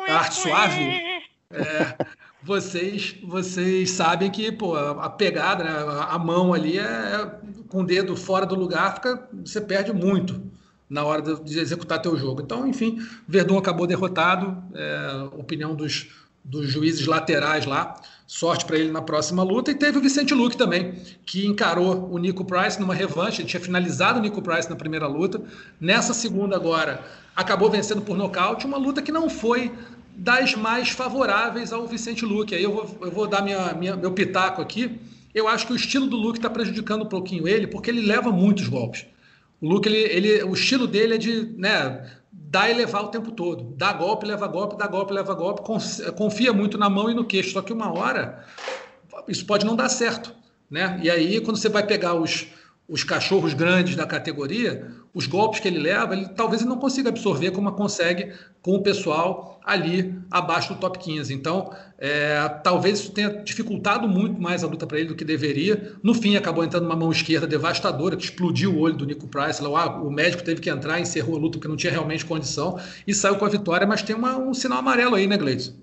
arte 0.07 0.35
suave, 0.35 1.01
é, 1.49 1.97
vocês, 2.43 3.15
vocês 3.23 3.89
sabem 3.89 4.29
que 4.29 4.51
pô, 4.51 4.75
a 4.75 5.09
pegada, 5.09 5.63
né, 5.63 5.71
a 6.07 6.19
mão 6.19 6.53
ali 6.53 6.77
é, 6.77 7.31
com 7.67 7.81
o 7.81 7.83
dedo 7.83 8.15
fora 8.15 8.45
do 8.45 8.53
lugar, 8.53 8.93
fica, 8.93 9.27
você 9.43 9.59
perde 9.59 9.91
muito 9.91 10.39
na 10.87 11.03
hora 11.03 11.23
de 11.23 11.59
executar 11.59 11.99
teu 11.99 12.15
jogo. 12.15 12.43
Então, 12.43 12.67
enfim, 12.67 13.03
Verdun 13.27 13.57
acabou 13.57 13.87
derrotado, 13.87 14.63
é, 14.75 15.29
opinião 15.35 15.73
dos, 15.73 16.09
dos 16.43 16.69
juízes 16.69 17.05
laterais 17.05 17.65
lá. 17.65 17.95
Sorte 18.25 18.65
para 18.65 18.77
ele 18.77 18.91
na 18.91 19.01
próxima 19.01 19.43
luta. 19.43 19.71
E 19.71 19.75
teve 19.75 19.97
o 19.97 20.01
Vicente 20.01 20.33
Luque 20.33 20.57
também, 20.57 20.93
que 21.25 21.45
encarou 21.45 22.09
o 22.11 22.17
Nico 22.17 22.43
Price 22.43 22.79
numa 22.79 22.93
revanche. 22.93 23.41
Ele 23.41 23.49
tinha 23.49 23.61
finalizado 23.61 24.19
o 24.19 24.21
Nico 24.21 24.41
Price 24.41 24.69
na 24.69 24.75
primeira 24.75 25.07
luta. 25.07 25.41
Nessa 25.79 26.13
segunda, 26.13 26.55
agora, 26.55 27.03
acabou 27.35 27.69
vencendo 27.69 28.01
por 28.01 28.17
nocaute. 28.17 28.65
Uma 28.65 28.77
luta 28.77 29.01
que 29.01 29.11
não 29.11 29.29
foi 29.29 29.71
das 30.15 30.55
mais 30.55 30.89
favoráveis 30.89 31.73
ao 31.73 31.87
Vicente 31.87 32.25
Luque. 32.25 32.55
Aí 32.55 32.63
eu 32.63 32.73
vou, 32.73 32.97
eu 33.01 33.11
vou 33.11 33.27
dar 33.27 33.41
minha, 33.41 33.73
minha, 33.73 33.95
meu 33.95 34.11
pitaco 34.11 34.61
aqui. 34.61 34.99
Eu 35.33 35.47
acho 35.47 35.65
que 35.65 35.73
o 35.73 35.75
estilo 35.75 36.07
do 36.07 36.15
Luke 36.15 36.37
está 36.37 36.49
prejudicando 36.49 37.03
um 37.03 37.09
pouquinho 37.09 37.47
ele, 37.47 37.65
porque 37.65 37.89
ele 37.89 38.01
leva 38.01 38.31
muitos 38.31 38.67
golpes. 38.67 39.05
O 39.59 39.67
Luke, 39.67 39.87
ele, 39.87 39.97
ele, 39.97 40.43
o 40.43 40.53
estilo 40.53 40.87
dele 40.87 41.15
é 41.15 41.17
de 41.17 41.53
né, 41.57 42.07
dar 42.53 42.69
e 42.69 42.73
levar 42.75 43.01
o 43.01 43.07
tempo 43.07 43.31
todo. 43.31 43.73
Dá 43.75 43.91
golpe, 43.91 44.27
leva 44.27 44.45
golpe, 44.45 44.77
dá 44.77 44.85
golpe, 44.85 45.11
leva 45.11 45.33
golpe. 45.33 45.63
Confia 46.15 46.53
muito 46.53 46.77
na 46.77 46.87
mão 46.87 47.09
e 47.09 47.13
no 47.15 47.25
queixo. 47.25 47.49
Só 47.49 47.63
que 47.63 47.73
uma 47.73 47.91
hora 47.91 48.45
isso 49.27 49.43
pode 49.47 49.65
não 49.65 49.75
dar 49.75 49.89
certo. 49.89 50.35
Né? 50.69 50.99
E 51.01 51.09
aí, 51.09 51.41
quando 51.41 51.57
você 51.57 51.67
vai 51.67 51.83
pegar 51.83 52.13
os, 52.13 52.45
os 52.87 53.03
cachorros 53.03 53.55
grandes 53.55 53.95
da 53.95 54.05
categoria, 54.05 54.87
os 55.13 55.27
golpes 55.27 55.59
que 55.59 55.67
ele 55.67 55.79
leva, 55.79 56.15
ele 56.15 56.27
talvez 56.29 56.61
ele 56.61 56.69
não 56.69 56.77
consiga 56.77 57.09
absorver 57.09 57.51
como 57.51 57.71
consegue 57.73 58.33
com 58.61 58.75
o 58.75 58.81
pessoal 58.81 59.59
ali 59.63 60.17
abaixo 60.31 60.73
do 60.73 60.79
top 60.79 60.97
15. 60.97 61.33
Então, 61.33 61.71
é, 61.97 62.49
talvez 62.63 62.99
isso 62.99 63.11
tenha 63.11 63.29
dificultado 63.29 64.07
muito 64.07 64.41
mais 64.41 64.63
a 64.63 64.67
luta 64.67 64.87
para 64.87 64.99
ele 64.99 65.09
do 65.09 65.15
que 65.15 65.23
deveria. 65.23 65.93
No 66.01 66.13
fim, 66.13 66.35
acabou 66.35 66.63
entrando 66.63 66.85
uma 66.85 66.95
mão 66.95 67.11
esquerda 67.11 67.45
devastadora, 67.45 68.17
que 68.17 68.23
explodiu 68.23 68.73
o 68.73 68.79
olho 68.79 68.95
do 68.95 69.05
Nico 69.05 69.27
Price. 69.27 69.61
Lá, 69.61 69.83
ah, 69.83 70.01
o 70.01 70.09
médico 70.09 70.43
teve 70.43 70.59
que 70.59 70.69
entrar, 70.69 70.99
encerrou 70.99 71.35
a 71.37 71.39
luta 71.39 71.57
porque 71.57 71.67
não 71.67 71.77
tinha 71.77 71.91
realmente 71.91 72.25
condição 72.25 72.79
e 73.05 73.13
saiu 73.13 73.37
com 73.37 73.45
a 73.45 73.49
vitória, 73.49 73.85
mas 73.85 74.01
tem 74.01 74.15
uma, 74.15 74.37
um 74.37 74.53
sinal 74.53 74.79
amarelo 74.79 75.15
aí, 75.15 75.27
né, 75.27 75.37
Gleison? 75.37 75.73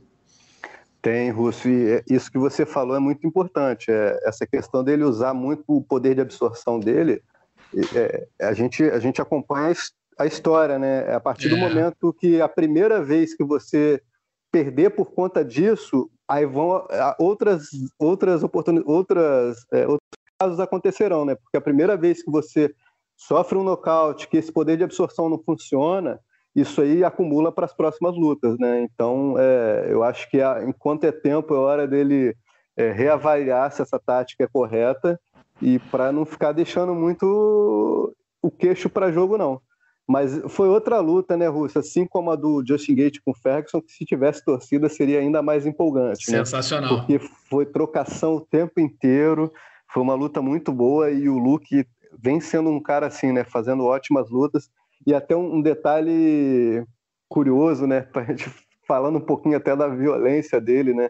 Tem, 1.01 1.31
Russo, 1.31 1.69
e 1.69 1.93
é, 1.93 2.05
isso 2.11 2.31
que 2.31 2.39
você 2.39 2.67
falou 2.67 2.95
é 2.95 3.01
muito 3.01 3.27
importante. 3.27 3.91
É, 3.91 4.21
essa 4.25 4.47
questão 4.47 4.85
dele 4.85 5.05
usar 5.05 5.33
muito 5.33 5.65
o 5.67 5.81
poder 5.81 6.15
de 6.15 6.21
absorção 6.21 6.79
dele, 6.79 7.23
é, 7.95 8.27
a, 8.41 8.53
gente, 8.53 8.83
a 8.85 8.99
gente 8.99 9.21
acompanha 9.21 9.73
a 10.19 10.27
história, 10.27 10.79
né? 10.79 11.11
É 11.11 11.15
a 11.15 11.21
partir 11.21 11.49
do 11.49 11.57
é. 11.57 11.61
momento 11.61 12.13
que 12.13 12.41
a 12.41 12.49
primeira 12.49 13.03
vez 13.03 13.35
que 13.35 13.45
você 13.45 14.01
perder 14.53 14.91
por 14.91 15.13
conta 15.13 15.45
disso, 15.45 16.11
aí 16.29 16.45
vão 16.45 16.87
outras 17.19 17.69
outras 17.99 18.43
oportunidades, 18.43 18.93
outras, 18.93 19.59
é, 19.73 19.87
outros 19.87 20.09
casos 20.39 20.61
acontecerão, 20.61 21.25
né? 21.25 21.35
Porque 21.35 21.57
a 21.57 21.61
primeira 21.61 21.97
vez 21.97 22.23
que 22.23 22.31
você 22.31 22.73
sofre 23.17 23.57
um 23.57 23.65
nocaute, 23.65 24.29
que 24.29 24.37
esse 24.37 24.51
poder 24.51 24.77
de 24.77 24.85
absorção 24.85 25.29
não 25.29 25.39
funciona, 25.39 26.19
isso 26.55 26.81
aí 26.81 27.05
acumula 27.05 27.53
para 27.53 27.67
as 27.67 27.75
próximas 27.75 28.17
lutas, 28.17 28.59
né? 28.59 28.83
Então, 28.83 29.37
é, 29.39 29.87
eu 29.89 30.03
acho 30.03 30.29
que 30.31 30.41
a, 30.41 30.65
enquanto 30.65 31.05
é 31.05 31.13
tempo, 31.13 31.55
é 31.55 31.59
hora 31.59 31.87
dele 31.87 32.35
é, 32.77 32.91
reavaliar 32.91 33.71
se 33.71 33.83
essa 33.83 33.99
tática 33.99 34.45
é 34.45 34.49
correta 34.49 35.21
e 35.61 35.79
para 35.79 36.11
não 36.13 36.25
ficar 36.25 36.53
deixando 36.53 36.95
muito 36.95 38.15
o 38.43 38.51
queixo 38.51 38.89
para 38.89 39.13
jogo, 39.13 39.37
não. 39.37 39.61
Mas 40.09 40.41
foi 40.49 40.69
outra 40.69 40.99
luta, 40.99 41.37
né, 41.37 41.47
Russo? 41.47 41.79
Assim 41.79 42.05
como 42.05 42.33
a 42.33 42.37
do 42.37 42.65
Justin 42.67 42.97
Gate 42.97 43.19
com 43.25 43.31
o 43.31 43.35
Ferguson, 43.35 43.81
que 43.81 43.93
se 43.93 44.05
tivesse 44.05 44.45
torcida 44.45 44.89
seria 44.89 45.21
ainda 45.21 45.41
mais 45.41 45.67
empolgante. 45.67 46.33
Né? 46.33 46.39
Sensacional. 46.39 46.93
Né? 46.93 46.99
Porque 46.99 47.19
foi 47.49 47.65
trocação 47.65 48.35
o 48.35 48.41
tempo 48.41 48.81
inteiro, 48.81 49.53
foi 49.93 50.03
uma 50.03 50.15
luta 50.15 50.43
muito 50.43 50.73
boa 50.73 51.11
e 51.11 51.29
o 51.29 51.39
Luke 51.39 51.87
vem 52.19 52.41
sendo 52.41 52.71
um 52.71 52.83
cara 52.83 53.07
assim, 53.07 53.31
né, 53.33 53.45
fazendo 53.45 53.85
ótimas 53.85 54.29
lutas. 54.31 54.69
E 55.07 55.15
até 55.15 55.37
um, 55.37 55.63
detalhe 55.63 56.85
curioso, 57.29 57.87
né? 57.87 58.01
Pra 58.01 58.25
gente 58.25 58.51
falando 58.87 59.19
um 59.19 59.25
pouquinho 59.25 59.57
até 59.57 59.77
da 59.77 59.87
violência 59.87 60.61
dele, 60.61 60.93
né? 60.93 61.09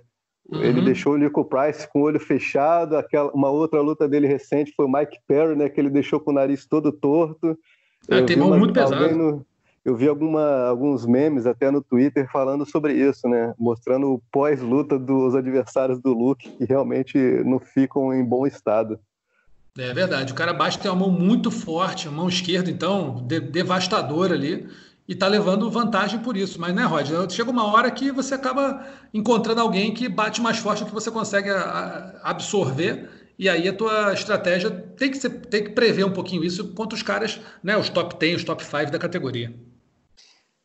Uhum. 0.49 0.63
Ele 0.63 0.81
deixou 0.83 1.15
o 1.15 1.17
Nico 1.17 1.45
Price 1.45 1.87
com 1.93 2.01
o 2.01 2.05
olho 2.05 2.21
fechado. 2.21 2.97
Aquela, 2.97 3.31
uma 3.33 3.51
outra 3.51 3.81
luta 3.81 4.09
dele 4.09 4.27
recente 4.27 4.73
foi 4.77 4.87
o 4.87 4.93
Mike 4.93 5.19
Perry, 5.27 5.57
né? 5.57 5.69
Que 5.69 5.81
ele 5.81 5.91
deixou 5.91 6.21
com 6.21 6.31
o 6.31 6.35
nariz 6.35 6.67
todo 6.67 6.93
torto. 6.93 7.57
É, 8.09 8.23
tem 8.23 8.37
mão 8.37 8.59
muito 8.59 8.73
pesado. 8.73 9.15
No, 9.15 9.47
eu 9.85 9.97
vi 9.97 10.09
alguma, 10.09 10.67
alguns 10.67 11.07
memes 11.07 11.47
até 11.47 11.71
no 11.71 11.83
Twitter 11.83 12.31
falando 12.31 12.67
sobre 12.67 12.93
isso, 12.93 13.29
né? 13.29 13.55
Mostrando 13.59 14.13
o 14.13 14.23
pós-luta 14.31 14.99
dos 14.99 15.35
adversários 15.35 15.99
do 16.01 16.13
Luke, 16.13 16.51
que 16.51 16.65
realmente 16.65 17.17
não 17.45 17.59
ficam 17.59 18.13
em 18.13 18.25
bom 18.25 18.47
estado. 18.47 18.99
É 19.79 19.95
verdade. 19.95 20.33
O 20.33 20.37
cara 20.37 20.53
bate 20.53 20.79
tem 20.79 20.91
uma 20.91 21.07
mão 21.07 21.11
muito 21.11 21.51
forte, 21.51 22.09
a 22.09 22.11
mão 22.11 22.29
esquerda, 22.29 22.71
então, 22.71 23.25
de, 23.27 23.41
devastadora 23.41 24.35
ali, 24.35 24.69
e 25.11 25.15
tá 25.17 25.27
levando 25.27 25.69
vantagem 25.69 26.21
por 26.21 26.37
isso. 26.37 26.61
Mas, 26.61 26.73
né, 26.73 26.85
Rod? 26.85 27.33
Chega 27.33 27.51
uma 27.51 27.67
hora 27.67 27.91
que 27.91 28.13
você 28.13 28.33
acaba 28.33 28.87
encontrando 29.13 29.61
alguém 29.61 29.93
que 29.93 30.09
bate 30.09 30.41
mais 30.41 30.59
forte 30.59 30.85
do 30.85 30.87
que 30.87 30.95
você 30.95 31.11
consegue 31.11 31.51
absorver. 32.23 33.11
E 33.37 33.49
aí 33.49 33.67
a 33.67 33.73
tua 33.73 34.13
estratégia 34.13 34.71
tem 34.71 35.11
que, 35.11 35.19
ser, 35.19 35.31
tem 35.47 35.65
que 35.65 35.71
prever 35.71 36.05
um 36.05 36.13
pouquinho 36.13 36.45
isso 36.45 36.73
contra 36.75 36.95
os 36.95 37.03
caras, 37.03 37.41
né? 37.61 37.77
Os 37.77 37.89
top 37.89 38.17
10, 38.21 38.37
os 38.37 38.45
top 38.45 38.65
5 38.65 38.93
da 38.93 39.01
categoria. 39.01 39.53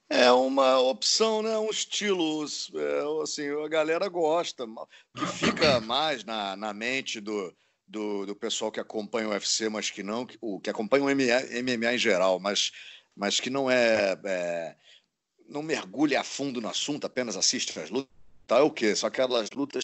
É 0.08 0.32
uma 0.32 0.78
opção, 0.80 1.42
né? 1.42 1.58
Um 1.58 1.72
estilo, 1.72 2.46
é, 2.76 3.24
assim, 3.24 3.50
a 3.50 3.68
galera 3.68 4.08
gosta, 4.08 4.64
que 5.18 5.26
fica 5.26 5.82
mais 5.82 6.24
na, 6.24 6.56
na 6.56 6.72
mente 6.72 7.20
do, 7.20 7.52
do, 7.88 8.28
do 8.28 8.36
pessoal 8.36 8.72
que 8.72 8.80
acompanha 8.80 9.28
o 9.28 9.32
UFC, 9.32 9.70
mas 9.70 9.90
que 9.90 10.04
não, 10.04 10.24
que, 10.24 10.38
o, 10.40 10.60
que 10.60 10.70
acompanha 10.70 11.04
o 11.04 11.08
MMA, 11.08 11.64
MMA 11.64 11.96
em 11.96 11.98
geral, 11.98 12.40
mas, 12.40 12.72
mas 13.16 13.40
que 13.40 13.50
não 13.50 13.70
é, 13.70 14.18
é, 14.24 14.76
não 15.48 15.64
mergulha 15.64 16.20
a 16.20 16.24
fundo 16.24 16.60
no 16.60 16.68
assunto, 16.68 17.06
apenas 17.06 17.38
assiste 17.38 17.78
as 17.80 17.90
lutas? 17.90 18.14
É 18.50 18.60
o 18.62 18.70
quê? 18.70 18.96
Só 18.96 19.08
aquelas 19.08 19.50
lutas 19.52 19.84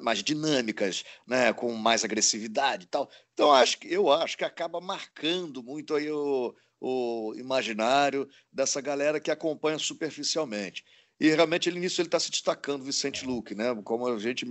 mais 0.00 0.22
dinâmicas, 0.22 1.04
né, 1.26 1.52
com 1.52 1.72
mais 1.74 2.04
agressividade 2.04 2.84
e 2.84 2.88
tal. 2.88 3.10
Então 3.34 3.52
acho 3.52 3.78
que 3.78 3.92
eu 3.92 4.10
acho 4.10 4.36
que 4.36 4.44
acaba 4.44 4.80
marcando 4.80 5.62
muito 5.62 5.94
aí 5.94 6.10
o, 6.10 6.54
o 6.80 7.34
imaginário 7.36 8.28
dessa 8.52 8.80
galera 8.80 9.20
que 9.20 9.30
acompanha 9.30 9.78
superficialmente. 9.78 10.84
E 11.20 11.28
realmente 11.30 11.68
ele 11.68 11.80
nisso 11.80 12.00
ele 12.00 12.06
está 12.06 12.20
se 12.20 12.30
destacando, 12.30 12.84
Vicente 12.84 13.26
Luque, 13.26 13.54
né? 13.54 13.74
Como 13.82 14.06
a 14.06 14.18
gente, 14.18 14.46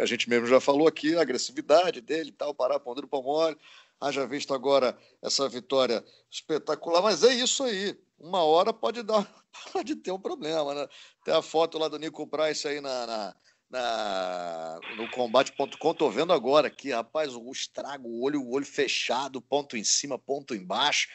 a 0.00 0.06
gente 0.06 0.28
mesmo 0.28 0.46
já 0.46 0.58
falou 0.58 0.88
aqui, 0.88 1.14
a 1.14 1.20
agressividade 1.20 2.00
dele 2.00 2.32
tal, 2.32 2.54
parar 2.54 2.78
duro, 2.78 3.06
pão 3.06 3.22
mole. 3.22 3.56
Haja 4.00 4.26
visto 4.26 4.54
agora 4.54 4.96
essa 5.22 5.48
vitória 5.48 6.04
espetacular, 6.30 7.02
mas 7.02 7.22
é 7.24 7.34
isso 7.34 7.64
aí. 7.64 7.98
Uma 8.18 8.42
hora 8.42 8.72
pode 8.72 9.02
dar, 9.02 9.26
pode 9.72 9.96
ter 9.96 10.12
um 10.12 10.20
problema, 10.20 10.74
né? 10.74 10.88
Tem 11.24 11.34
a 11.34 11.42
foto 11.42 11.78
lá 11.78 11.88
do 11.88 11.98
Nico 11.98 12.26
Price 12.26 12.66
aí 12.66 12.80
na, 12.80 13.06
na 13.06 13.34
na, 13.70 14.80
no 14.96 15.10
combate.com, 15.10 15.94
tô 15.94 16.10
vendo 16.10 16.32
agora 16.32 16.68
aqui, 16.68 16.90
rapaz, 16.90 17.34
o 17.34 17.50
estrago, 17.52 18.08
o 18.08 18.22
olho, 18.22 18.42
o 18.42 18.52
olho 18.54 18.64
fechado, 18.64 19.42
ponto 19.42 19.76
em 19.76 19.84
cima, 19.84 20.18
ponto 20.18 20.54
embaixo. 20.54 21.08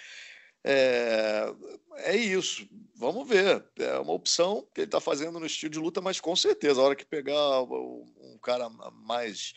É, 0.63 1.53
é 1.97 2.15
isso, 2.15 2.67
vamos 2.95 3.27
ver. 3.27 3.65
É 3.77 3.97
uma 3.97 4.13
opção 4.13 4.67
que 4.73 4.81
ele 4.81 4.87
está 4.87 5.01
fazendo 5.01 5.39
no 5.39 5.45
estilo 5.45 5.71
de 5.71 5.79
luta, 5.79 5.99
mas 5.99 6.21
com 6.21 6.35
certeza, 6.35 6.79
a 6.79 6.83
hora 6.83 6.95
que 6.95 7.05
pegar 7.05 7.63
um 7.63 8.37
cara 8.41 8.69
mais 8.69 9.53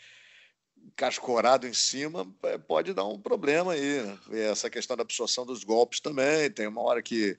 cascorado 0.95 1.67
em 1.67 1.73
cima, 1.73 2.27
é, 2.43 2.57
pode 2.57 2.93
dar 2.93 3.05
um 3.05 3.19
problema 3.19 3.73
aí. 3.73 4.17
Essa 4.31 4.69
questão 4.69 4.95
da 4.95 5.03
absorção 5.03 5.45
dos 5.45 5.63
golpes 5.63 5.99
também, 5.99 6.49
tem 6.49 6.67
uma 6.67 6.81
hora 6.81 7.01
que 7.01 7.37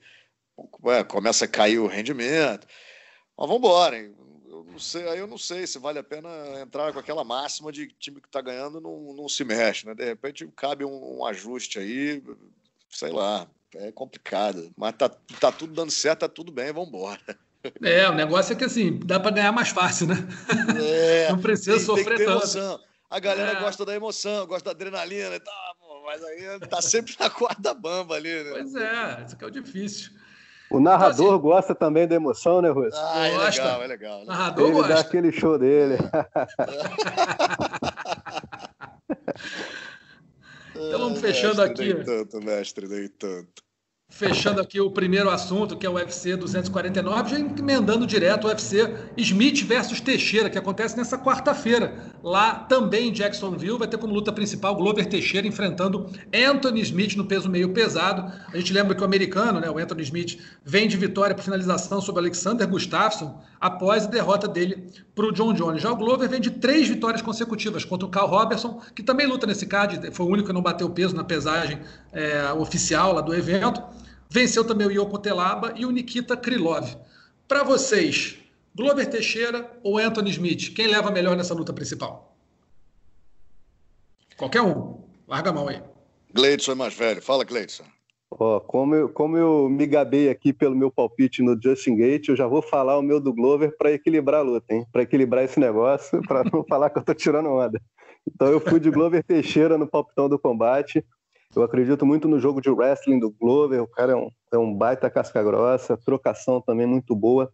é, 0.85 1.03
começa 1.03 1.45
a 1.45 1.47
cair 1.47 1.79
o 1.79 1.87
rendimento. 1.87 2.67
Mas 3.37 3.47
vamos 3.47 3.57
embora 3.57 3.97
eu 4.49 4.65
não 4.65 4.79
sei, 4.79 5.07
aí 5.07 5.19
eu 5.19 5.27
não 5.27 5.37
sei 5.37 5.67
se 5.67 5.77
vale 5.77 5.99
a 5.99 6.03
pena 6.03 6.29
entrar 6.61 6.91
com 6.91 6.99
aquela 6.99 7.23
máxima 7.23 7.71
de 7.71 7.87
time 7.99 8.19
que 8.19 8.27
está 8.27 8.41
ganhando 8.41 8.81
não, 8.81 9.13
não 9.13 9.29
se 9.29 9.43
mexe, 9.43 9.85
né? 9.85 9.93
De 9.93 10.03
repente 10.03 10.47
cabe 10.55 10.83
um, 10.83 11.19
um, 11.19 11.25
ajuste 11.25 11.79
aí, 11.79 12.21
sei 12.89 13.11
lá, 13.11 13.47
é 13.75 13.91
complicado. 13.91 14.71
Mas 14.75 14.95
tá, 14.97 15.09
tá 15.39 15.51
tudo 15.51 15.73
dando 15.73 15.91
certo, 15.91 16.21
tá 16.21 16.27
tudo 16.27 16.51
bem, 16.51 16.73
vamos 16.73 16.89
embora. 16.89 17.19
É, 17.81 18.09
o 18.09 18.13
negócio 18.13 18.53
é 18.53 18.55
que 18.55 18.63
assim, 18.63 18.99
dá 19.03 19.19
para 19.19 19.31
ganhar 19.31 19.51
mais 19.51 19.69
fácil, 19.69 20.07
né? 20.07 20.15
É, 20.81 21.29
não 21.31 21.39
precisa 21.39 21.75
tem, 21.75 21.85
sofrer 21.85 22.17
tem 22.17 22.25
tanto. 22.25 22.37
Emoção. 22.37 22.79
A 23.09 23.19
galera 23.19 23.53
é. 23.53 23.59
gosta 23.59 23.83
da 23.83 23.95
emoção, 23.95 24.45
gosta 24.45 24.65
da 24.65 24.71
adrenalina 24.71 25.35
e 25.35 25.39
tal, 25.39 25.53
mas 26.05 26.23
aí 26.23 26.59
tá 26.67 26.79
sempre 26.79 27.15
na 27.19 27.27
corda 27.29 27.73
bamba 27.73 28.15
ali, 28.15 28.43
né? 28.43 28.51
Pois 28.51 28.75
é, 28.75 29.23
isso 29.25 29.35
que 29.35 29.43
é 29.43 29.47
o 29.47 29.51
difícil. 29.51 30.11
O 30.69 30.79
narrador 30.79 31.25
então, 31.25 31.33
assim, 31.33 31.41
gosta 31.41 31.73
também 31.73 32.07
da 32.07 32.13
emoção, 32.13 32.61
né, 32.61 32.69
Russo? 32.69 32.95
Ah, 32.95 33.27
é 33.27 33.33
gosta. 33.33 33.63
legal, 33.63 33.81
é 33.81 33.87
legal. 33.87 34.19
Né? 34.19 34.25
Narrador 34.27 34.67
Ele 34.67 34.75
gosta. 34.75 34.93
dá 34.93 34.99
aquele 34.99 35.31
show 35.31 35.57
dele. 35.57 35.97
então 40.75 40.99
vamos 40.99 41.19
fechando 41.19 41.63
mestre, 41.63 41.83
aqui. 41.83 41.93
Nem 41.95 42.05
tanto, 42.05 42.39
mestre, 42.39 42.87
nem 42.87 43.07
tanto 43.07 43.68
fechando 44.09 44.59
aqui 44.59 44.81
o 44.81 44.89
primeiro 44.89 45.29
assunto, 45.29 45.77
que 45.77 45.85
é 45.85 45.89
o 45.89 45.93
UFC 45.93 46.35
249, 46.35 47.29
já 47.29 47.39
emendando 47.39 48.07
direto 48.07 48.45
o 48.45 48.47
UFC 48.47 48.93
Smith 49.15 49.63
versus 49.63 50.01
Teixeira, 50.01 50.49
que 50.49 50.57
acontece 50.57 50.97
nessa 50.97 51.17
quarta-feira. 51.17 51.93
Lá 52.23 52.55
também 52.55 53.09
em 53.09 53.13
Jacksonville 53.13 53.77
vai 53.77 53.87
ter 53.87 53.97
como 53.97 54.13
luta 54.13 54.33
principal 54.33 54.75
Glover 54.75 55.05
Teixeira 55.05 55.47
enfrentando 55.47 56.09
Anthony 56.33 56.81
Smith 56.81 57.15
no 57.15 57.25
peso 57.25 57.49
meio 57.49 57.69
pesado. 57.69 58.31
A 58.51 58.57
gente 58.57 58.73
lembra 58.73 58.95
que 58.95 59.01
o 59.01 59.05
americano, 59.05 59.59
né, 59.59 59.69
o 59.69 59.77
Anthony 59.77 60.01
Smith, 60.01 60.39
vem 60.65 60.87
de 60.87 60.97
vitória 60.97 61.35
por 61.35 61.43
finalização 61.43 62.01
sobre 62.01 62.19
Alexander 62.19 62.67
Gustafsson 62.67 63.39
após 63.59 64.05
a 64.05 64.09
derrota 64.09 64.47
dele 64.47 64.91
para 65.13 65.25
o 65.25 65.31
John 65.31 65.53
Jones. 65.53 65.81
Já 65.81 65.91
o 65.91 65.95
Glover 65.95 66.29
vem 66.29 66.39
de 66.39 66.51
três 66.51 66.87
vitórias 66.87 67.21
consecutivas 67.21 67.83
contra 67.83 68.07
o 68.07 68.09
Carl 68.09 68.27
Robertson, 68.27 68.81
que 68.95 69.03
também 69.03 69.27
luta 69.27 69.45
nesse 69.45 69.65
card, 69.65 70.11
foi 70.11 70.25
o 70.25 70.29
único 70.29 70.47
que 70.47 70.53
não 70.53 70.61
bateu 70.61 70.89
peso 70.89 71.15
na 71.15 71.23
pesagem 71.23 71.79
é, 72.11 72.51
oficial 72.53 73.13
lá 73.13 73.21
do 73.21 73.33
evento. 73.33 73.83
Venceu 74.29 74.63
também 74.63 74.87
o 74.87 74.91
Yoko 74.91 75.17
Telaba 75.17 75.73
e 75.75 75.85
o 75.85 75.91
Nikita 75.91 76.37
Krylov. 76.37 76.95
Para 77.47 77.63
vocês, 77.63 78.37
Glover 78.75 79.09
Teixeira 79.09 79.69
ou 79.83 79.97
Anthony 79.97 80.29
Smith, 80.29 80.73
quem 80.73 80.87
leva 80.87 81.11
melhor 81.11 81.35
nessa 81.35 81.53
luta 81.53 81.73
principal? 81.73 82.37
Qualquer 84.37 84.61
um. 84.61 85.03
Larga 85.27 85.49
a 85.49 85.53
mão 85.53 85.67
aí. 85.67 85.81
Gleidson 86.33 86.71
é 86.71 86.75
mais 86.75 86.93
velho. 86.93 87.21
Fala, 87.21 87.43
Gleidson. 87.43 87.83
Ó, 88.31 88.59
como, 88.59 88.93
eu, 88.93 89.09
como 89.09 89.37
eu 89.37 89.67
me 89.69 89.87
gabei 89.87 90.29
aqui 90.29 90.53
pelo 90.53 90.75
meu 90.75 90.91
palpite 90.91 91.41
no 91.41 91.59
Justin 91.61 91.95
Gate, 91.95 92.29
eu 92.29 92.35
já 92.35 92.45
vou 92.45 92.61
falar 92.61 92.97
o 92.97 93.01
meu 93.01 93.19
do 93.19 93.33
Glover 93.33 93.75
para 93.75 93.91
equilibrar 93.91 94.41
a 94.41 94.43
luta? 94.43 94.67
Para 94.91 95.01
equilibrar 95.01 95.43
esse 95.43 95.59
negócio, 95.59 96.21
para 96.27 96.43
não 96.43 96.63
falar 96.63 96.89
que 96.91 96.99
eu 96.99 97.03
tô 97.03 97.13
tirando 97.13 97.49
onda. 97.49 97.81
Então 98.27 98.47
eu 98.47 98.59
fui 98.59 98.79
de 98.79 98.91
Glover 98.91 99.23
Teixeira 99.23 99.77
no 99.77 99.87
palpitão 99.87 100.29
do 100.29 100.37
combate. 100.37 101.03
Eu 101.55 101.63
acredito 101.63 102.05
muito 102.05 102.27
no 102.27 102.39
jogo 102.39 102.61
de 102.61 102.69
wrestling 102.69 103.19
do 103.19 103.31
Glover, 103.31 103.81
o 103.81 103.87
cara 103.87 104.11
é 104.11 104.15
um, 104.15 104.29
é 104.53 104.57
um 104.57 104.71
baita 104.71 105.09
casca 105.09 105.41
grossa, 105.41 105.97
trocação 105.97 106.61
também 106.61 106.85
muito 106.85 107.15
boa. 107.15 107.51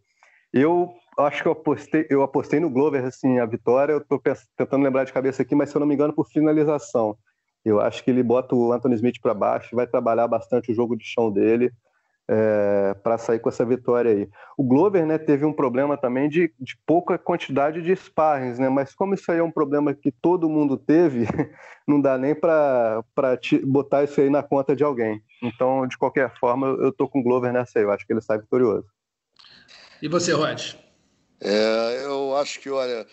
Eu 0.52 0.94
acho 1.18 1.42
que 1.42 1.48
eu 1.48 1.54
apostei, 1.54 2.06
eu 2.10 2.22
apostei 2.22 2.60
no 2.60 2.70
Glover, 2.70 3.06
assim, 3.06 3.40
a 3.40 3.46
vitória, 3.46 3.94
eu 3.94 4.00
estou 4.00 4.22
tentando 4.58 4.84
lembrar 4.84 5.06
de 5.06 5.14
cabeça 5.14 5.42
aqui, 5.42 5.56
mas 5.56 5.70
se 5.70 5.78
eu 5.78 5.80
não 5.80 5.88
me 5.88 5.94
engano, 5.94 6.14
por 6.14 6.28
finalização. 6.28 7.18
Eu 7.66 7.82
acho 7.82 8.04
que 8.04 8.12
ele 8.12 8.22
bota 8.22 8.56
o 8.56 8.72
Anthony 8.72 8.96
Smith 8.96 9.20
para 9.20 9.34
baixo, 9.34 9.76
vai 9.76 9.88
trabalhar 9.88 10.28
bastante 10.28 10.72
o 10.72 10.76
jogo 10.76 10.96
de 10.96 11.04
chão 11.04 11.32
dele 11.32 11.72
é, 12.28 12.96
para 13.04 13.18
sair 13.18 13.40
com 13.40 13.50
essa 13.50 13.66
vitória 13.66 14.12
aí. 14.12 14.30
O 14.58 14.64
Glover 14.64 15.06
né, 15.06 15.18
teve 15.18 15.46
um 15.46 15.54
problema 15.54 15.98
também 15.98 16.30
de, 16.30 16.54
de 16.60 16.78
pouca 16.86 17.18
quantidade 17.18 17.82
de 17.82 17.96
sparrings, 17.96 18.60
né? 18.60 18.70
mas 18.70 18.94
como 18.94 19.14
isso 19.14 19.32
aí 19.32 19.40
é 19.40 19.44
um 19.44 19.52
problema 19.52 19.94
que 19.94 20.12
todo 20.12 20.50
mundo 20.50 20.78
teve, 20.78 21.26
não 21.88 22.02
dá 22.02 22.18
nem 22.18 22.34
para 22.34 23.04
botar 23.64 24.04
isso 24.04 24.20
aí 24.22 24.30
na 24.30 24.44
conta 24.44 24.76
de 24.76 24.84
alguém. 24.84 25.22
Então, 25.42 25.88
de 25.88 25.98
qualquer 25.98 26.34
forma, 26.40 26.68
eu 26.68 26.90
estou 26.90 27.08
com 27.08 27.20
o 27.20 27.24
Glover 27.24 27.54
nessa 27.54 27.80
aí, 27.80 27.86
eu 27.86 27.92
acho 27.92 28.06
que 28.06 28.14
ele 28.14 28.22
sai 28.22 28.40
vitorioso. 28.40 28.88
E 30.02 30.08
você, 30.08 30.34
Rod? 30.34 30.76
É, 31.42 32.06
eu 32.06 32.36
acho 32.38 32.60
que, 32.60 32.70
olha, 32.70 33.06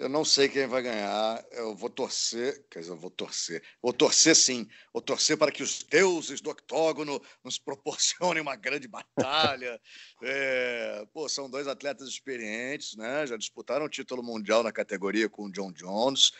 eu 0.00 0.08
não 0.08 0.24
sei 0.24 0.48
quem 0.48 0.66
vai 0.66 0.82
ganhar. 0.82 1.44
Eu 1.52 1.76
vou 1.76 1.90
torcer. 1.90 2.64
Quer 2.70 2.80
dizer, 2.80 2.92
eu 2.92 2.96
vou 2.96 3.10
torcer. 3.10 3.62
Vou 3.82 3.92
torcer 3.92 4.34
sim. 4.34 4.66
Vou 4.94 5.02
torcer 5.02 5.36
para 5.36 5.52
que 5.52 5.62
os 5.62 5.82
deuses 5.82 6.40
do 6.40 6.48
octógono 6.48 7.20
nos 7.44 7.58
proporcionem 7.60 8.40
uma 8.42 8.56
grande 8.56 8.88
batalha. 8.88 9.78
É, 10.22 11.06
pô, 11.14 11.28
são 11.30 11.48
dois 11.48 11.66
atletas 11.66 12.06
experientes, 12.06 12.94
né? 12.94 13.26
Já 13.26 13.38
disputaram 13.38 13.86
o 13.86 13.88
título 13.88 14.22
mundial 14.22 14.62
na 14.62 14.70
categoria 14.70 15.30
com 15.30 15.46
o 15.46 15.50
John 15.50 15.72
Jones. 15.72 16.32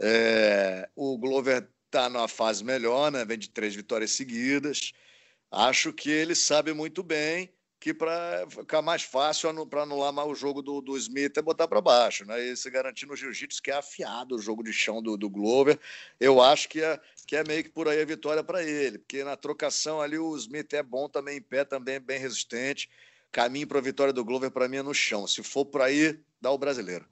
É, 0.00 0.88
o 0.96 1.16
Glover 1.16 1.68
está 1.86 2.08
numa 2.08 2.26
fase 2.26 2.64
melhor, 2.64 3.12
né? 3.12 3.24
Vem 3.24 3.38
de 3.38 3.48
três 3.48 3.74
vitórias 3.74 4.10
seguidas. 4.10 4.92
Acho 5.48 5.92
que 5.92 6.10
ele 6.10 6.34
sabe 6.34 6.72
muito 6.72 7.04
bem 7.04 7.52
que 7.80 7.94
para 7.94 8.46
ficar 8.50 8.82
mais 8.82 9.02
fácil 9.02 9.66
para 9.66 9.82
anular 9.84 10.12
mais 10.12 10.28
o 10.28 10.34
jogo 10.34 10.60
do, 10.60 10.82
do 10.82 10.98
Smith 10.98 11.34
é 11.38 11.40
botar 11.40 11.66
para 11.66 11.80
baixo, 11.80 12.26
né? 12.26 12.38
E 12.38 12.54
se 12.54 12.70
garantir 12.70 13.06
no 13.06 13.16
jiu-jitsu 13.16 13.62
que 13.62 13.70
é 13.70 13.74
afiado 13.74 14.36
o 14.36 14.38
jogo 14.38 14.62
de 14.62 14.70
chão 14.70 15.02
do, 15.02 15.16
do 15.16 15.30
Glover, 15.30 15.80
eu 16.20 16.42
acho 16.42 16.68
que 16.68 16.82
é, 16.82 17.00
que 17.26 17.34
é 17.34 17.42
meio 17.42 17.64
que 17.64 17.70
por 17.70 17.88
aí 17.88 18.02
a 18.02 18.04
vitória 18.04 18.44
para 18.44 18.62
ele, 18.62 18.98
porque 18.98 19.24
na 19.24 19.34
trocação 19.34 19.98
ali 19.98 20.18
o 20.18 20.36
Smith 20.36 20.74
é 20.74 20.82
bom 20.82 21.08
também 21.08 21.38
em 21.38 21.42
pé, 21.42 21.64
também 21.64 21.94
é 21.94 22.00
bem 22.00 22.18
resistente. 22.18 22.90
Caminho 23.32 23.66
para 23.66 23.78
a 23.78 23.82
vitória 23.82 24.12
do 24.12 24.24
Glover 24.24 24.50
para 24.50 24.68
mim 24.68 24.76
é 24.76 24.82
no 24.82 24.92
chão. 24.92 25.26
Se 25.26 25.42
for 25.42 25.64
por 25.64 25.80
aí, 25.80 26.18
dá 26.38 26.50
o 26.50 26.58
brasileiro. 26.58 27.06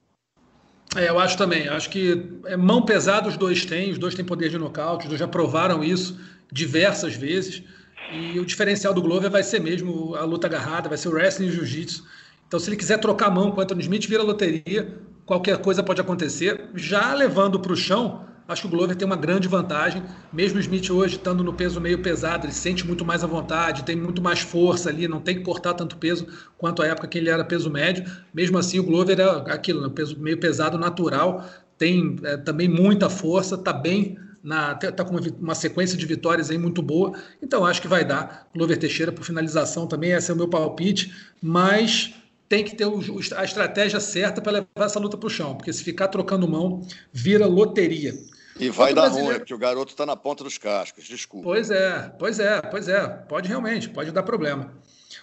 É, 0.95 1.09
eu 1.09 1.17
acho 1.17 1.35
também. 1.35 1.67
Acho 1.67 1.89
que 1.89 2.39
é 2.45 2.55
mão 2.55 2.85
pesada 2.85 3.27
os 3.27 3.37
dois 3.37 3.65
têm, 3.65 3.91
os 3.91 3.97
dois 3.97 4.13
têm 4.13 4.25
poder 4.25 4.49
de 4.49 4.57
nocaute, 4.57 5.05
os 5.05 5.09
dois 5.09 5.19
já 5.19 5.27
provaram 5.27 5.83
isso 5.83 6.19
diversas 6.51 7.15
vezes. 7.15 7.63
E 8.11 8.39
o 8.39 8.45
diferencial 8.45 8.93
do 8.93 9.01
Glover 9.01 9.29
vai 9.29 9.43
ser 9.43 9.59
mesmo 9.59 10.15
a 10.15 10.23
luta 10.23 10.47
agarrada, 10.47 10.89
vai 10.89 10.97
ser 10.97 11.09
o 11.09 11.13
wrestling 11.13 11.47
e 11.47 11.49
o 11.49 11.53
jiu-jitsu. 11.53 12.03
Então, 12.47 12.59
se 12.59 12.67
ele 12.69 12.75
quiser 12.75 12.97
trocar 12.97 13.27
a 13.27 13.31
mão 13.31 13.51
com 13.51 13.59
o 13.59 13.63
Anthony 13.63 13.81
Smith, 13.81 14.07
vira 14.07 14.23
loteria, 14.23 14.97
qualquer 15.25 15.57
coisa 15.59 15.83
pode 15.83 16.01
acontecer. 16.01 16.69
Já 16.73 17.13
levando 17.13 17.59
para 17.59 17.71
o 17.71 17.75
chão, 17.75 18.25
acho 18.47 18.63
que 18.63 18.67
o 18.67 18.71
Glover 18.71 18.95
tem 18.95 19.05
uma 19.05 19.15
grande 19.15 19.47
vantagem. 19.47 20.01
Mesmo 20.33 20.57
o 20.57 20.59
Smith 20.59 20.89
hoje 20.89 21.17
estando 21.17 21.43
no 21.43 21.53
peso 21.53 21.79
meio 21.79 21.99
pesado, 21.99 22.47
ele 22.47 22.53
sente 22.53 22.87
muito 22.87 23.05
mais 23.05 23.23
à 23.23 23.27
vontade, 23.27 23.83
tem 23.83 23.95
muito 23.95 24.19
mais 24.23 24.39
força 24.39 24.89
ali, 24.89 25.07
não 25.07 25.21
tem 25.21 25.35
que 25.35 25.43
cortar 25.43 25.75
tanto 25.75 25.97
peso 25.97 26.25
quanto 26.57 26.81
a 26.81 26.87
época 26.87 27.07
que 27.07 27.19
ele 27.19 27.29
era 27.29 27.45
peso 27.45 27.69
médio. 27.69 28.03
Mesmo 28.33 28.57
assim, 28.57 28.79
o 28.79 28.83
Glover 28.83 29.19
é 29.19 29.51
aquilo, 29.53 29.81
né, 29.81 29.91
peso 29.93 30.19
meio 30.19 30.39
pesado 30.39 30.79
natural, 30.79 31.47
tem 31.77 32.15
é, 32.23 32.37
também 32.37 32.67
muita 32.67 33.07
força, 33.07 33.53
está 33.53 33.71
bem 33.71 34.17
na, 34.43 34.75
tá 34.75 35.03
com 35.03 35.11
uma, 35.11 35.21
uma, 35.39 35.55
sequência 35.55 35.97
de 35.97 36.05
vitórias 36.05 36.49
aí 36.49 36.57
muito 36.57 36.81
boa, 36.81 37.13
então 37.41 37.65
acho 37.65 37.81
que 37.81 37.87
vai 37.87 38.05
dar. 38.05 38.47
Glover 38.53 38.77
Teixeira 38.77 39.11
por 39.11 39.23
finalização 39.23 39.87
também, 39.87 40.11
esse 40.11 40.31
é 40.31 40.33
o 40.33 40.37
meu 40.37 40.47
palpite, 40.47 41.13
mas 41.41 42.13
tem 42.47 42.63
que 42.63 42.75
ter 42.75 42.85
o, 42.85 42.99
a 43.35 43.43
estratégia 43.43 43.99
certa 43.99 44.41
para 44.41 44.51
levar 44.53 44.85
essa 44.85 44.99
luta 44.99 45.17
para 45.17 45.27
o 45.27 45.29
chão, 45.29 45.55
porque 45.55 45.71
se 45.71 45.83
ficar 45.83 46.07
trocando 46.07 46.47
mão, 46.47 46.81
vira 47.11 47.45
loteria. 47.45 48.13
E 48.59 48.69
vai 48.69 48.93
dar 48.93 49.03
brasileiro... 49.03 49.29
ruim, 49.29 49.39
porque 49.39 49.53
o 49.53 49.57
garoto 49.57 49.91
está 49.91 50.05
na 50.05 50.15
ponta 50.15 50.43
dos 50.43 50.57
cascos, 50.57 51.05
desculpa. 51.05 51.45
Pois 51.45 51.71
é, 51.71 52.11
pois 52.19 52.39
é, 52.39 52.61
pois 52.61 52.89
é. 52.89 53.07
Pode 53.07 53.47
realmente, 53.47 53.87
pode 53.89 54.11
dar 54.11 54.23
problema. 54.23 54.73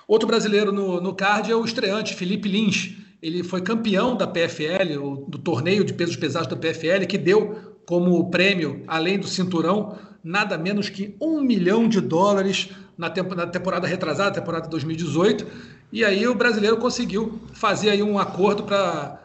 Outro 0.08 0.26
brasileiro 0.26 0.72
no, 0.72 1.00
no 1.00 1.14
card 1.14 1.50
é 1.50 1.54
o 1.54 1.64
estreante, 1.64 2.14
Felipe 2.14 2.48
Lins. 2.48 2.96
Ele 3.22 3.42
foi 3.42 3.60
campeão 3.62 4.16
da 4.16 4.26
PFL, 4.26 5.24
do 5.28 5.38
torneio 5.38 5.84
de 5.84 5.94
pesos 5.94 6.16
pesados 6.16 6.48
da 6.48 6.56
PFL, 6.56 7.06
que 7.08 7.16
deu 7.16 7.76
como 7.86 8.30
prêmio, 8.30 8.82
além 8.86 9.18
do 9.18 9.26
cinturão, 9.26 9.96
nada 10.22 10.58
menos 10.58 10.88
que 10.88 11.16
um 11.20 11.40
milhão 11.40 11.88
de 11.88 12.00
dólares 12.00 12.70
na, 12.98 13.08
temp 13.08 13.32
na 13.32 13.46
temporada 13.46 13.86
retrasada, 13.86 14.40
temporada 14.40 14.68
2018. 14.68 15.46
E 15.92 16.04
aí 16.04 16.26
o 16.26 16.34
brasileiro 16.34 16.76
conseguiu 16.78 17.40
fazer 17.52 17.90
aí 17.90 18.02
um 18.02 18.18
acordo 18.18 18.64
para 18.64 19.24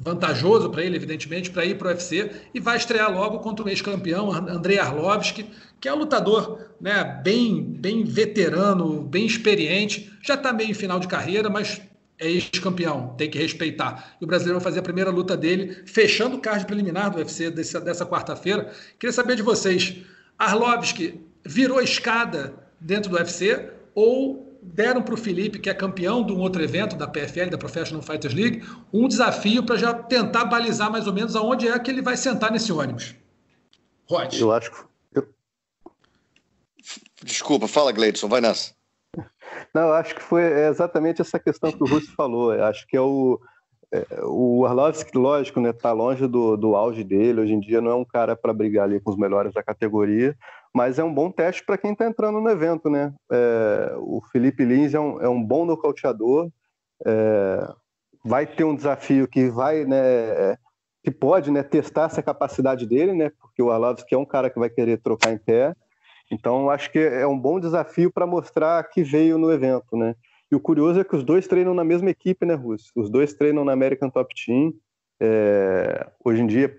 vantajoso 0.00 0.70
para 0.70 0.82
ele, 0.82 0.96
evidentemente, 0.96 1.50
para 1.50 1.66
ir 1.66 1.76
para 1.76 1.88
o 1.88 1.90
UFC 1.90 2.30
e 2.54 2.60
vai 2.60 2.78
estrear 2.78 3.12
logo 3.12 3.40
contra 3.40 3.64
o 3.64 3.68
ex-campeão 3.68 4.32
Andrei 4.32 4.78
Arlovski, 4.78 5.44
que 5.78 5.86
é 5.86 5.92
um 5.92 5.98
lutador 5.98 6.58
né, 6.80 7.20
bem, 7.22 7.62
bem 7.62 8.04
veterano, 8.04 9.02
bem 9.02 9.26
experiente, 9.26 10.10
já 10.22 10.34
está 10.34 10.52
meio 10.52 10.70
em 10.70 10.74
final 10.74 10.98
de 10.98 11.06
carreira, 11.06 11.50
mas 11.50 11.82
é 12.18 12.30
ex-campeão, 12.30 13.14
tem 13.16 13.28
que 13.28 13.38
respeitar. 13.38 14.16
E 14.20 14.24
o 14.24 14.26
brasileiro 14.26 14.58
vai 14.58 14.64
fazer 14.64 14.80
a 14.80 14.82
primeira 14.82 15.10
luta 15.10 15.36
dele, 15.36 15.82
fechando 15.86 16.36
o 16.36 16.40
card 16.40 16.64
preliminar 16.66 17.10
do 17.10 17.18
UFC 17.18 17.50
desse, 17.50 17.78
dessa 17.80 18.06
quarta-feira. 18.06 18.72
Queria 18.98 19.12
saber 19.12 19.36
de 19.36 19.42
vocês, 19.42 19.96
Arlovski 20.38 21.20
virou 21.44 21.80
escada 21.80 22.54
dentro 22.80 23.10
do 23.10 23.16
UFC 23.16 23.70
ou 23.94 24.44
deram 24.62 25.02
para 25.02 25.14
o 25.14 25.16
Felipe, 25.16 25.58
que 25.58 25.68
é 25.68 25.74
campeão 25.74 26.24
de 26.24 26.32
um 26.32 26.38
outro 26.38 26.62
evento 26.62 26.96
da 26.96 27.06
PFL, 27.06 27.50
da 27.50 27.58
Professional 27.58 28.02
Fighters 28.02 28.34
League, 28.34 28.64
um 28.92 29.06
desafio 29.06 29.62
para 29.62 29.76
já 29.76 29.92
tentar 29.92 30.46
balizar 30.46 30.90
mais 30.90 31.06
ou 31.06 31.12
menos 31.12 31.36
aonde 31.36 31.68
é 31.68 31.78
que 31.78 31.90
ele 31.90 32.00
vai 32.00 32.16
sentar 32.16 32.50
nesse 32.50 32.72
ônibus. 32.72 33.14
Rod. 34.08 34.34
Eu 34.34 34.52
acho 34.52 34.70
que. 34.70 34.78
Eu... 35.18 35.28
Desculpa, 37.22 37.68
fala, 37.68 37.92
Gleidson, 37.92 38.28
vai 38.28 38.40
nessa. 38.40 38.73
Não, 39.74 39.92
acho 39.92 40.14
que 40.14 40.22
foi 40.22 40.42
exatamente 40.42 41.20
essa 41.20 41.38
questão 41.38 41.70
que 41.72 41.82
o 41.82 41.86
Russo 41.86 42.12
falou. 42.14 42.52
Acho 42.52 42.86
que 42.86 42.96
é 42.96 43.00
o. 43.00 43.38
É, 43.92 44.04
o 44.24 44.66
lógico, 45.14 45.60
né, 45.60 45.72
tá 45.72 45.92
longe 45.92 46.26
do, 46.26 46.56
do 46.56 46.74
auge 46.74 47.04
dele. 47.04 47.40
Hoje 47.40 47.52
em 47.52 47.60
dia 47.60 47.80
não 47.80 47.90
é 47.90 47.94
um 47.94 48.04
cara 48.04 48.34
para 48.34 48.52
brigar 48.52 48.84
ali 48.84 48.98
com 48.98 49.10
os 49.10 49.16
melhores 49.16 49.52
da 49.52 49.62
categoria, 49.62 50.36
mas 50.74 50.98
é 50.98 51.04
um 51.04 51.14
bom 51.14 51.30
teste 51.30 51.64
para 51.64 51.78
quem 51.78 51.92
está 51.92 52.04
entrando 52.04 52.40
no 52.40 52.50
evento, 52.50 52.90
né? 52.90 53.14
É, 53.30 53.94
o 53.98 54.20
Felipe 54.32 54.64
Lins 54.64 54.94
é 54.94 54.98
um, 54.98 55.20
é 55.20 55.28
um 55.28 55.40
bom 55.40 55.64
nocauteador, 55.64 56.50
é, 57.06 57.68
vai 58.24 58.46
ter 58.46 58.64
um 58.64 58.74
desafio 58.74 59.28
que 59.28 59.48
vai, 59.48 59.84
né, 59.84 60.56
que 61.04 61.10
pode, 61.10 61.50
né, 61.50 61.62
testar 61.62 62.06
essa 62.06 62.22
capacidade 62.22 62.86
dele, 62.86 63.12
né? 63.12 63.30
Porque 63.40 63.62
o 63.62 63.70
Arlovski 63.70 64.14
é 64.14 64.18
um 64.18 64.24
cara 64.24 64.50
que 64.50 64.58
vai 64.58 64.70
querer 64.70 65.00
trocar 65.00 65.32
em 65.32 65.38
pé, 65.38 65.74
então 66.30 66.70
acho 66.70 66.90
que 66.90 66.98
é 66.98 67.26
um 67.26 67.38
bom 67.38 67.60
desafio 67.60 68.12
para 68.12 68.26
mostrar 68.26 68.82
que 68.84 69.02
veio 69.02 69.38
no 69.38 69.52
evento, 69.52 69.96
né? 69.96 70.14
E 70.50 70.54
o 70.54 70.60
curioso 70.60 71.00
é 71.00 71.04
que 71.04 71.16
os 71.16 71.24
dois 71.24 71.46
treinam 71.46 71.74
na 71.74 71.84
mesma 71.84 72.10
equipe, 72.10 72.46
né, 72.46 72.54
Russo? 72.54 72.90
Os 72.94 73.10
dois 73.10 73.34
treinam 73.34 73.64
na 73.64 73.72
American 73.72 74.10
Top 74.10 74.32
Team. 74.34 74.72
É, 75.20 76.06
hoje 76.24 76.42
em 76.42 76.46
dia 76.46 76.74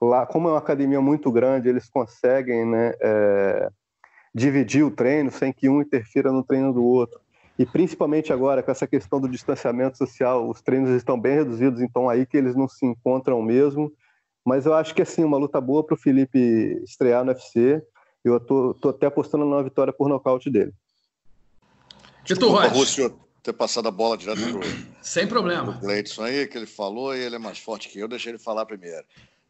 lá, 0.00 0.26
como 0.26 0.48
é 0.48 0.52
uma 0.52 0.58
academia 0.58 1.00
muito 1.00 1.30
grande, 1.30 1.68
eles 1.68 1.88
conseguem 1.88 2.66
né, 2.66 2.94
é, 3.00 3.70
dividir 4.34 4.84
o 4.84 4.90
treino 4.90 5.30
sem 5.30 5.52
que 5.52 5.68
um 5.68 5.80
interfira 5.82 6.32
no 6.32 6.42
treino 6.42 6.72
do 6.72 6.84
outro. 6.84 7.20
E 7.58 7.66
principalmente 7.66 8.32
agora, 8.32 8.62
com 8.62 8.70
essa 8.70 8.86
questão 8.86 9.20
do 9.20 9.28
distanciamento 9.28 9.98
social, 9.98 10.48
os 10.48 10.62
treinos 10.62 10.90
estão 10.90 11.20
bem 11.20 11.34
reduzidos, 11.34 11.82
então 11.82 12.08
aí 12.08 12.24
que 12.24 12.36
eles 12.36 12.56
não 12.56 12.66
se 12.66 12.86
encontram 12.86 13.42
mesmo. 13.42 13.92
Mas 14.44 14.64
eu 14.64 14.72
acho 14.72 14.94
que 14.94 15.02
assim, 15.02 15.22
uma 15.22 15.36
luta 15.36 15.60
boa 15.60 15.84
para 15.84 15.94
o 15.94 15.98
Felipe 15.98 16.38
estrear 16.82 17.22
no 17.22 17.32
UFC. 17.32 17.82
Eu 18.24 18.38
tô, 18.38 18.74
tô 18.74 18.90
até 18.90 19.06
apostando 19.06 19.44
numa 19.44 19.62
vitória 19.62 19.92
por 19.92 20.08
nocaute 20.08 20.50
dele. 20.50 20.72
Tito 22.24 22.48
Rocha. 22.48 23.12
ter 23.42 23.52
passado 23.52 23.88
a 23.88 23.90
bola 23.90 24.16
direto 24.16 24.40
pro. 24.40 24.60
Sem 25.00 25.26
problema. 25.26 25.76
O 25.76 25.80
Gleidson 25.80 26.24
aí, 26.24 26.46
que 26.46 26.56
ele 26.56 26.66
falou, 26.66 27.16
e 27.16 27.20
ele 27.20 27.36
é 27.36 27.38
mais 27.38 27.58
forte 27.58 27.88
que 27.88 27.98
eu, 27.98 28.08
deixei 28.08 28.32
ele 28.32 28.38
falar 28.38 28.66
primeiro. 28.66 29.04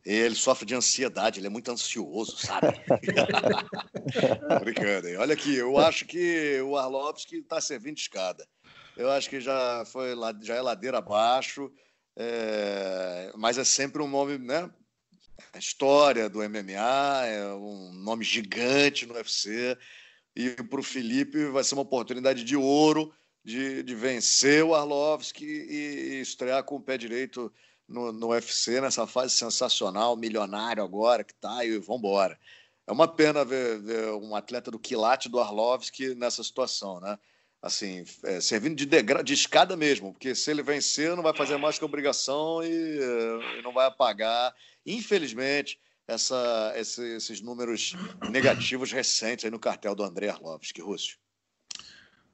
Ele 0.04 0.34
sofre 0.34 0.64
de 0.64 0.74
ansiedade, 0.74 1.40
ele 1.40 1.48
é 1.48 1.50
muito 1.50 1.70
ansioso, 1.70 2.36
sabe? 2.38 2.68
Brincando, 4.64 5.08
hein? 5.08 5.16
Olha 5.18 5.34
aqui, 5.34 5.56
eu 5.56 5.76
acho 5.76 6.06
que 6.06 6.60
o 6.62 6.76
Arlovski 6.76 7.36
está 7.36 7.60
servindo 7.60 7.96
de 7.96 8.02
escada. 8.02 8.46
Eu 8.96 9.10
acho 9.10 9.28
que 9.28 9.40
já 9.40 9.84
foi 9.84 10.14
já 10.42 10.54
é 10.54 10.62
ladeira 10.62 10.98
abaixo, 10.98 11.70
é... 12.16 13.30
mas 13.36 13.58
é 13.58 13.64
sempre 13.64 14.02
um 14.02 14.08
nome, 14.08 14.38
né? 14.38 14.70
A 15.52 15.58
história 15.58 16.28
do 16.28 16.38
MMA, 16.38 17.26
é 17.26 17.54
um 17.54 17.92
nome 17.92 18.24
gigante 18.24 19.06
no 19.06 19.14
UFC. 19.14 19.76
E 20.34 20.50
para 20.50 20.80
o 20.80 20.82
Felipe 20.82 21.46
vai 21.46 21.64
ser 21.64 21.74
uma 21.74 21.82
oportunidade 21.82 22.44
de 22.44 22.56
ouro 22.56 23.12
de, 23.44 23.82
de 23.82 23.94
vencer 23.94 24.62
o 24.64 24.74
Arlovski 24.74 25.44
e, 25.44 26.14
e 26.14 26.20
estrear 26.20 26.62
com 26.64 26.76
o 26.76 26.80
pé 26.80 26.96
direito 26.96 27.52
no, 27.88 28.12
no 28.12 28.28
UFC, 28.28 28.80
nessa 28.80 29.06
fase 29.06 29.34
sensacional, 29.34 30.16
milionário 30.16 30.82
agora 30.82 31.24
que 31.24 31.34
tá, 31.34 31.64
e 31.64 31.76
vambora. 31.78 32.38
É 32.86 32.92
uma 32.92 33.08
pena 33.08 33.44
ver, 33.44 33.80
ver 33.80 34.12
um 34.12 34.34
atleta 34.34 34.70
do 34.70 34.78
quilate 34.78 35.28
do 35.28 35.40
Arlovski 35.40 36.14
nessa 36.14 36.42
situação, 36.42 37.00
né? 37.00 37.18
Assim, 37.62 38.04
é, 38.24 38.40
servindo 38.40 38.74
de, 38.74 38.86
degra... 38.86 39.22
de 39.22 39.34
escada 39.34 39.76
mesmo, 39.76 40.12
porque 40.12 40.34
se 40.34 40.50
ele 40.50 40.62
vencer, 40.62 41.14
não 41.14 41.22
vai 41.22 41.34
fazer 41.36 41.58
mais 41.58 41.78
que 41.78 41.84
obrigação 41.84 42.62
e, 42.64 42.98
e 43.58 43.62
não 43.62 43.72
vai 43.72 43.86
apagar, 43.86 44.54
infelizmente, 44.84 45.78
essa, 46.06 46.72
esse, 46.76 47.02
esses 47.16 47.40
números 47.40 47.94
negativos 48.30 48.90
recentes 48.92 49.44
aí 49.44 49.50
no 49.50 49.58
cartel 49.58 49.94
do 49.94 50.02
André 50.02 50.28
Arlovski, 50.28 50.80
Rússio. 50.80 51.16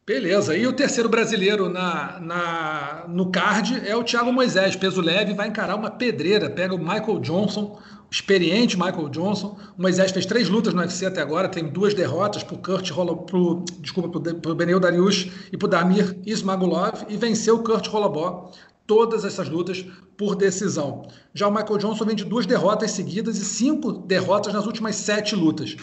Beleza. 0.07 0.57
E 0.57 0.64
o 0.68 0.72
terceiro 0.72 1.09
brasileiro 1.09 1.68
na, 1.68 2.20
na, 2.20 3.05
no 3.09 3.28
card 3.28 3.82
é 3.84 3.97
o 3.97 4.05
Thiago 4.05 4.32
Moisés, 4.32 4.76
peso 4.76 5.01
leve, 5.01 5.34
vai 5.34 5.49
encarar 5.49 5.74
uma 5.74 5.90
pedreira. 5.90 6.49
Pega 6.49 6.76
o 6.76 6.78
Michael 6.78 7.18
Johnson, 7.18 7.82
experiente 8.09 8.76
Michael 8.76 9.09
Johnson. 9.09 9.59
O 9.76 9.82
Moisés 9.82 10.12
fez 10.12 10.24
três 10.24 10.49
lutas 10.49 10.72
no 10.72 10.80
UFC 10.80 11.07
até 11.07 11.20
agora, 11.20 11.49
tem 11.49 11.66
duas 11.66 11.92
derrotas 11.92 12.44
para 12.44 12.55
o 12.55 12.59
Kurt 12.59 12.88
pro, 13.26 13.64
desculpa, 13.80 14.20
para 14.20 14.53
o 14.53 14.55
Benel 14.55 14.78
Dariush 14.78 15.28
e 15.53 15.57
para 15.57 15.66
o 15.66 15.68
Damir 15.68 16.16
Ismagulov 16.24 17.05
e 17.09 17.16
venceu 17.16 17.57
o 17.57 17.64
Kurt 17.64 17.88
Rolobó 17.88 18.53
todas 18.87 19.24
essas 19.24 19.49
lutas 19.49 19.84
por 20.16 20.34
decisão. 20.34 21.09
Já 21.34 21.49
o 21.49 21.51
Michael 21.51 21.78
Johnson 21.78 22.05
vem 22.05 22.16
de 22.16 22.24
duas 22.24 22.47
derrotas 22.47 22.93
seguidas 22.93 23.37
e 23.37 23.45
cinco 23.45 23.93
derrotas 23.93 24.53
nas 24.53 24.66
últimas 24.66 24.97
sete 24.97 25.34
lutas. 25.34 25.76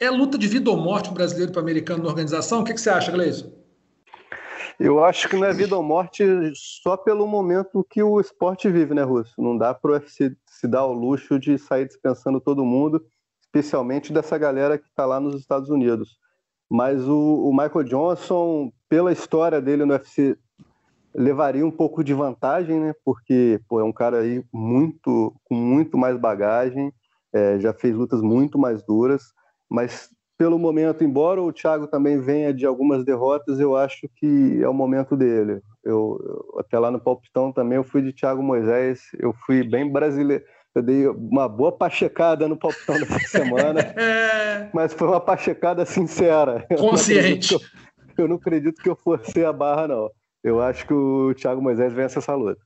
É 0.00 0.10
luta 0.10 0.38
de 0.38 0.46
vida 0.46 0.70
ou 0.70 0.76
morte 0.76 1.10
brasileiro 1.10 1.52
para 1.52 1.60
o 1.60 1.62
americano 1.62 2.02
na 2.02 2.08
organização? 2.08 2.60
O 2.60 2.64
que, 2.64 2.72
que 2.72 2.80
você 2.80 2.90
acha, 2.90 3.10
Gleison? 3.10 3.52
Eu 4.78 5.04
acho 5.04 5.28
que 5.28 5.36
não 5.36 5.44
é 5.44 5.52
vida 5.52 5.76
ou 5.76 5.82
morte 5.82 6.24
só 6.54 6.96
pelo 6.96 7.26
momento 7.26 7.84
que 7.90 8.00
o 8.00 8.20
esporte 8.20 8.70
vive, 8.70 8.94
né, 8.94 9.02
Russo? 9.02 9.34
Não 9.36 9.58
dá 9.58 9.74
para 9.74 9.90
o 9.90 9.94
UFC 9.94 10.36
se 10.46 10.68
dar 10.68 10.86
o 10.86 10.92
luxo 10.92 11.36
de 11.38 11.58
sair 11.58 11.84
dispensando 11.84 12.40
todo 12.40 12.64
mundo, 12.64 13.04
especialmente 13.40 14.12
dessa 14.12 14.38
galera 14.38 14.78
que 14.78 14.86
está 14.86 15.04
lá 15.04 15.18
nos 15.18 15.40
Estados 15.40 15.68
Unidos. 15.68 16.16
Mas 16.70 17.02
o, 17.08 17.48
o, 17.48 17.50
Michael 17.50 17.84
Johnson, 17.84 18.70
pela 18.88 19.10
história 19.10 19.60
dele 19.60 19.84
no 19.84 19.94
UFC, 19.94 20.38
levaria 21.18 21.66
um 21.66 21.70
pouco 21.70 22.04
de 22.04 22.14
vantagem, 22.14 22.78
né? 22.78 22.94
Porque 23.04 23.60
pô, 23.68 23.80
é 23.80 23.84
um 23.84 23.92
cara 23.92 24.20
aí 24.20 24.42
muito 24.52 25.34
com 25.44 25.54
muito 25.54 25.98
mais 25.98 26.16
bagagem, 26.16 26.92
é, 27.34 27.58
já 27.58 27.72
fez 27.72 27.94
lutas 27.94 28.22
muito 28.22 28.56
mais 28.56 28.82
duras, 28.84 29.22
mas 29.68 30.08
pelo 30.38 30.56
momento, 30.56 31.02
embora 31.02 31.42
o 31.42 31.52
Thiago 31.52 31.88
também 31.88 32.20
venha 32.20 32.54
de 32.54 32.64
algumas 32.64 33.04
derrotas, 33.04 33.58
eu 33.58 33.76
acho 33.76 34.08
que 34.14 34.62
é 34.62 34.68
o 34.68 34.72
momento 34.72 35.16
dele. 35.16 35.60
Eu, 35.84 36.20
eu, 36.24 36.60
até 36.60 36.78
lá 36.78 36.92
no 36.92 37.00
Palpitão 37.00 37.52
também 37.52 37.76
eu 37.76 37.82
fui 37.82 38.00
de 38.00 38.12
Thiago 38.12 38.40
Moisés, 38.40 39.00
eu 39.18 39.34
fui 39.44 39.68
bem 39.68 39.90
brasileiro. 39.90 40.44
Eu 40.72 40.82
dei 40.82 41.08
uma 41.08 41.48
boa 41.48 41.72
pachecada 41.72 42.46
no 42.46 42.56
Palpitão 42.56 43.00
dessa 43.00 43.18
semana, 43.26 43.80
mas 44.72 44.92
foi 44.92 45.08
uma 45.08 45.20
pachecada 45.20 45.84
sincera. 45.84 46.64
Consciente. 46.78 47.54
Eu 47.54 47.58
não, 47.58 48.14
eu 48.18 48.28
não 48.28 48.36
acredito 48.36 48.80
que 48.80 48.88
eu 48.88 48.94
fosse 48.94 49.44
a 49.44 49.52
barra, 49.52 49.88
não. 49.88 50.08
Eu 50.42 50.60
acho 50.60 50.86
que 50.86 50.94
o 50.94 51.34
Thiago 51.34 51.60
Moisés 51.60 51.92
vence 51.92 52.18
essa 52.18 52.34
luta. 52.34 52.60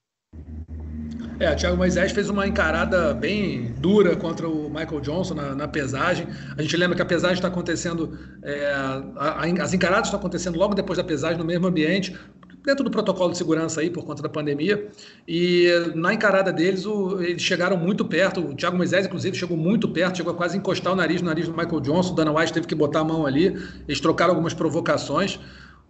É, 1.40 1.50
o 1.52 1.56
Thiago 1.56 1.76
Moisés 1.76 2.12
fez 2.12 2.30
uma 2.30 2.46
encarada 2.46 3.14
bem 3.14 3.74
dura 3.78 4.14
contra 4.14 4.48
o 4.48 4.68
Michael 4.68 5.00
Johnson 5.00 5.34
na, 5.34 5.54
na 5.54 5.66
pesagem. 5.66 6.28
A 6.56 6.62
gente 6.62 6.76
lembra 6.76 6.94
que 6.94 7.02
a 7.02 7.06
pesagem 7.06 7.34
está 7.34 7.48
acontecendo, 7.48 8.16
é, 8.44 8.66
a, 8.72 9.02
a, 9.16 9.62
as 9.62 9.74
encaradas 9.74 10.06
estão 10.06 10.20
acontecendo 10.20 10.56
logo 10.56 10.74
depois 10.74 10.98
da 10.98 11.04
pesagem, 11.04 11.38
no 11.38 11.44
mesmo 11.44 11.66
ambiente. 11.66 12.16
dentro 12.64 12.84
do 12.84 12.90
protocolo 12.90 13.32
de 13.32 13.38
segurança 13.38 13.80
aí 13.80 13.90
por 13.90 14.04
conta 14.04 14.22
da 14.22 14.28
pandemia. 14.28 14.88
E 15.26 15.68
na 15.94 16.14
encarada 16.14 16.52
deles, 16.52 16.86
o, 16.86 17.20
eles 17.20 17.42
chegaram 17.42 17.76
muito 17.76 18.04
perto. 18.04 18.40
O 18.40 18.54
Thiago 18.54 18.76
Moisés, 18.76 19.06
inclusive, 19.06 19.36
chegou 19.36 19.56
muito 19.56 19.88
perto, 19.88 20.18
chegou 20.18 20.32
a 20.32 20.36
quase 20.36 20.56
encostar 20.56 20.92
o 20.92 20.96
nariz 20.96 21.20
no 21.20 21.28
nariz 21.28 21.48
do 21.48 21.56
Michael 21.56 21.80
Johnson. 21.80 22.12
O 22.12 22.14
Dana 22.14 22.32
White 22.32 22.52
teve 22.52 22.66
que 22.66 22.74
botar 22.74 23.00
a 23.00 23.04
mão 23.04 23.26
ali. 23.26 23.46
Eles 23.88 24.00
trocaram 24.00 24.30
algumas 24.30 24.54
provocações. 24.54 25.40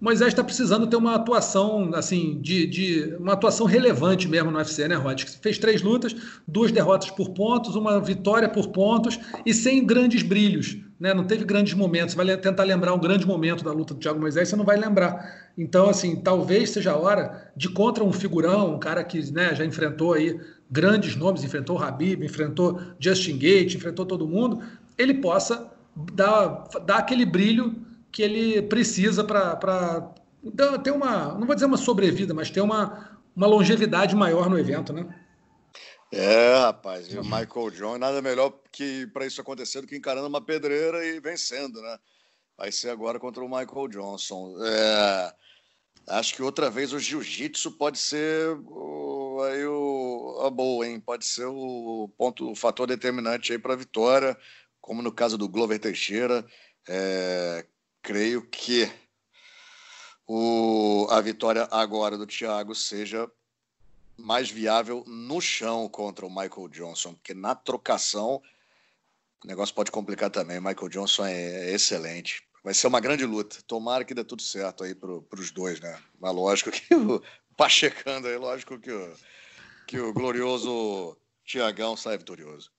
Moisés 0.02 0.28
está 0.28 0.42
precisando 0.42 0.86
ter 0.86 0.96
uma 0.96 1.14
atuação, 1.14 1.90
assim, 1.94 2.38
de, 2.42 2.66
de, 2.66 3.16
uma 3.20 3.34
atuação 3.34 3.66
relevante 3.66 4.28
mesmo 4.28 4.50
no 4.50 4.58
UFC, 4.58 4.88
né, 4.88 4.96
Rod? 4.96 5.22
Fez 5.40 5.58
três 5.58 5.80
lutas, 5.80 6.14
duas 6.46 6.72
derrotas 6.72 7.10
por 7.10 7.30
pontos, 7.30 7.76
uma 7.76 8.00
vitória 8.00 8.48
por 8.48 8.68
pontos 8.68 9.18
e 9.46 9.54
sem 9.54 9.86
grandes 9.86 10.22
brilhos 10.22 10.76
né? 11.02 11.12
Não 11.12 11.24
teve 11.24 11.44
grandes 11.44 11.74
momentos. 11.74 12.14
Vai 12.14 12.36
tentar 12.36 12.62
lembrar 12.62 12.94
um 12.94 12.98
grande 13.00 13.26
momento 13.26 13.64
da 13.64 13.72
luta 13.72 13.92
do 13.92 13.98
Thiago 13.98 14.20
Moisés, 14.20 14.48
você 14.48 14.54
não 14.54 14.64
vai 14.64 14.76
lembrar. 14.76 15.50
Então, 15.58 15.90
assim, 15.90 16.14
talvez 16.14 16.70
seja 16.70 16.92
a 16.92 16.96
hora 16.96 17.50
de 17.56 17.68
contra 17.68 18.04
um 18.04 18.12
figurão, 18.12 18.76
um 18.76 18.78
cara 18.78 19.02
que 19.02 19.32
né, 19.32 19.52
já 19.52 19.64
enfrentou 19.64 20.12
aí 20.12 20.38
grandes 20.70 21.16
nomes, 21.16 21.42
enfrentou 21.42 21.76
o 21.76 21.82
Habib, 21.82 22.22
enfrentou 22.22 22.80
Justin 23.00 23.36
Gate, 23.36 23.74
enfrentou 23.74 24.06
todo 24.06 24.28
mundo, 24.28 24.60
ele 24.96 25.14
possa 25.14 25.72
dar, 26.14 26.68
dar 26.86 26.98
aquele 26.98 27.26
brilho 27.26 27.74
que 28.12 28.22
ele 28.22 28.62
precisa 28.62 29.24
para 29.24 30.14
ter 30.84 30.90
uma, 30.90 31.34
não 31.34 31.46
vou 31.46 31.54
dizer 31.54 31.66
uma 31.66 31.78
sobrevida, 31.78 32.34
mas 32.34 32.50
ter 32.50 32.60
uma, 32.60 33.18
uma 33.34 33.46
longevidade 33.46 34.14
maior 34.14 34.50
no 34.50 34.58
evento, 34.58 34.92
né? 34.92 35.18
É, 36.12 36.54
rapaz, 36.58 37.10
e 37.10 37.18
o 37.18 37.24
Michael 37.24 37.70
John, 37.70 37.96
nada 37.96 38.20
melhor 38.20 38.52
que 38.70 39.06
para 39.06 39.24
isso 39.24 39.40
acontecer 39.40 39.80
do 39.80 39.86
que 39.86 39.96
encarando 39.96 40.28
uma 40.28 40.44
pedreira 40.44 41.02
e 41.06 41.18
vencendo, 41.18 41.80
né? 41.80 41.98
Vai 42.58 42.70
ser 42.70 42.90
agora 42.90 43.18
contra 43.18 43.42
o 43.42 43.48
Michael 43.48 43.88
Johnson. 43.88 44.54
É, 44.62 45.34
acho 46.08 46.34
que 46.34 46.42
outra 46.42 46.68
vez 46.68 46.92
o 46.92 46.98
jiu-jitsu 46.98 47.72
pode 47.78 47.98
ser 47.98 48.50
o, 48.66 49.40
aí 49.42 49.64
o, 49.64 50.42
a 50.44 50.50
boa, 50.50 50.86
hein? 50.86 51.00
Pode 51.00 51.24
ser 51.24 51.46
o 51.46 52.12
ponto, 52.18 52.50
o 52.50 52.54
fator 52.54 52.86
determinante 52.86 53.52
aí 53.52 53.58
para 53.58 53.72
a 53.72 53.76
vitória, 53.76 54.36
como 54.82 55.00
no 55.00 55.10
caso 55.10 55.38
do 55.38 55.48
Glover 55.48 55.78
Teixeira. 55.78 56.44
É, 56.86 57.66
creio 58.02 58.42
que 58.42 58.90
o, 60.26 61.06
a 61.10 61.20
vitória 61.20 61.68
agora 61.70 62.18
do 62.18 62.26
Thiago 62.26 62.74
seja 62.74 63.30
mais 64.16 64.50
viável 64.50 65.04
no 65.06 65.40
chão 65.40 65.88
contra 65.88 66.26
o 66.26 66.30
Michael 66.30 66.68
Johnson, 66.68 67.14
porque 67.14 67.34
na 67.34 67.54
trocação 67.54 68.42
o 69.42 69.46
negócio 69.46 69.74
pode 69.74 69.90
complicar 69.90 70.30
também. 70.30 70.58
O 70.58 70.62
Michael 70.62 70.88
Johnson 70.88 71.26
é, 71.26 71.70
é 71.70 71.74
excelente. 71.74 72.46
Vai 72.62 72.74
ser 72.74 72.86
uma 72.86 73.00
grande 73.00 73.24
luta. 73.26 73.58
Tomara 73.66 74.04
que 74.04 74.14
dê 74.14 74.22
tudo 74.22 74.42
certo 74.42 74.84
aí 74.84 74.94
para 74.94 75.10
os 75.10 75.50
dois, 75.50 75.80
né? 75.80 76.00
Mas 76.20 76.34
lógico 76.34 76.70
que 76.70 76.94
o 76.94 77.22
Pachecando 77.56 78.28
aí, 78.28 78.36
lógico 78.36 78.78
que 78.78 78.90
o, 78.90 79.14
que 79.86 80.00
o 80.00 80.12
glorioso 80.12 81.16
Tiagão 81.44 81.96
sai 81.96 82.16
vitorioso. 82.16 82.72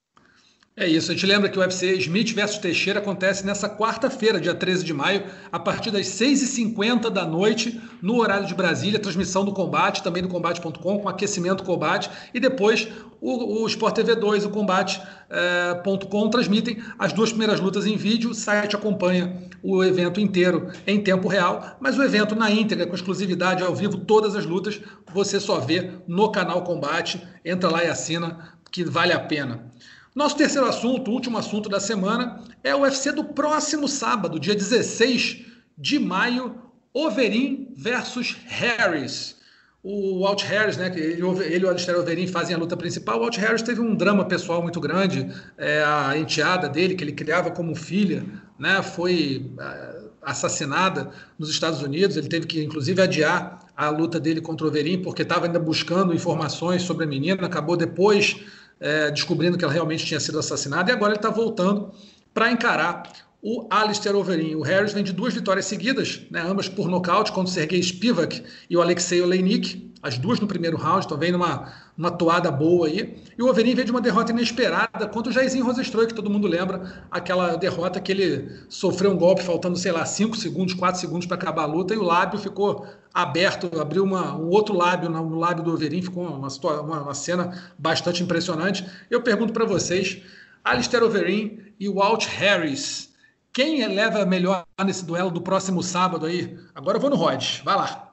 É 0.75 0.87
isso, 0.87 1.11
a 1.11 1.13
gente 1.13 1.27
lembra 1.27 1.49
que 1.49 1.57
o 1.59 1.61
UFC 1.61 1.93
Smith 1.97 2.33
versus 2.33 2.57
Teixeira 2.57 2.99
acontece 2.99 3.45
nessa 3.45 3.69
quarta-feira, 3.69 4.41
dia 4.41 4.55
13 4.55 4.83
de 4.83 4.91
maio, 4.91 5.23
a 5.51 5.59
partir 5.59 5.91
das 5.91 6.07
6h50 6.07 7.11
da 7.11 7.27
noite, 7.27 7.79
no 8.01 8.19
horário 8.19 8.47
de 8.47 8.55
Brasília, 8.55 8.97
transmissão 8.97 9.45
do 9.45 9.53
combate, 9.53 10.01
também 10.01 10.23
do 10.23 10.29
combate.com, 10.29 10.71
com 10.97 11.07
aquecimento 11.07 11.63
combate, 11.63 12.09
e 12.33 12.39
depois 12.39 12.87
o, 13.21 13.61
o 13.61 13.67
Sport 13.67 13.93
TV 13.93 14.15
2, 14.15 14.45
o 14.45 14.49
combate.com, 14.49 16.25
eh, 16.25 16.29
transmitem 16.31 16.81
as 16.97 17.13
duas 17.13 17.29
primeiras 17.29 17.59
lutas 17.59 17.85
em 17.85 17.95
vídeo, 17.95 18.31
o 18.31 18.33
site 18.33 18.75
acompanha 18.75 19.43
o 19.61 19.83
evento 19.83 20.19
inteiro 20.19 20.71
em 20.87 20.99
tempo 21.03 21.27
real, 21.27 21.77
mas 21.79 21.99
o 21.99 22.03
evento 22.03 22.35
na 22.35 22.49
íntegra, 22.49 22.87
com 22.87 22.95
exclusividade 22.95 23.61
ao 23.61 23.75
vivo, 23.75 23.99
todas 23.99 24.35
as 24.35 24.47
lutas, 24.47 24.81
você 25.13 25.39
só 25.39 25.59
vê 25.59 25.91
no 26.07 26.31
canal 26.31 26.63
Combate, 26.63 27.21
entra 27.45 27.69
lá 27.69 27.83
e 27.83 27.87
assina, 27.89 28.55
que 28.71 28.83
vale 28.83 29.13
a 29.13 29.19
pena. 29.19 29.71
Nosso 30.15 30.37
terceiro 30.37 30.67
assunto, 30.67 31.09
último 31.09 31.37
assunto 31.39 31.67
da 31.67 31.79
semana, 31.79 32.39
é 32.63 32.75
o 32.75 32.81
UFC 32.81 33.11
do 33.11 33.23
próximo 33.23 33.87
sábado, 33.87 34.39
dia 34.39 34.53
16 34.53 35.45
de 35.77 35.97
maio, 35.97 36.55
Overeem 36.93 37.73
versus 37.75 38.37
Harris. 38.45 39.35
O 39.81 40.19
Walt 40.19 40.43
Harris, 40.43 40.77
né, 40.77 40.93
ele, 40.95 41.19
e 41.19 41.65
o 41.65 41.69
Alistair 41.69 41.97
Overeem 41.97 42.27
fazem 42.27 42.55
a 42.55 42.59
luta 42.59 42.77
principal. 42.77 43.17
O 43.17 43.21
Walt 43.21 43.37
Harris 43.37 43.63
teve 43.63 43.81
um 43.81 43.95
drama 43.95 44.23
pessoal 44.25 44.61
muito 44.61 44.79
grande. 44.79 45.27
É, 45.57 45.83
a 45.83 46.15
enteada 46.15 46.69
dele, 46.69 46.93
que 46.93 47.03
ele 47.03 47.11
criava 47.11 47.49
como 47.49 47.75
filha, 47.75 48.23
né, 48.59 48.83
foi 48.83 49.51
é, 49.59 50.01
assassinada 50.21 51.09
nos 51.37 51.49
Estados 51.49 51.81
Unidos. 51.81 52.15
Ele 52.15 52.29
teve 52.29 52.45
que, 52.45 52.63
inclusive, 52.63 53.01
adiar 53.01 53.59
a 53.75 53.89
luta 53.89 54.19
dele 54.19 54.39
contra 54.39 54.67
o 54.67 54.71
porque 55.01 55.23
estava 55.23 55.47
ainda 55.47 55.59
buscando 55.59 56.13
informações 56.13 56.83
sobre 56.83 57.05
a 57.05 57.07
menina. 57.07 57.45
Acabou 57.45 57.75
depois 57.75 58.37
é, 58.83 59.09
descobrindo 59.09 59.57
que 59.57 59.63
ela 59.63 59.73
realmente 59.73 60.05
tinha 60.05 60.19
sido 60.19 60.37
assassinada, 60.37 60.91
e 60.91 60.93
agora 60.93 61.13
ele 61.13 61.17
está 61.19 61.29
voltando 61.29 61.91
para 62.33 62.51
encarar 62.51 63.03
o 63.43 63.67
Alistair 63.69 64.15
Overeem. 64.15 64.55
O 64.55 64.61
Harris 64.61 64.93
vem 64.93 65.03
de 65.03 65.11
duas 65.11 65.33
vitórias 65.33 65.65
seguidas, 65.65 66.21
né, 66.31 66.41
ambas 66.41 66.69
por 66.69 66.87
nocaute, 66.87 67.33
contra 67.33 67.51
o 67.51 67.53
Sergei 67.53 67.83
Spivak 67.83 68.41
e 68.69 68.77
o 68.77 68.81
Alexei 68.81 69.21
Oleinik, 69.21 69.91
as 70.01 70.17
duas 70.17 70.39
no 70.39 70.47
primeiro 70.47 70.77
round, 70.77 71.05
então 71.05 71.17
vem 71.17 71.31
numa, 71.31 71.71
numa 71.97 72.11
toada 72.11 72.49
boa 72.49 72.87
aí. 72.87 73.21
E 73.37 73.43
o 73.43 73.47
Overeem 73.47 73.75
veio 73.75 73.85
de 73.85 73.91
uma 73.91 73.99
derrota 74.01 74.31
inesperada 74.31 75.07
contra 75.07 75.29
o 75.29 75.33
Jairzinho 75.33 75.65
Rosenstroi, 75.65 76.07
que 76.07 76.13
todo 76.13 76.29
mundo 76.29 76.47
lembra, 76.47 77.05
aquela 77.11 77.55
derrota 77.57 77.99
que 77.99 78.11
ele 78.13 78.49
sofreu 78.69 79.11
um 79.11 79.17
golpe 79.17 79.43
faltando, 79.43 79.77
sei 79.77 79.91
lá, 79.91 80.05
5 80.05 80.37
segundos, 80.37 80.73
4 80.73 80.99
segundos 80.99 81.25
para 81.25 81.35
acabar 81.35 81.63
a 81.63 81.65
luta, 81.65 81.93
e 81.93 81.97
o 81.97 82.03
lábio 82.03 82.39
ficou 82.39 82.85
aberto, 83.13 83.79
abriu 83.79 84.03
uma, 84.03 84.35
um 84.37 84.49
outro 84.49 84.75
lábio 84.75 85.09
no, 85.09 85.29
no 85.29 85.37
lábio 85.37 85.63
do 85.63 85.73
Overeem, 85.73 86.01
ficou 86.01 86.25
uma, 86.25 86.47
uma, 86.47 87.01
uma 87.01 87.13
cena 87.13 87.61
bastante 87.77 88.23
impressionante. 88.23 88.85
Eu 89.09 89.21
pergunto 89.21 89.51
para 89.51 89.65
vocês, 89.65 90.21
Alistair 90.63 91.03
Overeem 91.03 91.59
e 91.79 91.89
Walt 91.89 92.25
Harris, 92.25 93.12
quem 93.53 93.85
leva 93.87 94.25
melhor 94.25 94.65
nesse 94.83 95.05
duelo 95.05 95.29
do 95.29 95.41
próximo 95.41 95.83
sábado 95.83 96.25
aí? 96.25 96.57
Agora 96.73 96.97
eu 96.97 97.01
vou 97.01 97.09
no 97.09 97.15
Rod, 97.15 97.61
vai 97.63 97.75
lá. 97.75 98.11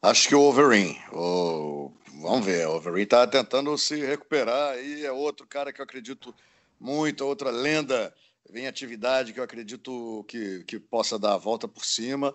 Acho 0.00 0.28
que 0.28 0.34
o 0.34 0.40
Overeem. 0.40 0.96
O... 1.12 1.92
Vamos 2.22 2.46
ver, 2.46 2.66
o 2.68 2.76
Overeem 2.76 3.04
está 3.04 3.26
tentando 3.26 3.76
se 3.76 3.96
recuperar 4.04 4.74
aí. 4.74 5.04
É 5.04 5.10
outro 5.10 5.46
cara 5.46 5.72
que 5.72 5.80
eu 5.80 5.84
acredito 5.84 6.32
muito, 6.78 7.26
outra 7.26 7.50
lenda 7.50 8.14
em 8.52 8.66
atividade 8.66 9.32
que 9.32 9.40
eu 9.40 9.44
acredito 9.44 10.24
que, 10.28 10.62
que 10.64 10.78
possa 10.78 11.18
dar 11.18 11.34
a 11.34 11.38
volta 11.38 11.66
por 11.66 11.84
cima. 11.84 12.34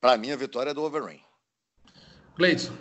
Para 0.00 0.16
mim, 0.16 0.32
a 0.32 0.36
vitória 0.36 0.70
é 0.70 0.74
do 0.74 0.82
Overeem. 0.82 1.22
Gleison. 2.36 2.72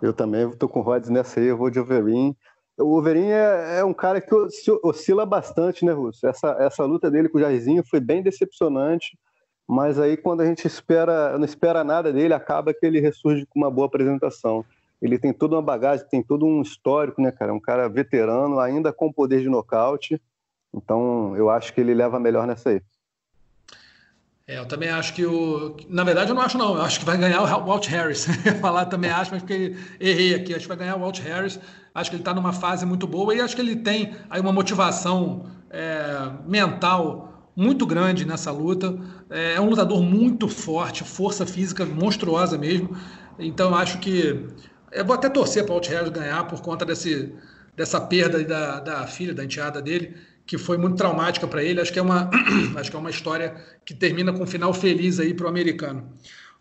Eu 0.00 0.12
também 0.12 0.48
estou 0.48 0.68
com 0.68 0.80
o 0.80 0.82
Rods 0.82 1.08
nessa 1.08 1.40
aí, 1.40 1.46
eu 1.46 1.56
vou 1.56 1.70
de 1.70 1.80
Overeem. 1.80 2.36
O 2.78 2.98
Overeem 2.98 3.32
é, 3.32 3.78
é, 3.78 3.84
um 3.84 3.94
cara 3.94 4.20
que 4.20 4.34
oscila 4.82 5.24
bastante, 5.24 5.84
né, 5.84 5.92
Russo? 5.92 6.26
Essa, 6.26 6.56
essa 6.60 6.84
luta 6.84 7.10
dele 7.10 7.28
com 7.28 7.38
o 7.38 7.40
Jairzinho 7.40 7.82
foi 7.88 8.00
bem 8.00 8.22
decepcionante. 8.22 9.18
Mas 9.68 9.98
aí 9.98 10.16
quando 10.16 10.42
a 10.42 10.46
gente 10.46 10.66
espera, 10.66 11.36
não 11.36 11.44
espera 11.44 11.82
nada 11.82 12.12
dele, 12.12 12.34
acaba 12.34 12.72
que 12.72 12.86
ele 12.86 13.00
ressurge 13.00 13.46
com 13.46 13.58
uma 13.58 13.70
boa 13.70 13.86
apresentação. 13.86 14.64
Ele 15.00 15.18
tem 15.18 15.32
toda 15.32 15.56
uma 15.56 15.62
bagagem, 15.62 16.06
tem 16.08 16.22
todo 16.22 16.46
um 16.46 16.62
histórico, 16.62 17.20
né, 17.20 17.32
cara? 17.32 17.52
Um 17.52 17.60
cara 17.60 17.88
veterano, 17.88 18.60
ainda 18.60 18.92
com 18.92 19.12
poder 19.12 19.40
de 19.40 19.48
nocaute. 19.48 20.20
Então, 20.72 21.36
eu 21.36 21.50
acho 21.50 21.72
que 21.74 21.80
ele 21.80 21.94
leva 21.94 22.20
melhor 22.20 22.46
nessa 22.46 22.70
aí. 22.70 22.82
É, 24.48 24.58
eu 24.58 24.66
também 24.66 24.88
acho 24.88 25.12
que 25.12 25.26
o. 25.26 25.76
Na 25.88 26.04
verdade, 26.04 26.30
eu 26.30 26.34
não 26.34 26.42
acho, 26.42 26.56
não. 26.56 26.76
Eu 26.76 26.82
acho 26.82 27.00
que 27.00 27.04
vai 27.04 27.16
ganhar 27.18 27.42
o 27.42 27.66
Walt 27.66 27.86
Harris. 27.88 28.26
falar 28.60 28.86
também 28.86 29.10
acho, 29.10 29.32
mas 29.32 29.42
porque 29.42 29.74
errei 29.98 30.34
aqui. 30.34 30.54
Acho 30.54 30.62
que 30.62 30.68
vai 30.68 30.76
ganhar 30.76 30.96
o 30.96 31.00
Walt 31.00 31.18
Harris. 31.20 31.58
Acho 31.92 32.10
que 32.10 32.16
ele 32.16 32.22
está 32.22 32.32
numa 32.32 32.52
fase 32.52 32.86
muito 32.86 33.06
boa 33.08 33.34
e 33.34 33.40
acho 33.40 33.56
que 33.56 33.62
ele 33.62 33.74
tem 33.74 34.14
aí 34.30 34.40
uma 34.40 34.52
motivação 34.52 35.46
é, 35.70 36.30
mental 36.46 37.50
muito 37.56 37.84
grande 37.84 38.24
nessa 38.24 38.52
luta. 38.52 38.96
É, 39.30 39.54
é 39.54 39.60
um 39.60 39.68
lutador 39.68 40.00
muito 40.00 40.48
forte, 40.48 41.02
força 41.02 41.44
física 41.44 41.84
monstruosa 41.84 42.56
mesmo. 42.56 42.96
Então 43.38 43.74
acho 43.74 43.98
que. 43.98 44.46
Eu 44.92 45.04
vou 45.04 45.16
até 45.16 45.28
torcer 45.28 45.64
para 45.64 45.72
o 45.72 45.74
Alt 45.74 45.88
Harris 45.88 46.10
ganhar 46.10 46.46
por 46.46 46.60
conta 46.62 46.84
desse, 46.84 47.34
dessa 47.74 48.00
perda 48.00 48.42
da, 48.44 48.78
da 48.78 49.06
filha, 49.08 49.34
da 49.34 49.44
enteada 49.44 49.82
dele, 49.82 50.14
que 50.46 50.56
foi 50.56 50.78
muito 50.78 50.96
traumática 50.96 51.46
para 51.46 51.62
ele. 51.62 51.80
Acho 51.80 51.92
que, 51.92 51.98
é 51.98 52.02
uma, 52.02 52.30
acho 52.76 52.90
que 52.90 52.96
é 52.96 53.00
uma 53.00 53.10
história 53.10 53.56
que 53.84 53.92
termina 53.92 54.32
com 54.32 54.44
um 54.44 54.46
final 54.46 54.72
feliz 54.72 55.18
aí 55.18 55.34
para 55.34 55.46
o 55.46 55.48
americano. 55.48 56.08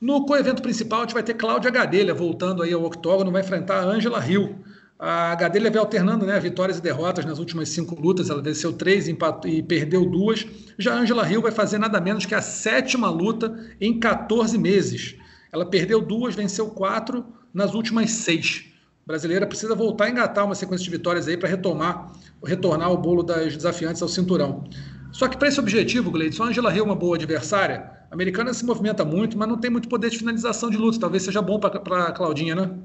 No 0.01 0.25
co-evento 0.25 0.61
principal, 0.61 0.99
a 0.99 1.01
gente 1.03 1.13
vai 1.13 1.23
ter 1.23 1.35
Cláudia 1.35 1.71
Gadelha 1.71 2.13
voltando 2.13 2.63
aí 2.63 2.73
ao 2.73 2.83
octógono, 2.83 3.31
vai 3.31 3.41
enfrentar 3.41 3.79
a 3.79 3.85
Angela 3.85 4.25
Hill. 4.25 4.59
A 4.97 5.35
Gadelha 5.35 5.69
vem 5.69 5.79
alternando 5.79 6.25
né, 6.25 6.39
vitórias 6.39 6.77
e 6.77 6.81
derrotas 6.81 7.25
nas 7.25 7.37
últimas 7.37 7.69
cinco 7.69 7.99
lutas. 7.99 8.29
Ela 8.29 8.41
venceu 8.41 8.73
três 8.73 9.07
empatou, 9.07 9.49
e 9.49 9.61
perdeu 9.61 10.05
duas. 10.05 10.45
Já 10.77 10.93
a 10.93 10.99
Angela 10.99 11.29
Hill 11.29 11.41
vai 11.41 11.51
fazer 11.51 11.77
nada 11.77 11.99
menos 12.01 12.25
que 12.25 12.33
a 12.33 12.41
sétima 12.41 13.09
luta 13.09 13.55
em 13.79 13.99
14 13.99 14.57
meses. 14.57 15.15
Ela 15.51 15.65
perdeu 15.65 16.01
duas, 16.01 16.35
venceu 16.35 16.67
quatro 16.69 17.25
nas 17.53 17.73
últimas 17.73 18.11
seis. 18.11 18.65
Brasileira 19.05 19.45
precisa 19.45 19.75
voltar 19.75 20.05
a 20.05 20.09
engatar 20.09 20.45
uma 20.45 20.55
sequência 20.55 20.83
de 20.83 20.89
vitórias 20.89 21.27
aí 21.27 21.37
para 21.37 21.47
retomar, 21.47 22.11
retornar 22.43 22.91
o 22.91 22.97
bolo 22.97 23.21
das 23.21 23.55
desafiantes 23.55 24.01
ao 24.01 24.07
cinturão. 24.07 24.63
Só 25.11 25.27
que 25.27 25.37
para 25.37 25.47
esse 25.47 25.59
objetivo, 25.59 26.09
Gleidson, 26.09 26.43
a 26.43 26.47
Angela 26.47 26.73
Hill 26.73 26.83
é 26.83 26.85
uma 26.87 26.95
boa 26.95 27.15
adversária. 27.15 27.89
A 28.09 28.13
americana 28.15 28.53
se 28.53 28.65
movimenta 28.65 29.05
muito, 29.05 29.37
mas 29.37 29.47
não 29.47 29.59
tem 29.59 29.69
muito 29.69 29.87
poder 29.87 30.09
de 30.09 30.17
finalização 30.17 30.69
de 30.71 30.77
luta. 30.77 30.99
Talvez 30.99 31.23
seja 31.23 31.41
bom 31.41 31.59
para 31.59 32.05
a 32.05 32.11
Claudinha, 32.11 32.55
né? 32.55 32.77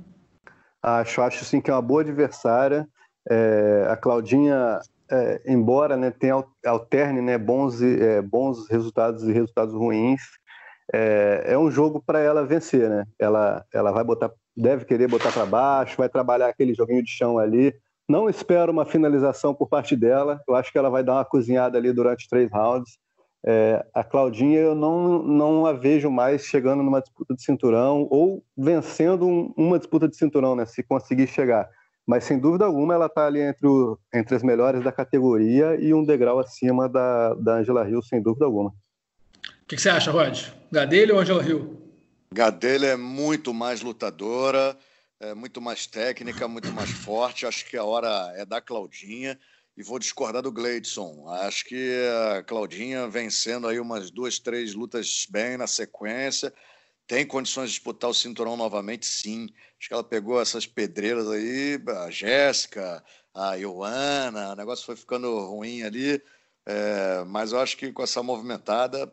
Acho, 0.83 1.23
acho 1.23 1.45
sim 1.45 1.61
que 1.61 1.71
é 1.71 1.75
uma 1.75 1.83
boa 1.83 2.03
adversária. 2.03 2.87
É, 3.29 3.87
a 3.89 3.97
Claudinha, 3.97 4.79
é, 5.11 5.41
embora 5.47 5.97
né, 5.97 6.11
tenha 6.11 6.45
alterne 6.67 7.21
né, 7.23 7.39
bons, 7.39 7.81
é, 7.83 8.21
bons 8.21 8.69
resultados 8.69 9.25
e 9.25 9.33
resultados 9.33 9.75
ruins, 9.75 10.21
é, 10.93 11.45
é 11.47 11.59
um 11.59 11.71
jogo 11.71 12.03
para 12.05 12.21
ela 12.21 12.45
vencer, 12.45 12.89
né? 12.89 13.07
Ela, 13.19 13.65
ela 13.73 13.91
vai 13.91 14.05
botar, 14.05 14.31
deve 14.61 14.85
querer 14.85 15.09
botar 15.09 15.33
para 15.33 15.47
baixo, 15.47 15.97
vai 15.97 16.09
trabalhar 16.09 16.49
aquele 16.49 16.75
joguinho 16.75 17.03
de 17.03 17.11
chão 17.11 17.39
ali. 17.39 17.75
Não 18.09 18.29
espero 18.29 18.73
uma 18.73 18.85
finalização 18.85 19.55
por 19.55 19.69
parte 19.69 19.97
dela. 19.97 20.41
Eu 20.49 20.55
acho 20.55 20.73
que 20.73 20.79
ela 20.79 20.91
vai 20.91 21.03
dar 21.03 21.15
uma 21.15 21.25
cozinhada 21.25 21.79
ali 21.79 21.93
durante 21.93 22.29
três 22.29 22.51
rounds. 22.51 22.99
É, 23.47 23.85
a 23.95 24.05
Claudinha 24.05 24.59
eu 24.59 24.75
não, 24.75 25.23
não 25.23 25.65
a 25.65 25.73
vejo 25.73 26.11
mais 26.11 26.45
chegando 26.45 26.83
numa 26.83 27.01
disputa 27.01 27.35
de 27.35 27.43
cinturão 27.43 28.07
ou 28.11 28.45
vencendo 28.57 29.27
um, 29.27 29.55
uma 29.57 29.79
disputa 29.79 30.07
de 30.09 30.17
cinturão, 30.17 30.55
né? 30.55 30.67
Se 30.67 30.83
conseguir 30.83 31.27
chegar. 31.27 31.69
Mas 32.07 32.25
sem 32.25 32.39
dúvida 32.39 32.67
alguma 32.67 32.95
ela 32.95 33.07
está 33.07 33.27
ali 33.27 33.41
entre, 33.41 33.67
o, 33.67 33.99
entre 34.13 34.35
as 34.35 34.43
melhores 34.43 34.83
da 34.83 34.93
categoria 34.93 35.77
e 35.81 35.95
um 35.95 36.05
degrau 36.05 36.39
acima 36.39 36.89
da, 36.89 37.35
da 37.35 37.55
Angela 37.55 37.89
Hill, 37.89 38.03
sem 38.03 38.21
dúvida 38.21 38.45
alguma 38.45 38.73
que, 39.71 39.77
que 39.77 39.83
você 39.83 39.89
acha, 39.89 40.11
Rod? 40.11 40.47
Gadelha 40.73 41.15
ou 41.15 41.21
Angela 41.21 41.45
Hill? 41.45 41.79
Gadelha 42.33 42.87
é 42.87 42.97
muito 42.97 43.53
mais 43.53 43.81
lutadora, 43.81 44.79
é 45.19 45.35
muito 45.35 45.61
mais 45.61 45.87
técnica, 45.87 46.47
muito 46.47 46.73
mais 46.73 46.91
forte. 46.91 47.45
Acho 47.45 47.67
que 47.67 47.77
a 47.77 47.83
hora 47.83 48.33
é 48.37 48.47
da 48.47 48.61
Claudinha. 48.61 49.39
E 49.77 49.83
vou 49.83 49.99
discordar 49.99 50.43
do 50.43 50.53
Gleidson. 50.53 51.29
Acho 51.29 51.65
que 51.65 51.99
a 52.37 52.43
Claudinha 52.45 53.09
vencendo 53.09 53.67
aí 53.67 53.81
umas 53.81 54.11
duas, 54.11 54.39
três 54.39 54.75
lutas 54.75 55.27
bem 55.29 55.57
na 55.57 55.67
sequência. 55.67 56.53
Tem 57.07 57.27
condições 57.27 57.71
de 57.71 57.77
disputar 57.77 58.09
o 58.11 58.15
cinturão 58.15 58.57
novamente, 58.57 59.07
sim. 59.07 59.49
Acho 59.79 59.89
que 59.89 59.95
ela 59.95 60.05
pegou 60.05 60.41
essas 60.41 60.67
pedreiras 60.67 61.29
aí, 61.29 61.83
a 62.05 62.11
Jéssica, 62.11 63.03
a 63.35 63.55
Ioana, 63.55 64.53
o 64.53 64.57
negócio 64.57 64.87
foi 64.87 64.95
ficando 64.95 65.37
ruim 65.47 65.83
ali. 65.83 66.23
É, 66.67 67.25
mas 67.27 67.51
eu 67.53 67.59
acho 67.59 67.77
que 67.77 67.91
com 67.91 68.03
essa 68.03 68.23
movimentada, 68.23 69.13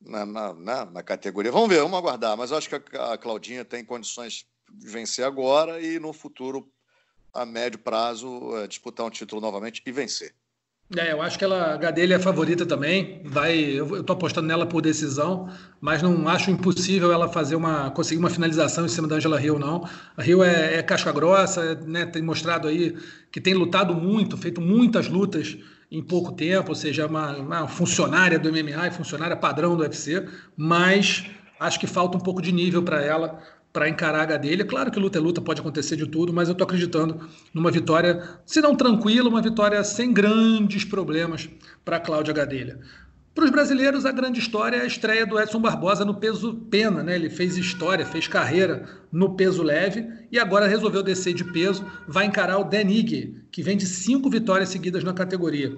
na, 0.00 0.24
na, 0.24 0.54
na, 0.54 0.84
na, 0.86 1.02
categoria. 1.02 1.52
Vamos 1.52 1.68
ver, 1.68 1.80
vamos 1.80 1.98
aguardar. 1.98 2.36
Mas 2.36 2.52
acho 2.52 2.68
que 2.68 2.96
a, 2.96 3.12
a 3.12 3.18
Claudinha 3.18 3.64
tem 3.64 3.84
condições 3.84 4.46
de 4.70 4.88
vencer 4.88 5.24
agora 5.24 5.80
e 5.80 5.98
no 5.98 6.12
futuro, 6.12 6.70
a 7.32 7.44
médio 7.44 7.78
prazo, 7.78 8.56
é, 8.56 8.66
disputar 8.66 9.06
um 9.06 9.10
título 9.10 9.40
novamente 9.40 9.82
e 9.84 9.92
vencer. 9.92 10.34
É, 10.96 11.12
eu 11.12 11.20
acho 11.20 11.38
que 11.38 11.44
ela, 11.44 11.74
a 11.74 11.76
Gadelha 11.76 12.14
é 12.14 12.18
favorita 12.18 12.64
também. 12.64 13.20
Vai, 13.22 13.58
eu 13.58 14.00
estou 14.00 14.14
apostando 14.14 14.48
nela 14.48 14.64
por 14.64 14.80
decisão, 14.80 15.50
mas 15.80 16.02
não 16.02 16.26
acho 16.26 16.50
impossível 16.50 17.12
ela 17.12 17.28
fazer 17.28 17.56
uma 17.56 17.90
conseguir 17.90 18.18
uma 18.18 18.30
finalização 18.30 18.86
em 18.86 18.88
cima 18.88 19.06
da 19.06 19.16
Angela 19.16 19.42
Hill, 19.42 19.58
não. 19.58 19.86
A 20.16 20.26
Hill 20.26 20.42
é, 20.42 20.76
é 20.76 20.82
casca 20.82 21.12
grossa, 21.12 21.74
né, 21.74 22.06
tem 22.06 22.22
mostrado 22.22 22.68
aí 22.68 22.96
que 23.30 23.38
tem 23.38 23.52
lutado 23.52 23.94
muito, 23.94 24.38
feito 24.38 24.62
muitas 24.62 25.08
lutas 25.08 25.58
em 25.90 26.02
pouco 26.02 26.32
tempo, 26.32 26.70
ou 26.70 26.74
seja, 26.74 27.06
uma, 27.06 27.36
uma 27.36 27.68
funcionária 27.68 28.38
do 28.38 28.50
MMA 28.50 28.88
e 28.88 28.90
funcionária 28.90 29.36
padrão 29.36 29.76
do 29.76 29.82
UFC, 29.82 30.26
mas 30.56 31.24
acho 31.58 31.80
que 31.80 31.86
falta 31.86 32.16
um 32.16 32.20
pouco 32.20 32.42
de 32.42 32.52
nível 32.52 32.82
para 32.82 33.02
ela 33.02 33.40
para 33.72 33.88
encarar 33.88 34.22
a 34.22 34.26
Gadelha. 34.26 34.64
Claro 34.64 34.90
que 34.90 34.98
luta 34.98 35.18
é 35.18 35.20
luta, 35.20 35.40
pode 35.40 35.60
acontecer 35.60 35.96
de 35.96 36.06
tudo, 36.06 36.32
mas 36.32 36.48
eu 36.48 36.52
estou 36.52 36.64
acreditando 36.64 37.28
numa 37.52 37.70
vitória, 37.70 38.40
se 38.44 38.60
não 38.60 38.74
tranquila, 38.74 39.28
uma 39.28 39.42
vitória 39.42 39.82
sem 39.84 40.12
grandes 40.12 40.84
problemas 40.84 41.48
para 41.84 42.00
Cláudia 42.00 42.34
Gadelha. 42.34 42.80
Para 43.38 43.44
os 43.44 43.52
brasileiros, 43.52 44.04
a 44.04 44.10
grande 44.10 44.40
história 44.40 44.78
é 44.78 44.80
a 44.80 44.84
estreia 44.84 45.24
do 45.24 45.38
Edson 45.38 45.60
Barbosa 45.60 46.04
no 46.04 46.12
peso 46.12 46.54
pena, 46.68 47.04
né? 47.04 47.14
Ele 47.14 47.30
fez 47.30 47.56
história, 47.56 48.04
fez 48.04 48.26
carreira 48.26 48.84
no 49.12 49.36
peso 49.36 49.62
leve 49.62 50.08
e 50.32 50.40
agora 50.40 50.66
resolveu 50.66 51.04
descer 51.04 51.34
de 51.34 51.44
peso, 51.44 51.86
vai 52.08 52.26
encarar 52.26 52.58
o 52.58 52.64
Denig, 52.64 53.40
que 53.52 53.62
vem 53.62 53.76
de 53.76 53.86
cinco 53.86 54.28
vitórias 54.28 54.70
seguidas 54.70 55.04
na 55.04 55.12
categoria. 55.12 55.76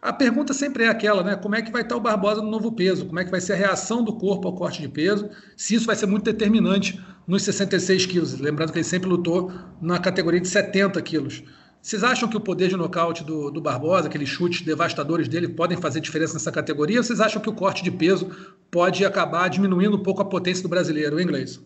A 0.00 0.12
pergunta 0.12 0.54
sempre 0.54 0.84
é 0.84 0.88
aquela, 0.88 1.24
né? 1.24 1.34
Como 1.34 1.56
é 1.56 1.62
que 1.62 1.72
vai 1.72 1.82
estar 1.82 1.96
o 1.96 2.00
Barbosa 2.00 2.42
no 2.42 2.48
novo 2.48 2.70
peso? 2.70 3.04
Como 3.04 3.18
é 3.18 3.24
que 3.24 3.30
vai 3.32 3.40
ser 3.40 3.54
a 3.54 3.56
reação 3.56 4.04
do 4.04 4.16
corpo 4.16 4.46
ao 4.46 4.54
corte 4.54 4.80
de 4.80 4.88
peso? 4.88 5.28
Se 5.56 5.74
isso 5.74 5.86
vai 5.86 5.96
ser 5.96 6.06
muito 6.06 6.22
determinante 6.22 7.04
nos 7.26 7.42
66 7.42 8.06
quilos. 8.06 8.38
Lembrando 8.38 8.70
que 8.70 8.78
ele 8.78 8.84
sempre 8.84 9.08
lutou 9.08 9.52
na 9.82 9.98
categoria 9.98 10.40
de 10.40 10.46
70 10.46 11.02
quilos. 11.02 11.42
Vocês 11.82 12.04
acham 12.04 12.28
que 12.28 12.36
o 12.36 12.40
poder 12.40 12.68
de 12.68 12.76
nocaute 12.76 13.24
do, 13.24 13.50
do 13.50 13.60
Barbosa, 13.60 14.06
aqueles 14.06 14.28
chutes 14.28 14.60
devastadores 14.60 15.28
dele, 15.28 15.48
podem 15.48 15.78
fazer 15.78 16.00
diferença 16.00 16.34
nessa 16.34 16.52
categoria? 16.52 16.98
Ou 16.98 17.02
vocês 17.02 17.20
acham 17.20 17.40
que 17.40 17.48
o 17.48 17.54
corte 17.54 17.82
de 17.82 17.90
peso 17.90 18.30
pode 18.70 19.04
acabar 19.04 19.48
diminuindo 19.48 19.96
um 19.96 20.02
pouco 20.02 20.20
a 20.20 20.24
potência 20.26 20.62
do 20.62 20.68
brasileiro, 20.68 21.18
em 21.18 21.24
inglês? 21.24 21.58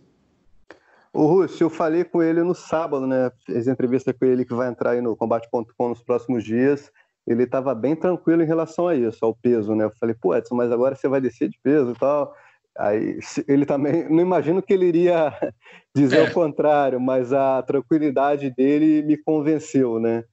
O 1.12 1.26
Rússio, 1.26 1.64
eu 1.64 1.70
falei 1.70 2.04
com 2.04 2.22
ele 2.22 2.42
no 2.42 2.54
sábado, 2.54 3.06
né? 3.06 3.30
Fiz 3.44 3.66
entrevista 3.66 4.12
com 4.12 4.24
ele 4.24 4.44
que 4.44 4.54
vai 4.54 4.68
entrar 4.68 4.90
aí 4.90 5.00
no 5.00 5.16
combate.com 5.16 5.88
nos 5.88 6.02
próximos 6.02 6.44
dias. 6.44 6.92
Ele 7.26 7.42
estava 7.42 7.74
bem 7.74 7.96
tranquilo 7.96 8.42
em 8.42 8.46
relação 8.46 8.86
a 8.86 8.94
isso, 8.94 9.24
ao 9.24 9.34
peso, 9.34 9.74
né? 9.74 9.84
Eu 9.84 9.92
falei, 9.98 10.14
pô, 10.14 10.34
Edson, 10.34 10.54
mas 10.54 10.70
agora 10.70 10.94
você 10.94 11.08
vai 11.08 11.20
descer 11.20 11.48
de 11.48 11.58
peso 11.60 11.90
e 11.90 11.94
tal. 11.94 12.34
Aí 12.76 13.18
ele 13.46 13.64
também, 13.64 14.08
não 14.08 14.20
imagino 14.20 14.60
que 14.60 14.72
ele 14.72 14.86
iria 14.86 15.32
dizer 15.94 16.18
é. 16.18 16.28
o 16.28 16.32
contrário, 16.32 17.00
mas 17.00 17.32
a 17.32 17.62
tranquilidade 17.62 18.50
dele 18.50 19.02
me 19.02 19.16
convenceu, 19.16 20.00
né? 20.00 20.24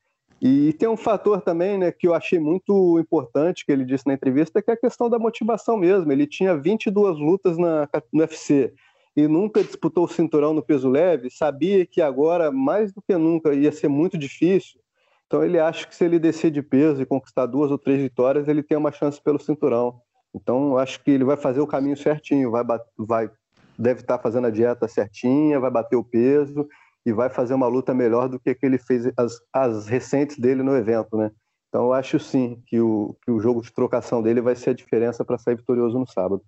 E 0.42 0.74
tem 0.74 0.90
um 0.90 0.98
fator 0.98 1.40
também, 1.40 1.78
né, 1.78 1.92
que 1.92 2.08
eu 2.08 2.16
achei 2.16 2.40
muito 2.40 2.98
importante 2.98 3.64
que 3.64 3.72
ele 3.72 3.86
disse 3.86 4.08
na 4.08 4.16
entrevista, 4.16 4.60
que 4.60 4.72
é 4.72 4.74
a 4.74 4.78
questão 4.78 5.08
da 5.08 5.20
motivação 5.20 5.78
mesmo. 5.78 6.12
Ele 6.12 6.26
tinha 6.26 6.58
22 6.58 7.20
lutas 7.20 7.60
na, 7.60 7.88
no 8.12 8.22
UFC 8.22 8.74
e 9.16 9.28
nunca 9.28 9.64
disputou 9.64 10.06
o 10.06 10.08
cinturão 10.08 10.52
no 10.52 10.64
peso 10.64 10.90
leve, 10.90 11.30
sabia 11.30 11.86
que 11.86 12.02
agora, 12.02 12.52
mais 12.52 12.92
do 12.92 13.04
que 13.04 13.16
nunca, 13.16 13.54
ia 13.54 13.72
ser 13.72 13.88
muito 13.88 14.18
difícil. 14.18 14.80
Então 15.28 15.44
ele 15.44 15.60
acha 15.60 15.86
que 15.86 15.96
se 15.96 16.04
ele 16.04 16.18
descer 16.18 16.50
de 16.50 16.62
peso 16.64 17.02
e 17.02 17.06
conquistar 17.06 17.46
duas 17.46 17.70
ou 17.70 17.78
três 17.78 18.02
vitórias, 18.02 18.48
ele 18.48 18.64
tem 18.64 18.78
uma 18.78 18.92
chance 18.92 19.22
pelo 19.22 19.40
cinturão. 19.40 20.02
Então, 20.34 20.78
acho 20.78 21.04
que 21.04 21.12
ele 21.12 21.24
vai 21.24 21.38
fazer 21.38 21.60
o 21.60 21.68
caminho 21.68 21.98
certinho, 21.98 22.52
vai, 22.52 22.64
vai 22.98 23.30
deve 23.78 24.02
estar 24.02 24.20
fazendo 24.20 24.48
a 24.48 24.52
dieta 24.52 24.88
certinha, 24.88 25.60
vai 25.60 25.72
bater 25.72 25.96
o 25.96 26.04
peso 26.04 26.68
e 27.06 27.12
vai 27.12 27.30
fazer 27.30 27.54
uma 27.54 27.68
luta 27.68 27.94
melhor 27.94 28.30
do 28.30 28.40
que, 28.40 28.54
que 28.54 28.66
ele 28.66 28.78
fez 28.78 29.12
as, 29.18 29.40
as 29.52 29.88
recentes 29.88 30.38
dele 30.38 30.62
no 30.62 30.76
evento, 30.76 31.18
né? 31.18 31.32
Então, 31.68 31.86
eu 31.86 31.94
acho 31.94 32.20
sim 32.20 32.62
que 32.68 32.80
o, 32.80 33.16
que 33.24 33.32
o 33.32 33.40
jogo 33.40 33.62
de 33.62 33.72
trocação 33.72 34.22
dele 34.22 34.42
vai 34.42 34.56
ser 34.56 34.72
a 34.72 34.74
diferença 34.74 35.24
para 35.24 35.38
sair 35.38 35.56
vitorioso 35.56 35.98
no 35.98 36.06
sábado. 36.06 36.44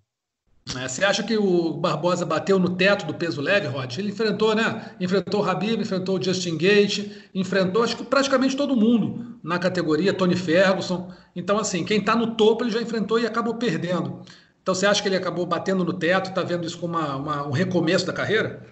É, 0.72 0.88
você 0.88 1.04
acha 1.04 1.22
que 1.22 1.36
o 1.36 1.74
Barbosa 1.74 2.24
bateu 2.24 2.58
no 2.58 2.74
teto 2.74 3.04
do 3.04 3.12
peso 3.12 3.40
leve, 3.40 3.66
Rod? 3.66 3.98
Ele 3.98 4.08
enfrentou, 4.08 4.54
né? 4.54 4.94
Enfrentou 4.98 5.42
o 5.42 5.44
Habib, 5.48 5.80
enfrentou 5.80 6.18
o 6.18 6.22
Justin 6.22 6.56
Gate, 6.56 7.10
enfrentou 7.34 7.82
acho 7.82 7.96
que 7.98 8.04
praticamente 8.04 8.56
todo 8.56 8.74
mundo 8.74 9.38
na 9.42 9.58
categoria, 9.58 10.14
Tony 10.14 10.36
Ferguson. 10.36 11.12
Então, 11.36 11.58
assim, 11.58 11.84
quem 11.84 11.98
está 11.98 12.16
no 12.16 12.34
topo 12.34 12.64
ele 12.64 12.70
já 12.70 12.80
enfrentou 12.80 13.20
e 13.20 13.26
acabou 13.26 13.54
perdendo. 13.56 14.22
Então, 14.62 14.74
você 14.74 14.86
acha 14.86 15.02
que 15.02 15.08
ele 15.08 15.16
acabou 15.16 15.44
batendo 15.44 15.84
no 15.84 15.92
teto, 15.92 16.30
está 16.30 16.42
vendo 16.42 16.66
isso 16.66 16.78
como 16.78 16.96
uma, 16.96 17.16
uma, 17.16 17.46
um 17.46 17.50
recomeço 17.50 18.06
da 18.06 18.14
carreira? 18.14 18.66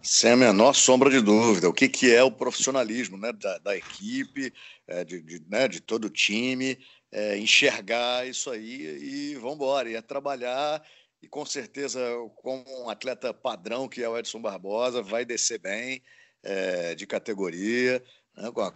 Sem 0.00 0.30
a 0.30 0.36
menor 0.36 0.74
sombra 0.74 1.10
de 1.10 1.20
dúvida. 1.20 1.68
O 1.68 1.72
que, 1.72 1.88
que 1.88 2.14
é 2.14 2.22
o 2.22 2.30
profissionalismo 2.30 3.18
né, 3.18 3.32
da, 3.32 3.58
da 3.58 3.76
equipe, 3.76 4.52
é, 4.86 5.04
de, 5.04 5.20
de, 5.20 5.42
né, 5.50 5.66
de 5.66 5.80
todo 5.80 6.04
o 6.04 6.10
time, 6.10 6.78
é, 7.10 7.36
enxergar 7.36 8.26
isso 8.26 8.50
aí 8.50 9.32
e 9.32 9.34
vamos 9.34 9.56
embora. 9.56 9.90
E 9.90 9.96
é 9.96 10.00
trabalhar 10.00 10.80
e 11.22 11.28
com 11.28 11.44
certeza, 11.44 12.00
com 12.36 12.64
um 12.66 12.88
atleta 12.88 13.34
padrão 13.34 13.88
que 13.88 14.02
é 14.02 14.08
o 14.08 14.16
Edson 14.16 14.40
Barbosa, 14.40 15.02
vai 15.02 15.24
descer 15.24 15.58
bem 15.58 16.02
é, 16.42 16.94
de 16.94 17.06
categoria, 17.06 18.02
né, 18.36 18.50
com, 18.52 18.60
a, 18.60 18.72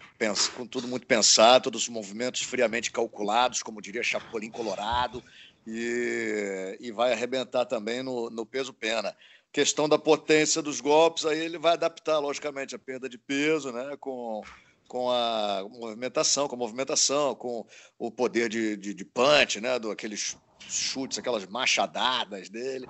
com, 0.57 0.66
tudo 0.66 0.88
muito 0.88 1.07
pensado, 1.07 1.64
todos 1.64 1.82
os 1.82 1.88
movimentos 1.88 2.43
friamente 2.43 2.90
calculados, 2.90 3.62
como 3.62 3.80
diria 3.80 4.03
Chapolin 4.03 4.51
Colorado, 4.51 5.22
e, 5.66 6.76
e 6.80 6.90
vai 6.90 7.12
arrebentar 7.12 7.64
também 7.64 8.03
no, 8.03 8.28
no 8.28 8.45
peso 8.45 8.72
pena. 8.72 9.16
Questão 9.53 9.88
da 9.88 9.99
potência 9.99 10.62
dos 10.62 10.80
golpes, 10.80 11.26
aí 11.26 11.38
ele 11.38 11.59
vai 11.59 11.74
adaptar, 11.74 12.18
logicamente, 12.18 12.74
a 12.74 12.78
perda 12.78 13.09
de 13.09 13.18
peso, 13.18 13.70
né, 13.70 13.97
com, 14.01 14.43
com 14.88 15.11
a 15.11 15.64
movimentação, 15.70 16.49
com 16.49 16.57
a 16.57 16.59
movimentação, 16.59 17.34
com 17.34 17.64
o 17.99 18.11
poder 18.11 18.49
de, 18.49 18.76
de, 18.76 18.95
de 18.95 19.05
punch, 19.05 19.61
né, 19.61 19.78
do 19.78 19.90
aqueles 19.90 20.36
chutes, 20.68 21.18
aquelas 21.18 21.46
machadadas 21.46 22.48
dele. 22.48 22.86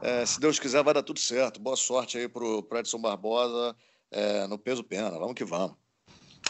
É, 0.00 0.24
se 0.24 0.40
Deus 0.40 0.58
quiser, 0.58 0.82
vai 0.82 0.94
dar 0.94 1.02
tudo 1.02 1.18
certo. 1.18 1.60
Boa 1.60 1.76
sorte 1.76 2.18
aí 2.18 2.28
pro, 2.28 2.62
pro 2.62 2.78
Edson 2.78 3.00
Barbosa 3.00 3.74
é, 4.10 4.46
no 4.46 4.58
peso 4.58 4.84
pena. 4.84 5.10
Vamos 5.10 5.34
que 5.34 5.44
vamos. 5.44 5.76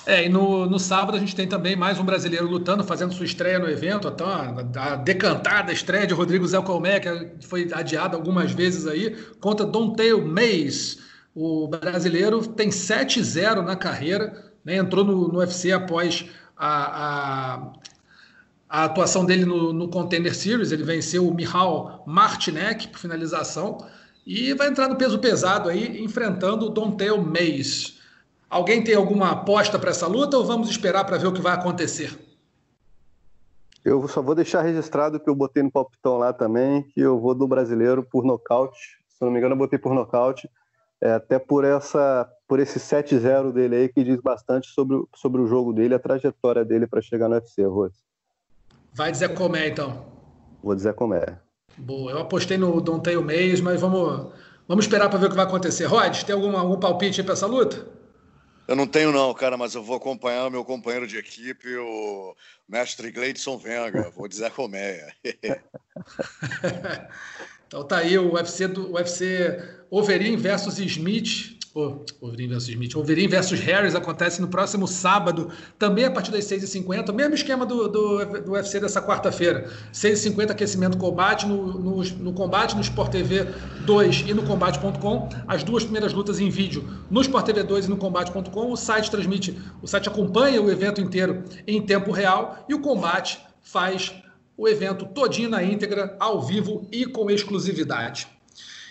É, 0.07 0.25
e 0.25 0.29
no, 0.29 0.67
no 0.67 0.79
sábado 0.79 1.17
a 1.17 1.21
gente 1.21 1.35
tem 1.35 1.47
também 1.47 1.75
mais 1.75 1.99
um 1.99 2.05
brasileiro 2.05 2.47
lutando, 2.47 2.85
fazendo 2.85 3.13
sua 3.13 3.27
estreia 3.27 3.59
no 3.59 3.69
evento, 3.69 4.09
a, 4.09 4.93
a 4.93 4.97
decantada 4.97 5.73
estreia 5.73 6.07
de 6.07 6.15
Rodrigo 6.15 6.47
Zé 6.47 6.59
que 7.39 7.47
foi 7.47 7.69
adiada 7.73 8.17
algumas 8.17 8.53
vezes 8.53 8.87
aí, 8.87 9.17
contra 9.41 9.67
Don 9.67 9.95
Tail 9.95 10.25
Mays. 10.27 10.99
O 11.35 11.69
brasileiro 11.69 12.47
tem 12.47 12.69
7-0 12.69 13.63
na 13.63 13.77
carreira, 13.77 14.53
né, 14.65 14.77
entrou 14.77 15.05
no, 15.05 15.29
no 15.29 15.39
UFC 15.39 15.73
após 15.73 16.27
a, 16.57 17.55
a 17.55 17.73
a 18.69 18.85
atuação 18.85 19.25
dele 19.25 19.45
no, 19.45 19.73
no 19.73 19.89
Contender 19.89 20.35
Series, 20.35 20.73
ele 20.73 20.83
venceu 20.83 21.27
o 21.27 21.35
Mihal 21.35 22.05
Martinek 22.07 22.89
por 22.89 22.99
finalização 22.99 23.79
e 24.27 24.53
vai 24.53 24.69
entrar 24.69 24.89
no 24.89 24.97
peso 24.97 25.19
pesado 25.19 25.71
aí, 25.71 26.03
enfrentando 26.05 26.67
o 26.67 26.69
Dontel 26.69 27.23
Mays. 27.23 27.99
Alguém 28.51 28.85
tem 28.85 28.95
alguma 28.95 29.31
aposta 29.31 29.79
para 29.79 29.91
essa 29.91 30.07
luta 30.07 30.37
ou 30.37 30.45
vamos 30.45 30.69
esperar 30.69 31.05
para 31.05 31.17
ver 31.17 31.27
o 31.27 31.33
que 31.33 31.41
vai 31.41 31.55
acontecer? 31.55 32.19
Eu 33.85 34.07
só 34.07 34.21
vou 34.21 34.35
deixar 34.35 34.61
registrado 34.61 35.19
que 35.19 35.31
eu 35.31 35.35
botei 35.35 35.63
no 35.63 35.71
palpitão 35.71 36.19
lá 36.19 36.33
também, 36.33 36.83
que 36.83 37.01
eu 37.01 37.19
vou 37.19 37.35
do 37.35 37.49
brasileiro 37.49 38.03
por 38.03 38.25
nocaute. 38.25 38.99
Se 39.09 39.25
não 39.25 39.31
me 39.31 39.39
engano, 39.39 39.55
eu 39.55 39.59
botei 39.59 39.79
por 39.79 39.95
nocaute. 39.95 40.49
É, 41.01 41.13
até 41.13 41.39
por 41.39 41.65
essa 41.65 42.29
por 42.47 42.59
esse 42.59 42.79
7-0 42.79 43.53
dele 43.53 43.77
aí, 43.77 43.89
que 43.89 44.03
diz 44.03 44.21
bastante 44.21 44.69
sobre, 44.69 45.03
sobre 45.15 45.41
o 45.41 45.47
jogo 45.47 45.73
dele, 45.73 45.95
a 45.95 45.99
trajetória 45.99 46.65
dele 46.65 46.87
para 46.87 47.03
chegar 47.03 47.29
no 47.29 47.35
UFC, 47.35 47.63
Rose. 47.65 47.99
Vai 48.99 49.13
dizer 49.13 49.33
como 49.33 49.55
é, 49.55 49.69
então. 49.69 50.05
Vou 50.61 50.75
dizer 50.75 50.93
como 50.93 51.15
é. 51.15 51.39
Boa, 51.77 52.11
eu 52.11 52.19
apostei 52.19 52.59
no 52.59 52.81
Donteio 52.81 53.23
Meios, 53.23 53.61
mas 53.61 53.81
vamos, 53.81 54.33
vamos 54.67 54.87
esperar 54.87 55.09
para 55.09 55.21
ver 55.21 55.27
o 55.27 55.31
que 55.31 55.37
vai 55.37 55.45
acontecer. 55.45 55.85
Rod, 55.85 56.25
tem 56.25 56.35
algum, 56.35 56.57
algum 56.57 56.81
palpite 56.81 57.21
aí 57.21 57.25
para 57.25 57.35
essa 57.35 57.47
luta? 57.47 57.87
Eu 58.67 58.75
não 58.75 58.89
tenho 58.89 59.13
não, 59.13 59.33
cara, 59.35 59.57
mas 59.57 59.77
eu 59.77 59.85
vou 59.85 59.97
acompanhar 59.97 60.49
o 60.49 60.51
meu 60.51 60.65
companheiro 60.65 61.07
de 61.07 61.17
equipe, 61.17 61.77
o 61.77 62.35
mestre 62.69 63.13
Gleidson 63.13 63.57
Venga. 63.57 64.11
Vou 64.11 64.27
dizer 64.27 64.51
como 64.51 64.75
é. 64.75 65.13
então 67.69 67.85
tá 67.85 67.99
aí 67.99 68.19
o 68.19 68.33
UFC, 68.33 68.67
do, 68.67 68.95
UFC 68.95 69.63
Overeem 69.93 70.37
versus 70.37 70.81
Smith 70.81 71.57
Oh, 71.81 72.05
Wolverine 72.21 72.49
versus 72.49 72.69
Smith. 72.71 72.93
Wolverine 72.95 73.29
versus 73.29 73.61
Harris 73.61 73.95
acontece 73.95 74.41
no 74.41 74.49
próximo 74.49 74.89
sábado, 74.89 75.49
também 75.79 76.07
a 76.07 76.11
partir 76.11 76.33
das 76.33 76.45
6h50, 76.47 77.15
mesmo 77.15 77.37
esquema 77.37 77.65
do, 77.65 77.87
do, 77.87 78.41
do 78.41 78.51
UFC 78.51 78.81
dessa 78.81 79.01
quarta-feira. 79.01 79.71
6h50 79.93 80.51
aquecimento 80.51 80.99
combate 80.99 81.47
no, 81.47 81.79
no, 81.79 82.03
no, 82.03 82.33
combate 82.33 82.75
no 82.75 82.81
Sport 82.81 83.13
TV 83.13 83.47
2 83.87 84.25
e 84.27 84.35
no 84.35 84.43
combate.com. 84.43 85.29
As 85.47 85.63
duas 85.63 85.85
primeiras 85.85 86.13
lutas 86.13 86.41
em 86.41 86.51
vídeo 86.51 86.85
no 87.09 87.21
Sport 87.21 87.47
TV 87.47 87.63
2 87.63 87.87
e 87.87 87.91
no 87.91 87.97
combate.com. 87.97 88.73
O 88.73 88.77
site 88.77 89.09
transmite, 89.09 89.57
o 89.81 89.87
site 89.87 90.09
acompanha 90.09 90.61
o 90.61 90.69
evento 90.69 91.01
inteiro 91.01 91.45
em 91.65 91.81
tempo 91.81 92.11
real 92.11 92.67
e 92.69 92.75
o 92.75 92.81
combate 92.81 93.39
faz 93.63 94.13
o 94.57 94.67
evento 94.67 95.07
todinho 95.07 95.49
na 95.49 95.63
íntegra, 95.63 96.17
ao 96.19 96.43
vivo 96.43 96.89
e 96.91 97.07
com 97.07 97.31
exclusividade. 97.31 98.38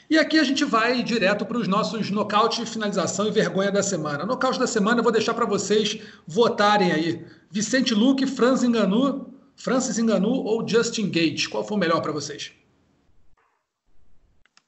E 0.09 0.17
aqui 0.17 0.39
a 0.39 0.43
gente 0.43 0.63
vai 0.63 1.03
direto 1.03 1.45
para 1.45 1.57
os 1.57 1.67
nossos 1.67 2.09
nocaute, 2.09 2.65
finalização 2.65 3.27
e 3.27 3.31
vergonha 3.31 3.69
da 3.71 3.83
semana. 3.83 4.25
Nocaute 4.25 4.57
da 4.57 4.67
semana 4.67 4.99
eu 4.99 5.03
vou 5.03 5.11
deixar 5.11 5.33
para 5.33 5.45
vocês 5.45 5.99
votarem 6.25 6.93
aí. 6.93 7.25
Vicente 7.51 7.93
Luque, 7.93 8.25
Francis 8.25 8.63
Enganu, 8.63 9.33
Francis 9.55 9.99
Enganu 9.99 10.29
ou 10.29 10.65
Justin 10.65 11.09
Gate? 11.09 11.49
Qual 11.49 11.63
foi 11.63 11.75
o 11.75 11.79
melhor 11.79 12.01
para 12.01 12.13
vocês? 12.13 12.53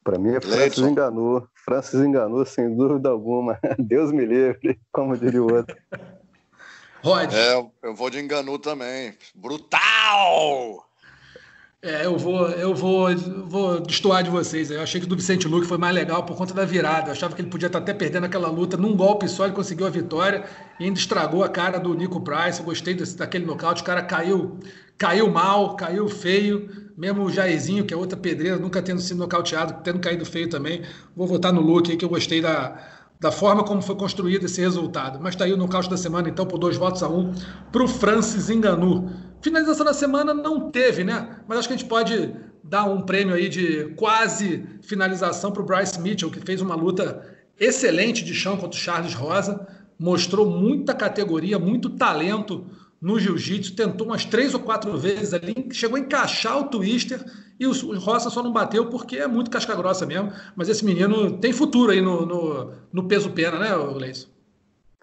Para 0.04 0.18
mim 0.18 0.34
é 0.34 0.42
Francis 0.42 0.80
Enganu. 0.80 1.48
Francis 1.54 2.02
Enganu, 2.02 2.46
sem 2.46 2.76
dúvida 2.76 3.10
alguma. 3.10 3.58
Deus 3.80 4.12
me 4.12 4.26
livre, 4.26 4.78
como 4.92 5.16
diria 5.18 5.42
o 5.42 5.54
outro. 5.54 5.78
Rod. 7.02 7.32
É, 7.34 7.66
eu 7.84 7.96
vou 7.96 8.10
de 8.10 8.20
Enganu 8.20 8.60
também. 8.60 9.14
Brutal! 9.34 10.89
É, 11.82 12.06
eu 12.06 12.18
vou, 12.18 12.46
eu 12.50 12.76
vou, 12.76 13.08
vou 13.48 13.80
destoar 13.80 14.22
de 14.22 14.30
vocês. 14.30 14.70
Eu 14.70 14.82
achei 14.82 15.00
que 15.00 15.06
o 15.06 15.10
do 15.10 15.16
Vicente 15.16 15.48
Luque 15.48 15.66
foi 15.66 15.78
mais 15.78 15.96
legal 15.96 16.24
por 16.26 16.36
conta 16.36 16.54
da 16.54 16.66
virada. 16.66 17.08
Eu 17.08 17.12
achava 17.14 17.34
que 17.34 17.42
ele 17.42 17.50
podia 17.50 17.68
estar 17.68 17.80
até 17.80 17.94
perdendo 17.94 18.26
aquela 18.26 18.50
luta 18.50 18.76
num 18.76 18.96
golpe 18.98 19.30
só, 19.30 19.46
ele 19.46 19.54
conseguiu 19.54 19.88
a 19.88 19.90
vitória 19.90 20.44
e 20.78 20.84
ainda 20.84 21.00
estragou 21.00 21.42
a 21.42 21.48
cara 21.48 21.80
do 21.80 21.94
Nico 21.94 22.20
Price. 22.20 22.60
Eu 22.60 22.66
gostei 22.66 22.94
desse, 22.94 23.16
daquele 23.16 23.46
nocaute. 23.46 23.82
O 23.82 23.86
cara 23.86 24.04
caiu, 24.04 24.60
caiu 24.98 25.32
mal, 25.32 25.78
caiu 25.78 26.10
feio. 26.10 26.70
Mesmo 26.98 27.24
o 27.24 27.32
Jairzinho, 27.32 27.86
que 27.86 27.94
é 27.94 27.98
outra 27.98 28.18
pedreira, 28.18 28.58
nunca 28.58 28.82
tendo 28.82 29.00
sido 29.00 29.18
nocauteado, 29.20 29.82
tendo 29.82 30.00
caído 30.00 30.26
feio 30.26 30.50
também. 30.50 30.84
Vou 31.16 31.28
votar 31.28 31.54
no 31.54 31.62
Luke 31.62 31.90
aí, 31.90 31.96
que 31.96 32.04
eu 32.04 32.10
gostei 32.10 32.42
da, 32.42 32.78
da 33.22 33.32
forma 33.32 33.64
como 33.64 33.82
foi 33.82 33.96
construído 33.96 34.48
esse 34.48 34.60
resultado. 34.60 35.18
Mas 35.22 35.34
está 35.34 35.46
aí 35.46 35.54
o 35.54 35.58
nocaute 35.58 35.90
da 35.90 35.96
semana, 35.96 36.28
então, 36.28 36.46
por 36.46 36.58
dois 36.58 36.76
votos 36.76 37.02
a 37.02 37.08
um, 37.08 37.34
para 37.72 37.84
o 37.84 37.88
Francis 37.88 38.50
Enganu. 38.50 39.29
Finalização 39.42 39.86
da 39.86 39.94
semana 39.94 40.34
não 40.34 40.70
teve, 40.70 41.04
né? 41.04 41.38
Mas 41.48 41.60
acho 41.60 41.68
que 41.68 41.74
a 41.74 41.78
gente 41.78 41.88
pode 41.88 42.34
dar 42.64 42.86
um 42.86 43.02
prêmio 43.02 43.34
aí 43.34 43.48
de 43.48 43.86
quase 43.96 44.66
finalização 44.82 45.52
para 45.52 45.62
o 45.62 45.66
Bryce 45.66 46.00
Mitchell, 46.00 46.30
que 46.30 46.42
fez 46.42 46.62
uma 46.62 46.76
luta 46.76 47.38
excelente 47.60 48.24
de 48.24 48.34
chão 48.34 48.58
contra 48.58 48.78
o 48.78 48.82
Charles 48.82 49.14
Rosa, 49.14 49.68
mostrou 49.98 50.50
muita 50.50 50.94
categoria, 50.94 51.58
muito 51.58 51.90
talento 51.90 52.66
no 53.02 53.18
jiu-jitsu, 53.18 53.76
tentou 53.76 54.08
umas 54.08 54.26
três 54.26 54.54
ou 54.54 54.60
quatro 54.60 54.98
vezes 54.98 55.34
ali, 55.34 55.70
chegou 55.72 55.98
a 55.98 56.02
encaixar 56.02 56.60
o 56.60 56.66
twister 56.66 57.24
e 57.58 57.66
o, 57.66 57.72
Rosa 57.98 58.30
só 58.30 58.44
não 58.44 58.52
bateu 58.52 58.88
porque 58.88 59.18
é 59.18 59.28
muito 59.28 59.50
casca 59.50 59.76
grossa 59.76 60.06
mesmo. 60.06 60.32
Mas 60.56 60.68
esse 60.68 60.84
menino 60.84 61.38
tem 61.38 61.54
futuro 61.54 61.92
aí 61.92 62.02
no, 62.02 62.26
no, 62.26 62.74
no 62.92 63.08
peso 63.08 63.32
pena, 63.32 63.58
né, 63.58 63.70
Gleison? 63.94 64.28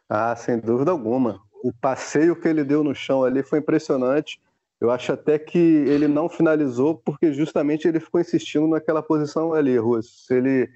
Ah, 0.09 0.37
sem 0.37 0.61
dúvida 0.61 0.91
alguma 0.91 1.41
o 1.67 1.73
passeio 1.73 2.37
que 2.37 2.47
ele 2.47 2.63
deu 2.63 2.85
no 2.85 2.95
chão 2.95 3.25
ali 3.25 3.43
foi 3.43 3.59
impressionante. 3.59 4.41
Eu 4.81 4.89
acho 4.89 5.11
até 5.13 5.37
que 5.37 5.59
ele 5.59 6.07
não 6.07 6.29
finalizou 6.29 6.95
porque 6.95 7.33
justamente 7.33 7.89
ele 7.89 7.99
ficou 7.99 8.21
insistindo 8.21 8.69
naquela 8.69 9.03
posição 9.03 9.53
ali, 9.53 9.77
Russo. 9.77 10.27
Se 10.27 10.35
ele 10.35 10.69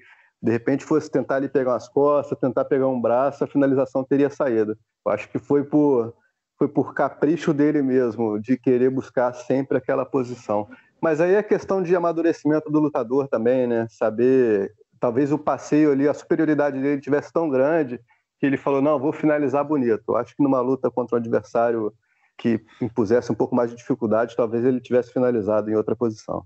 de 0.43 0.51
repente 0.51 0.83
fosse 0.83 1.09
tentar 1.09 1.35
ali 1.35 1.47
pegar 1.47 1.71
umas 1.71 1.87
costas, 1.87 2.37
tentar 2.37 2.65
pegar 2.65 2.87
um 2.87 2.99
braço, 2.99 3.41
a 3.41 3.47
finalização 3.47 4.03
teria 4.03 4.29
saído. 4.29 4.77
Eu 5.05 5.11
acho 5.13 5.29
que 5.29 5.39
foi 5.39 5.63
por 5.63 6.13
foi 6.57 6.67
por 6.67 6.93
capricho 6.93 7.53
dele 7.53 7.81
mesmo 7.81 8.37
de 8.37 8.57
querer 8.57 8.89
buscar 8.89 9.33
sempre 9.33 9.77
aquela 9.77 10.05
posição. 10.05 10.67
Mas 11.01 11.21
aí 11.21 11.35
é 11.35 11.41
questão 11.41 11.81
de 11.81 11.95
amadurecimento 11.95 12.69
do 12.69 12.79
lutador 12.81 13.29
também, 13.29 13.65
né? 13.65 13.87
Saber, 13.89 14.73
talvez 14.99 15.31
o 15.31 15.39
passeio 15.39 15.91
ali, 15.91 16.07
a 16.07 16.13
superioridade 16.13 16.79
dele 16.79 17.01
tivesse 17.01 17.31
tão 17.31 17.49
grande 17.49 17.99
que 18.41 18.45
ele 18.47 18.57
falou: 18.57 18.81
não, 18.81 18.99
vou 18.99 19.13
finalizar 19.13 19.63
bonito. 19.63 20.15
Acho 20.15 20.35
que 20.35 20.43
numa 20.43 20.59
luta 20.59 20.89
contra 20.89 21.15
um 21.15 21.19
adversário 21.19 21.93
que 22.35 22.59
impusesse 22.81 23.31
um 23.31 23.35
pouco 23.35 23.55
mais 23.55 23.69
de 23.69 23.77
dificuldade, 23.77 24.35
talvez 24.35 24.65
ele 24.65 24.81
tivesse 24.81 25.13
finalizado 25.13 25.69
em 25.69 25.75
outra 25.75 25.95
posição. 25.95 26.43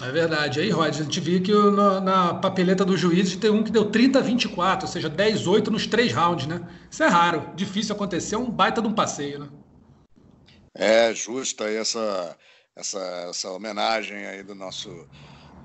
É 0.00 0.10
verdade. 0.10 0.60
Aí, 0.60 0.70
Rod, 0.70 0.88
a 0.88 1.02
gente 1.02 1.20
viu 1.20 1.42
que 1.42 1.52
na, 1.52 2.00
na 2.00 2.34
papeleta 2.34 2.84
do 2.84 2.96
juiz 2.96 3.34
tem 3.34 3.50
um 3.50 3.64
que 3.64 3.72
deu 3.72 3.90
30 3.90 4.20
a 4.20 4.22
24, 4.22 4.86
ou 4.86 4.92
seja, 4.92 5.08
10 5.08 5.48
8 5.48 5.70
nos 5.72 5.88
três 5.88 6.12
rounds, 6.12 6.46
né? 6.46 6.66
Isso 6.88 7.02
é 7.02 7.08
raro, 7.08 7.50
difícil 7.54 7.94
acontecer, 7.94 8.36
é 8.36 8.38
um 8.38 8.50
baita 8.50 8.80
de 8.80 8.86
um 8.86 8.92
passeio, 8.92 9.40
né? 9.40 9.48
É 10.72 11.14
justa 11.14 11.64
essa, 11.64 12.36
essa, 12.76 12.98
essa 13.28 13.50
homenagem 13.50 14.24
aí 14.26 14.42
do 14.42 14.54
nosso 14.54 15.08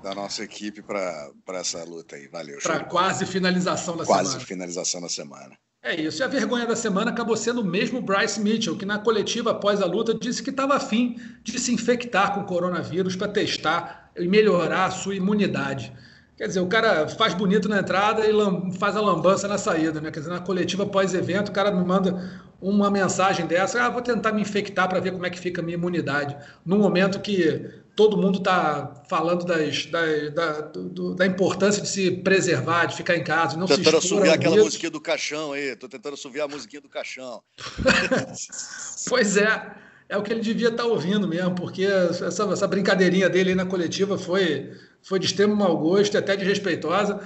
da 0.02 0.14
nossa 0.14 0.42
equipe 0.42 0.82
para 0.82 1.32
essa 1.58 1.84
luta 1.84 2.16
aí. 2.16 2.28
Valeu. 2.28 2.58
Para 2.62 2.84
quase 2.84 3.26
finalização 3.26 3.96
da 3.96 4.04
quase 4.04 4.22
semana. 4.22 4.34
Quase 4.36 4.46
finalização 4.46 5.00
da 5.00 5.08
semana. 5.08 5.56
É 5.82 5.98
isso. 5.98 6.20
E 6.20 6.24
a 6.24 6.28
vergonha 6.28 6.66
da 6.66 6.76
semana 6.76 7.10
acabou 7.10 7.36
sendo 7.36 7.62
o 7.62 7.64
mesmo 7.64 8.02
Bryce 8.02 8.38
Mitchell, 8.40 8.76
que 8.76 8.84
na 8.84 8.98
coletiva 8.98 9.52
após 9.52 9.80
a 9.80 9.86
luta 9.86 10.12
disse 10.12 10.42
que 10.42 10.50
estava 10.50 10.74
afim 10.76 11.18
de 11.42 11.58
se 11.58 11.72
infectar 11.72 12.34
com 12.34 12.40
o 12.40 12.44
coronavírus 12.44 13.16
para 13.16 13.28
testar 13.28 14.10
e 14.16 14.28
melhorar 14.28 14.86
a 14.86 14.90
sua 14.90 15.14
imunidade. 15.14 15.92
Quer 16.36 16.48
dizer, 16.48 16.60
o 16.60 16.66
cara 16.66 17.08
faz 17.08 17.34
bonito 17.34 17.68
na 17.68 17.80
entrada 17.80 18.26
e 18.26 18.32
faz 18.78 18.96
a 18.96 19.00
lambança 19.00 19.46
na 19.46 19.56
saída, 19.56 20.00
né? 20.00 20.10
Quer 20.10 20.20
dizer, 20.20 20.32
na 20.32 20.40
coletiva 20.40 20.86
pós-evento, 20.86 21.48
o 21.48 21.52
cara 21.52 21.70
me 21.70 21.84
manda 21.84 22.42
uma 22.60 22.90
mensagem 22.90 23.46
dessa, 23.46 23.82
ah, 23.82 23.88
vou 23.88 24.02
tentar 24.02 24.32
me 24.32 24.42
infectar 24.42 24.88
para 24.88 25.00
ver 25.00 25.12
como 25.12 25.24
é 25.24 25.30
que 25.30 25.40
fica 25.40 25.60
a 25.60 25.64
minha 25.64 25.76
imunidade. 25.76 26.36
No 26.64 26.78
momento 26.78 27.20
que 27.20 27.70
todo 27.96 28.16
mundo 28.16 28.38
está 28.38 29.02
falando 29.08 29.44
das, 29.44 29.86
da, 29.86 30.28
da, 30.30 30.60
do, 30.62 31.14
da, 31.14 31.26
importância 31.26 31.82
de 31.82 31.88
se 31.88 32.10
preservar, 32.10 32.86
de 32.86 32.96
ficar 32.96 33.16
em 33.16 33.24
casa, 33.24 33.56
não 33.56 33.66
tentando 33.66 34.00
se 34.00 34.08
Tentando 34.08 34.30
aquela 34.30 34.56
musiquinha 34.56 34.90
do 34.90 35.00
caixão 35.00 35.52
aí, 35.52 35.74
tô 35.76 35.88
tentando 35.88 36.16
subir 36.16 36.40
a 36.40 36.48
musiquinha 36.48 36.80
do 36.80 36.88
caixão. 36.88 37.42
pois 39.08 39.36
é, 39.36 39.70
é 40.08 40.16
o 40.16 40.22
que 40.22 40.32
ele 40.32 40.40
devia 40.40 40.68
estar 40.68 40.84
tá 40.84 40.88
ouvindo 40.88 41.26
mesmo, 41.26 41.54
porque 41.54 41.84
essa, 41.84 42.44
essa 42.44 42.66
brincadeirinha 42.66 43.28
dele 43.28 43.50
aí 43.50 43.56
na 43.56 43.66
coletiva 43.66 44.18
foi, 44.18 44.72
foi 45.02 45.18
de 45.18 45.26
extremo 45.26 45.54
mau 45.54 45.76
gosto 45.76 46.14
e 46.14 46.18
até 46.18 46.36
desrespeitosa 46.36 47.20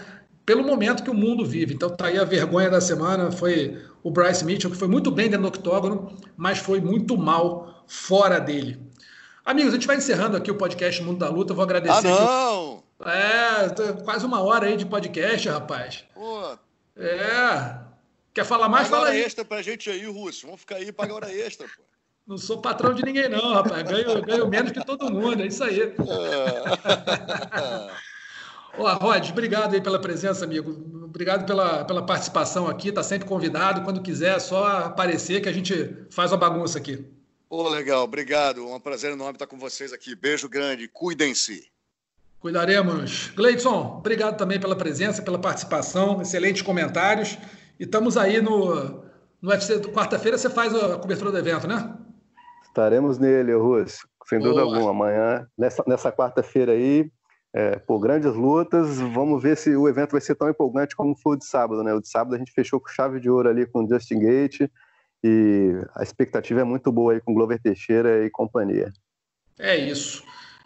pelo 0.45 0.62
momento 0.62 1.03
que 1.03 1.11
o 1.11 1.14
mundo 1.14 1.45
vive. 1.45 1.74
Então 1.74 1.90
tá 1.90 2.07
aí 2.07 2.18
a 2.18 2.24
vergonha 2.24 2.70
da 2.70 2.80
semana, 2.80 3.32
foi 3.32 3.82
o 4.03 4.11
Bryce 4.11 4.45
Mitchell, 4.45 4.70
que 4.70 4.76
foi 4.76 4.88
muito 4.88 5.11
bem 5.11 5.28
dentro 5.28 5.42
do 5.42 5.49
octógono, 5.49 6.16
mas 6.36 6.59
foi 6.59 6.80
muito 6.80 7.16
mal 7.16 7.84
fora 7.86 8.38
dele. 8.38 8.80
Amigos, 9.45 9.72
a 9.72 9.76
gente 9.76 9.86
vai 9.86 9.97
encerrando 9.97 10.36
aqui 10.36 10.51
o 10.51 10.57
podcast 10.57 11.03
Mundo 11.03 11.18
da 11.18 11.28
Luta. 11.28 11.53
Eu 11.53 11.57
vou 11.57 11.64
agradecer. 11.64 12.09
Ah, 12.09 12.11
não! 12.11 12.82
Aqui. 13.01 13.82
É, 13.82 13.92
quase 14.03 14.24
uma 14.24 14.40
hora 14.40 14.66
aí 14.66 14.76
de 14.76 14.86
podcast, 14.86 15.49
rapaz. 15.49 16.05
Pô. 16.14 16.57
É. 16.97 17.78
Quer 18.32 18.45
falar 18.45 18.68
mais? 18.68 18.88
Paga 18.88 18.97
Fala 18.97 19.09
hora 19.09 19.16
aí. 19.16 19.22
extra 19.22 19.45
pra 19.45 19.61
gente 19.61 19.90
aí, 19.90 20.07
Russo. 20.07 20.47
Vamos 20.47 20.61
ficar 20.61 20.76
aí 20.76 20.88
e 20.88 20.92
paga 20.92 21.14
hora 21.14 21.32
extra, 21.32 21.66
pô. 21.66 21.82
Não 22.26 22.38
sou 22.38 22.62
patrão 22.62 22.95
de 22.95 23.05
ninguém, 23.05 23.28
não, 23.28 23.53
rapaz. 23.53 23.82
Ganho, 23.82 24.22
ganho 24.22 24.49
menos 24.49 24.72
que 24.72 24.82
todo 24.82 25.12
mundo, 25.12 25.42
é 25.42 25.47
isso 25.47 25.62
aí. 25.62 25.82
É. 25.82 25.92
Ó, 28.79 28.93
Rod, 28.95 29.31
obrigado 29.31 29.75
aí 29.75 29.81
pela 29.81 30.01
presença, 30.01 30.45
amigo. 30.45 30.70
Obrigado 31.05 31.47
pela, 31.47 31.85
pela 31.85 32.05
participação 32.05 32.66
aqui. 32.66 32.91
Tá 32.91 33.03
sempre 33.03 33.29
convidado. 33.29 33.83
Quando 33.83 34.03
quiser, 34.03 34.37
é 34.37 34.41
só 34.41 34.66
aparecer 34.87 35.41
que 35.41 35.49
a 35.49 35.53
gente 35.53 35.97
faz 36.11 36.33
a 36.33 36.37
bagunça 36.37 36.79
aqui. 36.79 37.05
Ô, 37.49 37.68
legal, 37.68 38.03
obrigado. 38.03 38.66
Um 38.66 38.81
prazer 38.81 39.12
enorme 39.12 39.35
estar 39.35 39.47
com 39.47 39.57
vocês 39.57 39.93
aqui. 39.93 40.16
Beijo 40.16 40.49
grande, 40.49 40.89
cuidem-se. 40.89 41.68
Cuidaremos. 42.41 43.31
Gleidson, 43.35 43.97
obrigado 43.99 44.37
também 44.37 44.59
pela 44.59 44.77
presença, 44.77 45.22
pela 45.22 45.39
participação, 45.39 46.20
excelentes 46.20 46.62
comentários. 46.62 47.39
E 47.79 47.85
estamos 47.85 48.16
aí 48.16 48.43
no, 48.43 49.05
no 49.41 49.51
UFC. 49.51 49.79
Quarta-feira 49.81 50.37
você 50.37 50.51
faz 50.51 50.75
a 50.75 50.99
cobertura 50.99 51.31
do 51.31 51.39
evento, 51.39 51.66
né? 51.68 51.97
Estaremos 52.64 53.18
nele, 53.18 53.55
Russo. 53.55 54.07
Sem 54.27 54.41
dúvida 54.41 54.62
Boa. 54.62 54.75
alguma. 54.75 54.91
Amanhã, 54.91 55.47
nessa, 55.57 55.85
nessa 55.87 56.11
quarta-feira 56.11 56.72
aí, 56.72 57.09
é, 57.55 57.77
por 57.77 58.01
grandes 58.01 58.35
lutas. 58.35 58.99
Vamos 58.99 59.41
ver 59.41 59.57
se 59.57 59.75
o 59.77 59.89
evento 59.89 60.13
vai 60.13 60.21
ser 60.21 60.35
tão 60.35 60.51
empolgante 60.51 60.97
como 60.97 61.17
foi 61.17 61.37
o 61.37 61.39
de 61.39 61.47
sábado, 61.47 61.85
né? 61.85 61.95
O 61.95 62.01
de 62.01 62.09
sábado 62.09 62.35
a 62.35 62.39
gente 62.39 62.53
fechou 62.53 62.81
com 62.81 62.89
chave 62.89 63.21
de 63.21 63.31
ouro 63.31 63.49
ali 63.49 63.65
com 63.65 63.85
o 63.85 63.89
Justin 63.89 64.19
Gate 64.19 64.69
e 65.23 65.73
a 65.95 66.03
expectativa 66.03 66.61
é 66.61 66.65
muito 66.65 66.91
boa 66.91 67.13
aí 67.13 67.21
com 67.21 67.33
Glover 67.33 67.61
Teixeira 67.63 68.27
e 68.27 68.31
companhia. 68.31 68.93
É 69.59 69.77
isso. 69.77 70.25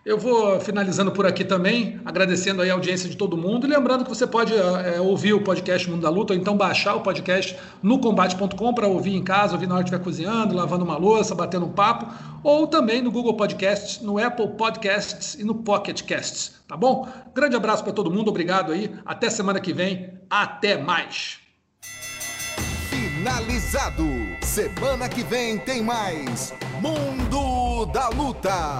Eu 0.08 0.16
vou 0.16 0.58
finalizando 0.58 1.12
por 1.12 1.26
aqui 1.26 1.44
também, 1.44 2.00
agradecendo 2.02 2.62
aí 2.62 2.70
a 2.70 2.72
audiência 2.72 3.10
de 3.10 3.14
todo 3.14 3.36
mundo 3.36 3.66
e 3.66 3.68
lembrando 3.68 4.04
que 4.04 4.08
você 4.08 4.26
pode 4.26 4.54
é, 4.54 4.98
ouvir 4.98 5.34
o 5.34 5.42
podcast 5.42 5.90
Mundo 5.90 6.00
da 6.00 6.08
Luta 6.08 6.32
ou 6.32 6.38
então 6.38 6.56
baixar 6.56 6.94
o 6.94 7.02
podcast 7.02 7.54
no 7.82 7.98
combate.com 7.98 8.72
para 8.72 8.86
ouvir 8.86 9.14
em 9.14 9.22
casa, 9.22 9.52
ouvir 9.52 9.66
na 9.66 9.74
hora 9.74 9.84
que 9.84 9.90
estiver 9.90 10.02
cozinhando, 10.02 10.56
lavando 10.56 10.82
uma 10.82 10.96
louça, 10.96 11.34
batendo 11.34 11.66
um 11.66 11.72
papo, 11.72 12.10
ou 12.42 12.66
também 12.66 13.02
no 13.02 13.10
Google 13.10 13.36
Podcasts, 13.36 14.00
no 14.00 14.16
Apple 14.16 14.48
Podcasts 14.56 15.34
e 15.34 15.44
no 15.44 15.56
Pocket 15.56 16.00
Casts, 16.04 16.54
tá 16.66 16.74
bom? 16.74 17.06
Grande 17.34 17.56
abraço 17.56 17.84
para 17.84 17.92
todo 17.92 18.10
mundo, 18.10 18.28
obrigado 18.28 18.72
aí, 18.72 18.90
até 19.04 19.28
semana 19.28 19.60
que 19.60 19.74
vem, 19.74 20.14
até 20.30 20.78
mais. 20.78 21.38
Finalizado. 22.88 24.06
Semana 24.40 25.06
que 25.06 25.22
vem 25.22 25.58
tem 25.58 25.82
mais 25.82 26.54
Mundo 26.80 27.84
da 27.92 28.08
Luta. 28.08 28.78